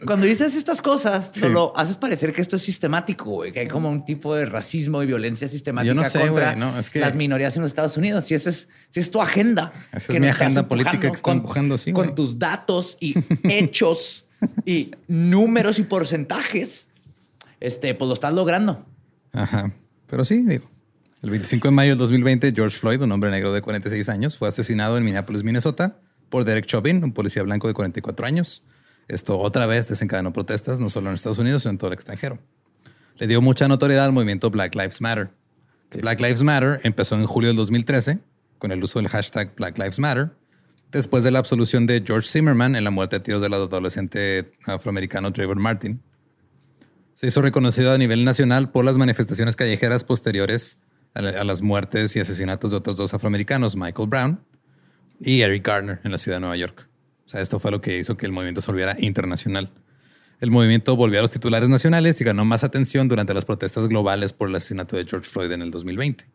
cuando 0.05 0.25
dices 0.25 0.55
estas 0.55 0.81
cosas, 0.81 1.31
solo 1.33 1.73
haces 1.75 1.97
parecer 1.97 2.31
que 2.33 2.41
esto 2.41 2.55
es 2.55 2.61
sistemático, 2.61 3.43
que 3.53 3.59
hay 3.59 3.67
como 3.67 3.89
un 3.89 4.05
tipo 4.05 4.35
de 4.35 4.45
racismo 4.45 5.03
y 5.03 5.05
violencia 5.05 5.47
sistemática 5.47 5.95
contra 5.95 6.55
las 6.55 7.15
minorías 7.15 7.55
en 7.55 7.61
los 7.61 7.71
Estados 7.71 7.97
Unidos. 7.97 8.25
Si 8.25 8.35
esa 8.35 8.49
es, 8.49 8.69
si 8.89 8.99
es 8.99 9.11
tu 9.11 9.21
agenda. 9.21 9.71
Esa 9.91 10.13
es 10.13 10.19
mi 10.19 10.27
agenda 10.27 10.67
política 10.67 10.99
que 10.99 11.07
está 11.07 11.31
empujando, 11.31 11.77
sí. 11.77 11.93
Con 11.93 12.15
tus 12.15 12.39
datos 12.39 12.97
y 12.99 13.15
hechos 13.43 14.25
y 14.65 14.91
números 15.07 15.79
y 15.79 15.83
porcentajes, 15.83 16.89
este, 17.59 17.93
pues 17.93 18.07
lo 18.07 18.13
estás 18.13 18.33
logrando. 18.33 18.85
Ajá. 19.33 19.73
Pero 20.07 20.25
sí, 20.25 20.41
digo. 20.41 20.69
El 21.21 21.29
25 21.29 21.67
de 21.67 21.71
mayo 21.71 21.91
del 21.91 21.99
2020, 21.99 22.51
George 22.55 22.77
Floyd, 22.77 23.01
un 23.01 23.11
hombre 23.11 23.29
negro 23.29 23.53
de 23.53 23.61
46 23.61 24.09
años, 24.09 24.37
fue 24.37 24.49
asesinado 24.49 24.97
en 24.97 25.05
Minneapolis, 25.05 25.43
Minnesota, 25.43 25.99
por 26.29 26.45
Derek 26.45 26.65
Chauvin, 26.65 27.03
un 27.03 27.13
policía 27.13 27.43
blanco 27.43 27.67
de 27.67 27.75
44 27.75 28.25
años. 28.25 28.63
Esto 29.11 29.37
otra 29.37 29.65
vez 29.65 29.89
desencadenó 29.89 30.31
protestas 30.31 30.79
no 30.79 30.89
solo 30.89 31.09
en 31.09 31.15
Estados 31.15 31.37
Unidos, 31.37 31.63
sino 31.63 31.71
en 31.71 31.77
todo 31.77 31.89
el 31.89 31.93
extranjero. 31.93 32.39
Le 33.17 33.27
dio 33.27 33.41
mucha 33.41 33.67
notoriedad 33.67 34.05
al 34.05 34.13
movimiento 34.13 34.49
Black 34.49 34.73
Lives 34.73 35.01
Matter. 35.01 35.31
Black 35.99 36.21
Lives 36.21 36.41
Matter 36.43 36.79
empezó 36.83 37.15
en 37.15 37.25
julio 37.25 37.49
del 37.49 37.57
2013 37.57 38.19
con 38.57 38.71
el 38.71 38.81
uso 38.81 38.99
del 38.99 39.09
hashtag 39.09 39.53
Black 39.55 39.77
Lives 39.77 39.99
Matter, 39.99 40.31
después 40.91 41.25
de 41.25 41.31
la 41.31 41.39
absolución 41.39 41.87
de 41.87 42.01
George 42.05 42.29
Zimmerman 42.29 42.77
en 42.77 42.85
la 42.85 42.91
muerte 42.91 43.17
de 43.17 43.19
tiros 43.19 43.41
del 43.41 43.53
adolescente 43.53 44.53
afroamericano 44.65 45.33
Trayvon 45.33 45.61
Martin. 45.61 46.01
Se 47.13 47.27
hizo 47.27 47.41
reconocido 47.41 47.91
a 47.91 47.97
nivel 47.97 48.23
nacional 48.23 48.71
por 48.71 48.85
las 48.85 48.97
manifestaciones 48.97 49.57
callejeras 49.57 50.05
posteriores 50.05 50.79
a 51.15 51.21
las 51.21 51.61
muertes 51.61 52.15
y 52.15 52.21
asesinatos 52.21 52.71
de 52.71 52.77
otros 52.77 52.95
dos 52.95 53.13
afroamericanos, 53.13 53.75
Michael 53.75 54.07
Brown 54.07 54.39
y 55.19 55.41
Eric 55.41 55.67
Garner, 55.67 55.99
en 56.05 56.11
la 56.11 56.17
ciudad 56.17 56.37
de 56.37 56.41
Nueva 56.41 56.55
York. 56.55 56.90
Sea, 57.31 57.39
esto 57.39 57.61
fue 57.61 57.71
lo 57.71 57.79
que 57.79 57.97
hizo 57.97 58.17
que 58.17 58.25
el 58.25 58.33
movimiento 58.33 58.59
se 58.59 58.69
volviera 58.69 58.93
internacional. 58.99 59.71
El 60.41 60.51
movimiento 60.51 60.97
volvió 60.97 61.19
a 61.19 61.21
los 61.21 61.31
titulares 61.31 61.69
nacionales 61.69 62.19
y 62.19 62.25
ganó 62.25 62.43
más 62.43 62.65
atención 62.65 63.07
durante 63.07 63.33
las 63.33 63.45
protestas 63.45 63.87
globales 63.87 64.33
por 64.33 64.49
el 64.49 64.55
asesinato 64.57 64.97
de 64.97 65.05
George 65.05 65.29
Floyd 65.29 65.49
en 65.53 65.61
el 65.61 65.71
2020. 65.71 66.25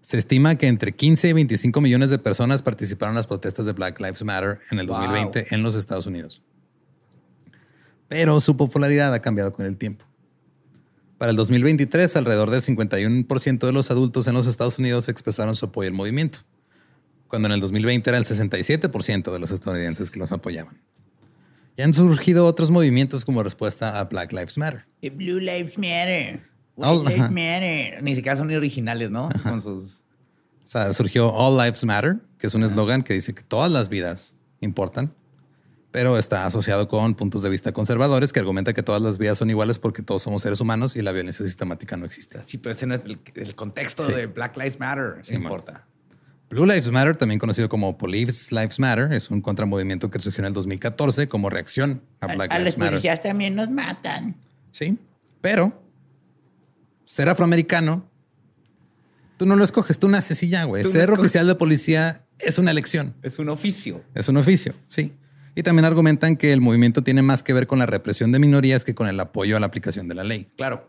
Se 0.00 0.18
estima 0.18 0.54
que 0.54 0.68
entre 0.68 0.92
15 0.92 1.30
y 1.30 1.32
25 1.32 1.80
millones 1.80 2.10
de 2.10 2.20
personas 2.20 2.62
participaron 2.62 3.14
en 3.14 3.16
las 3.16 3.26
protestas 3.26 3.66
de 3.66 3.72
Black 3.72 3.98
Lives 3.98 4.22
Matter 4.22 4.60
en 4.70 4.78
el 4.78 4.86
2020 4.86 5.46
en 5.50 5.64
los 5.64 5.74
Estados 5.74 6.06
Unidos. 6.06 6.40
Pero 8.06 8.40
su 8.40 8.56
popularidad 8.56 9.12
ha 9.12 9.22
cambiado 9.22 9.52
con 9.52 9.66
el 9.66 9.76
tiempo. 9.76 10.04
Para 11.18 11.30
el 11.30 11.36
2023, 11.36 12.14
alrededor 12.14 12.50
del 12.50 12.62
51% 12.62 13.66
de 13.66 13.72
los 13.72 13.90
adultos 13.90 14.28
en 14.28 14.34
los 14.34 14.46
Estados 14.46 14.78
Unidos 14.78 15.08
expresaron 15.08 15.56
su 15.56 15.66
apoyo 15.66 15.88
al 15.88 15.94
movimiento 15.94 16.44
cuando 17.32 17.46
en 17.46 17.52
el 17.52 17.60
2020 17.62 18.10
era 18.10 18.18
el 18.18 18.26
67% 18.26 19.32
de 19.32 19.38
los 19.38 19.52
estadounidenses 19.52 20.10
que 20.10 20.18
los 20.18 20.32
apoyaban. 20.32 20.78
Y 21.78 21.80
han 21.80 21.94
surgido 21.94 22.44
otros 22.44 22.70
movimientos 22.70 23.24
como 23.24 23.42
respuesta 23.42 23.98
a 23.98 24.04
Black 24.04 24.32
Lives 24.32 24.58
Matter. 24.58 24.84
Blue 25.00 25.40
Lives 25.40 25.78
Matter. 25.78 26.42
White 26.76 27.08
Lives 27.08 27.30
Matter. 27.30 28.02
Ni 28.02 28.14
siquiera 28.14 28.36
son 28.36 28.54
originales, 28.54 29.10
¿no? 29.10 29.30
Con 29.44 29.62
sus... 29.62 30.04
O 30.62 30.66
sea, 30.66 30.92
surgió 30.92 31.32
All 31.32 31.56
Lives 31.56 31.82
Matter, 31.86 32.18
que 32.36 32.48
es 32.48 32.54
un 32.54 32.64
eslogan 32.64 33.02
que 33.02 33.14
dice 33.14 33.32
que 33.34 33.42
todas 33.42 33.72
las 33.72 33.88
vidas 33.88 34.34
importan, 34.60 35.14
pero 35.90 36.18
está 36.18 36.44
asociado 36.44 36.86
con 36.86 37.14
puntos 37.14 37.40
de 37.40 37.48
vista 37.48 37.72
conservadores 37.72 38.34
que 38.34 38.40
argumenta 38.40 38.74
que 38.74 38.82
todas 38.82 39.00
las 39.00 39.16
vidas 39.16 39.38
son 39.38 39.48
iguales 39.48 39.78
porque 39.78 40.02
todos 40.02 40.20
somos 40.20 40.42
seres 40.42 40.60
humanos 40.60 40.96
y 40.96 41.00
la 41.00 41.12
violencia 41.12 41.46
sistemática 41.46 41.96
no 41.96 42.04
existe. 42.04 42.42
Sí, 42.42 42.58
pero 42.58 42.74
ese 42.74 42.86
no 42.86 42.94
es 42.94 43.00
el, 43.36 43.54
contexto 43.54 44.06
de 44.06 44.26
Black 44.26 44.54
Lives 44.58 44.78
Matter. 44.78 45.16
Sí, 45.22 45.34
importa. 45.34 45.86
Blue 46.52 46.66
Lives 46.66 46.90
Matter, 46.90 47.16
también 47.16 47.38
conocido 47.38 47.70
como 47.70 47.96
Police 47.96 48.54
Lives 48.54 48.78
Matter, 48.78 49.10
es 49.14 49.30
un 49.30 49.40
contramovimiento 49.40 50.10
que 50.10 50.20
surgió 50.20 50.42
en 50.42 50.48
el 50.48 50.52
2014 50.52 51.26
como 51.26 51.48
reacción 51.48 52.02
a 52.20 52.26
Black 52.26 52.52
Lives 52.52 52.76
Matter. 52.76 52.88
A 52.88 52.90
los 52.90 52.90
policías 52.90 53.22
también 53.22 53.54
nos 53.54 53.70
matan. 53.70 54.36
Sí, 54.70 54.98
pero 55.40 55.82
ser 57.06 57.30
afroamericano, 57.30 58.06
tú 59.38 59.46
no 59.46 59.56
lo 59.56 59.64
escoges, 59.64 59.98
tú 59.98 60.10
naces 60.10 60.42
y 60.42 60.50
ya, 60.50 60.64
güey. 60.64 60.84
Ser 60.84 61.10
oficial 61.10 61.46
de 61.46 61.54
policía 61.54 62.26
es 62.38 62.58
una 62.58 62.70
elección. 62.70 63.14
Es 63.22 63.38
un 63.38 63.48
oficio. 63.48 64.04
Es 64.14 64.28
un 64.28 64.36
oficio, 64.36 64.74
sí. 64.88 65.14
Y 65.54 65.62
también 65.62 65.86
argumentan 65.86 66.36
que 66.36 66.52
el 66.52 66.60
movimiento 66.60 67.02
tiene 67.02 67.22
más 67.22 67.42
que 67.42 67.54
ver 67.54 67.66
con 67.66 67.78
la 67.78 67.86
represión 67.86 68.30
de 68.30 68.38
minorías 68.38 68.84
que 68.84 68.94
con 68.94 69.08
el 69.08 69.18
apoyo 69.20 69.56
a 69.56 69.60
la 69.60 69.66
aplicación 69.66 70.06
de 70.06 70.16
la 70.16 70.24
ley. 70.24 70.50
Claro. 70.58 70.86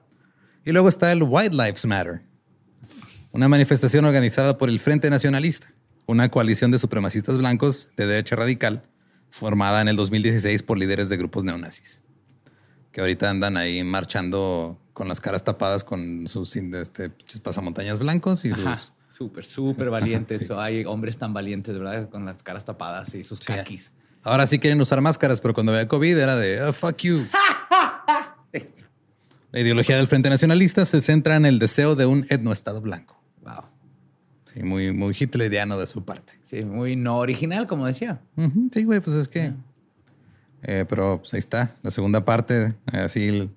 Y 0.65 0.73
luego 0.73 0.89
está 0.89 1.09
el 1.13 1.23
White 1.23 1.55
Lives 1.55 1.85
Matter, 1.85 2.21
una 3.33 3.49
manifestación 3.49 4.05
organizada 4.05 4.59
por 4.59 4.69
el 4.69 4.79
Frente 4.79 5.09
Nacionalista, 5.09 5.73
una 6.05 6.29
coalición 6.29 6.69
de 6.69 6.77
supremacistas 6.77 7.39
blancos 7.39 7.89
de 7.97 8.05
derecha 8.05 8.35
radical 8.35 8.83
formada 9.31 9.81
en 9.81 9.87
el 9.87 9.95
2016 9.95 10.61
por 10.61 10.77
líderes 10.77 11.09
de 11.09 11.17
grupos 11.17 11.43
neonazis, 11.43 12.03
que 12.91 13.01
ahorita 13.01 13.31
andan 13.31 13.57
ahí 13.57 13.83
marchando 13.83 14.79
con 14.93 15.07
las 15.07 15.19
caras 15.19 15.43
tapadas 15.43 15.83
con 15.83 16.27
sus 16.27 16.55
este, 16.55 17.09
pasamontañas 17.41 17.99
blancos 17.99 18.45
y 18.45 18.51
sus... 18.51 18.93
Súper, 19.09 19.45
súper 19.45 19.89
valientes. 19.91 20.49
Hay 20.49 20.85
hombres 20.85 21.19
tan 21.19 21.33
valientes, 21.33 21.77
¿verdad? 21.77 22.09
Con 22.09 22.25
las 22.25 22.41
caras 22.41 22.65
tapadas 22.65 23.13
y 23.13 23.23
sus 23.23 23.39
caquis. 23.39 23.91
Ahora 24.23 24.47
sí 24.47 24.57
quieren 24.57 24.81
usar 24.81 25.01
máscaras, 25.01 25.39
pero 25.39 25.53
cuando 25.53 25.71
había 25.71 25.87
COVID 25.87 26.17
era 26.17 26.35
de 26.35 26.63
oh, 26.63 26.73
fuck 26.73 26.97
you. 26.97 27.27
La 29.51 29.59
ideología 29.59 29.97
del 29.97 30.07
Frente 30.07 30.31
Nacionalista 30.31 30.83
se 30.87 30.99
centra 30.99 31.35
en 31.35 31.45
el 31.45 31.59
deseo 31.59 31.95
de 31.95 32.07
un 32.07 32.25
etnoestado 32.29 32.81
blanco. 32.81 33.22
Sí, 34.53 34.63
muy, 34.63 34.91
muy 34.91 35.15
hitleriano 35.17 35.77
de 35.79 35.87
su 35.87 36.05
parte. 36.05 36.33
Sí, 36.41 36.63
muy 36.63 36.95
no 36.95 37.17
original, 37.17 37.67
como 37.67 37.85
decía. 37.87 38.21
Sí, 38.71 38.83
güey, 38.83 38.99
pues 38.99 39.15
es 39.15 39.27
que. 39.27 39.53
Eh, 40.63 40.85
pero 40.87 41.19
pues 41.19 41.33
ahí 41.33 41.39
está, 41.39 41.75
la 41.81 41.91
segunda 41.91 42.23
parte, 42.23 42.73
así 42.85 43.49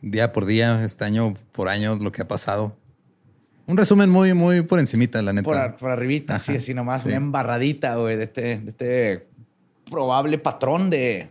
día 0.00 0.32
por 0.32 0.46
día, 0.46 0.84
este 0.84 1.04
año 1.04 1.34
por 1.52 1.68
año, 1.68 1.96
lo 1.96 2.12
que 2.12 2.22
ha 2.22 2.28
pasado. 2.28 2.76
Un 3.66 3.76
resumen 3.76 4.10
muy, 4.10 4.34
muy 4.34 4.62
por 4.62 4.78
encimita, 4.78 5.22
la 5.22 5.32
neta. 5.32 5.44
Por, 5.44 5.76
por 5.76 5.90
arribita, 5.90 6.38
sí, 6.38 6.56
así 6.56 6.74
nomás, 6.74 7.04
una 7.04 7.16
embarradita, 7.16 7.96
güey, 7.96 8.16
de 8.16 8.24
este, 8.24 8.58
de 8.58 8.68
este 8.68 9.28
probable 9.90 10.38
patrón 10.38 10.90
de, 10.90 11.30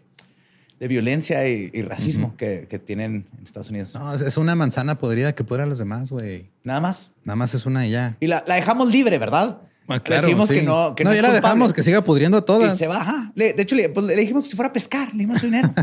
de 0.80 0.88
violencia 0.88 1.46
y, 1.48 1.82
racismo 1.82 2.38
que, 2.38 2.66
que, 2.70 2.80
tienen 2.80 3.28
en 3.38 3.46
Estados 3.46 3.70
Unidos. 3.70 3.94
No, 3.94 4.14
es 4.14 4.38
una 4.38 4.56
manzana 4.56 4.98
podrida 4.98 5.34
que 5.34 5.44
pudra 5.44 5.64
a 5.64 5.66
los 5.66 5.78
demás, 5.78 6.10
güey. 6.10 6.50
Nada 6.64 6.80
más. 6.80 7.12
Nada 7.26 7.36
más 7.36 7.54
es 7.54 7.66
una 7.66 7.86
y 7.86 7.92
ya. 7.92 8.16
Y 8.22 8.28
la, 8.28 8.46
la 8.48 8.56
dejamos 8.56 8.90
libre, 8.90 9.18
¿verdad? 9.18 9.62
Ah, 9.90 10.00
claro, 10.00 10.22
Decimos 10.22 10.50
que 10.50 10.62
no, 10.62 10.96
que 10.96 11.04
no, 11.04 11.10
no 11.10 11.16
ya 11.16 11.22
la 11.24 11.34
dejamos 11.34 11.74
que 11.74 11.84
siga 11.84 12.04
pudriendo 12.04 12.38
a 12.38 12.46
todas. 12.46 12.76
Y 12.76 12.78
se 12.78 12.88
baja. 12.88 13.32
de 13.36 13.56
hecho, 13.58 13.76
pues, 13.94 14.06
le, 14.06 14.16
dijimos 14.16 14.46
que 14.46 14.52
se 14.52 14.56
fuera 14.56 14.70
a 14.70 14.74
pescar, 14.74 15.12
le 15.14 15.26
dimos 15.26 15.42
dinero. 15.42 15.74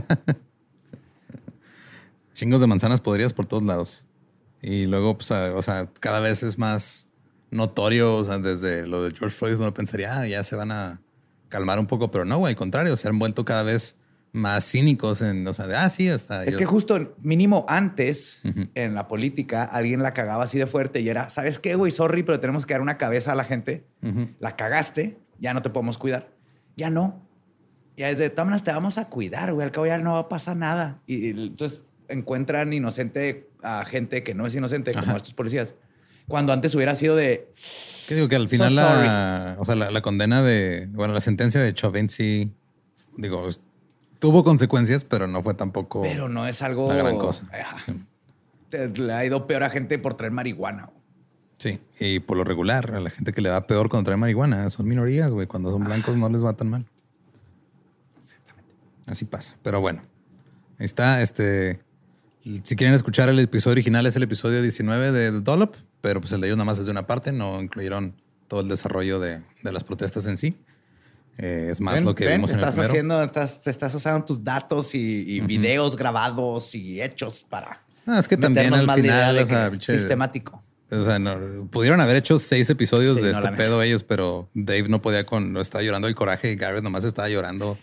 Chingos 2.35 2.61
de 2.61 2.67
manzanas 2.67 3.01
podridas 3.01 3.33
por 3.33 3.47
todos 3.47 3.65
lados. 3.65 4.05
Y 4.63 4.87
luego, 4.87 5.19
pues, 5.19 5.31
o 5.31 5.63
sea, 5.63 5.91
cada 6.01 6.21
vez 6.21 6.43
es 6.43 6.57
más 6.57 7.09
notorio, 7.51 8.17
o 8.17 8.25
sea, 8.25 8.39
desde 8.39 8.87
lo 8.87 9.03
de 9.03 9.15
George 9.15 9.37
Floyd 9.37 9.57
uno 9.57 9.75
pensaría, 9.75 10.21
ah, 10.21 10.27
ya 10.27 10.43
se 10.43 10.57
van 10.57 10.73
a 10.73 11.03
calmar 11.49 11.79
un 11.79 11.87
poco, 11.87 12.11
pero 12.11 12.25
no, 12.25 12.39
güey, 12.39 12.53
al 12.53 12.57
contrario, 12.57 12.97
se 12.97 13.09
han 13.09 13.19
vuelto 13.19 13.45
cada 13.45 13.63
vez 13.63 13.97
más 14.33 14.71
cínicos 14.71 15.23
en, 15.23 15.47
o 15.47 15.53
sea, 15.53 15.67
de, 15.67 15.77
ah, 15.77 15.89
sí, 15.89 16.09
hasta... 16.09 16.45
Es 16.45 16.57
que 16.57 16.67
justo 16.67 17.17
mínimo 17.23 17.65
antes 17.69 18.43
en 18.75 18.95
la 18.95 19.07
política 19.07 19.65
alguien 19.65 20.03
la 20.03 20.13
cagaba 20.13 20.45
así 20.45 20.59
de 20.59 20.67
fuerte 20.67 21.01
y 21.01 21.09
era, 21.09 21.31
¿sabes 21.31 21.59
qué, 21.59 21.75
güey? 21.75 21.91
Sorry, 21.91 22.23
pero 22.23 22.39
tenemos 22.39 22.67
que 22.67 22.75
dar 22.75 22.83
una 22.83 22.99
cabeza 22.99 23.33
a 23.33 23.35
la 23.35 23.45
gente. 23.45 23.87
La 24.39 24.57
cagaste, 24.57 25.19
ya 25.39 25.55
no 25.55 25.63
te 25.63 25.71
podemos 25.71 25.99
cuidar. 25.99 26.31
Ya 26.77 26.91
no. 26.91 27.27
Ya 27.97 28.09
desde 28.09 28.29
todas 28.29 28.63
te 28.63 28.71
vamos 28.71 28.99
a 28.99 29.09
cuidar, 29.09 29.55
güey. 29.55 29.65
Al 29.65 29.73
cabo 29.73 29.87
ya 29.87 29.99
no 29.99 30.13
va 30.13 30.19
a 30.21 30.29
pasar 30.29 30.57
nada. 30.57 31.01
Y, 31.07 31.31
entonces 31.31 31.85
encuentran 32.09 32.73
inocente 32.73 33.49
a 33.63 33.85
gente 33.85 34.23
que 34.23 34.35
no 34.35 34.47
es 34.47 34.55
inocente, 34.55 34.93
como 34.93 35.17
estos 35.17 35.35
policías. 35.35 35.75
Cuando 36.29 36.53
antes 36.53 36.75
hubiera 36.75 36.95
sido 36.95 37.17
de... 37.17 37.53
¿Qué 38.07 38.15
digo? 38.15 38.29
Que 38.29 38.37
al 38.37 38.49
final 38.49 38.75
la, 38.75 39.57
o 39.59 39.65
sea, 39.65 39.75
la, 39.75 40.03
condena 40.03 40.43
de, 40.43 40.89
bueno, 40.93 41.15
la 41.15 41.21
sentencia 41.21 41.61
de 41.61 41.73
Chauvin 41.73 42.09
sí, 42.09 42.53
digo, 43.17 43.49
Tuvo 44.19 44.45
consecuencias, 44.45 45.05
pero 45.05 45.27
no 45.27 45.43
fue 45.43 45.55
tampoco. 45.55 46.03
Pero 46.03 46.29
no 46.29 46.47
es 46.47 46.63
algo. 46.63 46.87
Una 46.87 46.97
gran 46.97 47.19
cosa. 47.19 47.49
Le 48.71 49.13
ha 49.13 49.25
ido 49.25 49.47
peor 49.47 49.63
a 49.63 49.71
gente 49.71 49.99
por 49.99 50.15
traer 50.15 50.33
marihuana. 50.33 50.91
Sí, 51.59 51.81
y 52.01 52.21
por 52.21 52.37
lo 52.37 52.45
regular, 52.45 52.95
a 52.95 53.01
la 53.01 53.11
gente 53.11 53.33
que 53.33 53.41
le 53.41 53.49
va 53.49 53.67
peor 53.67 53.89
cuando 53.89 54.09
trae 54.09 54.17
marihuana 54.17 54.69
son 54.71 54.87
minorías, 54.87 55.31
güey. 55.31 55.47
Cuando 55.47 55.71
son 55.71 55.85
blancos 55.85 56.17
no 56.17 56.29
les 56.29 56.45
va 56.45 56.53
tan 56.53 56.69
mal. 56.69 56.87
Exactamente. 58.19 58.71
Así 59.07 59.25
pasa. 59.25 59.57
Pero 59.63 59.81
bueno, 59.81 60.03
ahí 60.79 60.85
está. 60.85 61.23
Este, 61.23 61.81
si 62.63 62.77
quieren 62.77 62.95
escuchar 62.95 63.29
el 63.29 63.39
episodio 63.39 63.73
original, 63.73 64.07
es 64.07 64.17
el 64.17 64.23
episodio 64.23 64.61
19 64.61 65.13
de 65.13 65.41
Dollop, 65.41 65.75
pero 66.03 66.21
pues 66.21 66.33
el 66.33 66.41
de 66.41 66.49
ellos 66.49 66.59
nada 66.59 66.67
más 66.67 66.79
es 66.79 66.87
de 66.87 66.93
una 66.93 67.07
parte, 67.07 67.33
no 67.33 67.63
incluyeron 67.63 68.15
todo 68.49 68.61
el 68.61 68.69
desarrollo 68.69 69.19
de, 69.19 69.41
de 69.63 69.73
las 69.73 69.85
protestas 69.85 70.27
en 70.27 70.37
sí. 70.37 70.57
Eh, 71.39 71.69
es 71.71 71.81
más 71.81 72.03
lo 72.03 72.15
que 72.15 72.27
vimos 72.27 72.51
en 72.51 72.57
estás 72.57 72.79
el 72.79 72.85
haciendo, 72.85 73.23
estás, 73.23 73.61
te 73.61 73.71
estás 73.71 73.95
usando 73.95 74.25
tus 74.25 74.43
datos 74.43 74.95
y, 74.95 75.41
videos 75.41 75.97
grabados 75.97 76.75
y 76.75 77.03
hechos 77.03 77.45
para. 77.49 77.83
No, 78.07 78.19
es 78.19 78.27
que 78.27 78.37
también 78.37 78.73
al 78.73 78.91
final, 78.91 79.39
o 79.39 79.47
sea, 79.47 79.77
sistemático. 79.77 80.63
O 80.91 81.05
sea, 81.05 81.19
pudieron 81.71 82.01
haber 82.01 82.17
hecho 82.17 82.39
seis 82.39 82.71
episodios 82.71 83.21
de 83.21 83.33
este 83.33 83.53
pedo 83.53 83.83
ellos, 83.83 84.05
pero 84.05 84.49
Dave 84.55 84.89
no 84.89 85.03
podía 85.03 85.27
con, 85.27 85.53
no 85.53 85.61
estaba 85.61 85.83
llorando 85.83 86.07
el 86.07 86.15
coraje 86.15 86.53
y 86.53 86.57
Garrett 86.57 86.85
nomás 86.85 87.05
estaba 87.05 87.29
llorando 87.29 87.77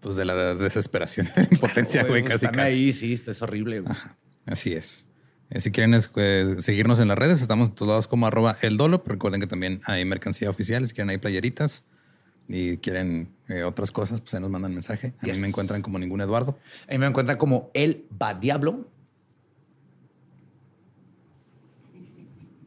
pues 0.00 0.16
de 0.16 0.24
la 0.24 0.54
desesperación, 0.54 1.26
de 1.34 1.42
la 1.42 1.48
impotencia, 1.50 2.04
güey, 2.04 2.22
casi, 2.22 2.46
casi. 2.46 2.60
ahí, 2.60 2.92
sí, 2.92 3.14
es 3.14 3.42
horrible. 3.42 3.82
Así 4.46 4.74
es. 4.74 5.06
Eh, 5.48 5.60
si 5.60 5.70
quieren 5.70 5.98
pues, 6.12 6.64
seguirnos 6.64 7.00
en 7.00 7.08
las 7.08 7.16
redes, 7.16 7.40
estamos 7.40 7.74
todos 7.74 7.88
lados 7.88 8.08
como 8.08 8.26
arroba 8.26 8.58
el 8.60 8.76
dolo. 8.76 9.02
Recuerden 9.04 9.40
que 9.40 9.46
también 9.46 9.80
hay 9.86 10.04
mercancía 10.04 10.50
oficial, 10.50 10.86
si 10.86 10.92
quieren 10.92 11.10
hay 11.10 11.18
playeritas 11.18 11.84
y 12.48 12.76
quieren 12.78 13.28
eh, 13.48 13.62
otras 13.62 13.90
cosas, 13.92 14.20
pues 14.20 14.34
ahí 14.34 14.40
nos 14.40 14.50
mandan 14.50 14.72
mensaje. 14.72 15.14
A 15.20 15.26
mí 15.26 15.38
me 15.38 15.48
encuentran 15.48 15.82
como 15.82 15.98
ningún 15.98 16.20
Eduardo. 16.20 16.58
A 16.88 16.92
mí 16.92 16.98
me 16.98 17.06
encuentran 17.06 17.38
como 17.38 17.70
el 17.74 18.06
va 18.20 18.34
diablo. 18.34 18.88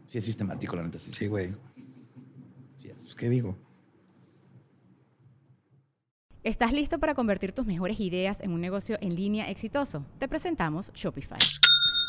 Sí, 0.06 0.20
es 0.20 0.26
sistemático, 0.26 0.76
la 0.76 0.84
neta. 0.84 1.00
Sí, 1.00 1.28
güey. 1.28 1.54
Pues, 3.16 3.16
¿Qué 3.16 3.30
digo? 3.30 3.58
¿Estás 6.44 6.74
listo 6.74 7.00
para 7.00 7.16
convertir 7.16 7.54
tus 7.54 7.66
mejores 7.66 8.00
ideas 8.00 8.40
en 8.42 8.52
un 8.52 8.62
negocio 8.62 8.98
en 9.02 9.16
línea 9.16 9.50
exitoso? 9.50 10.06
Te 10.20 10.28
presentamos 10.28 10.92
Shopify. 10.94 11.40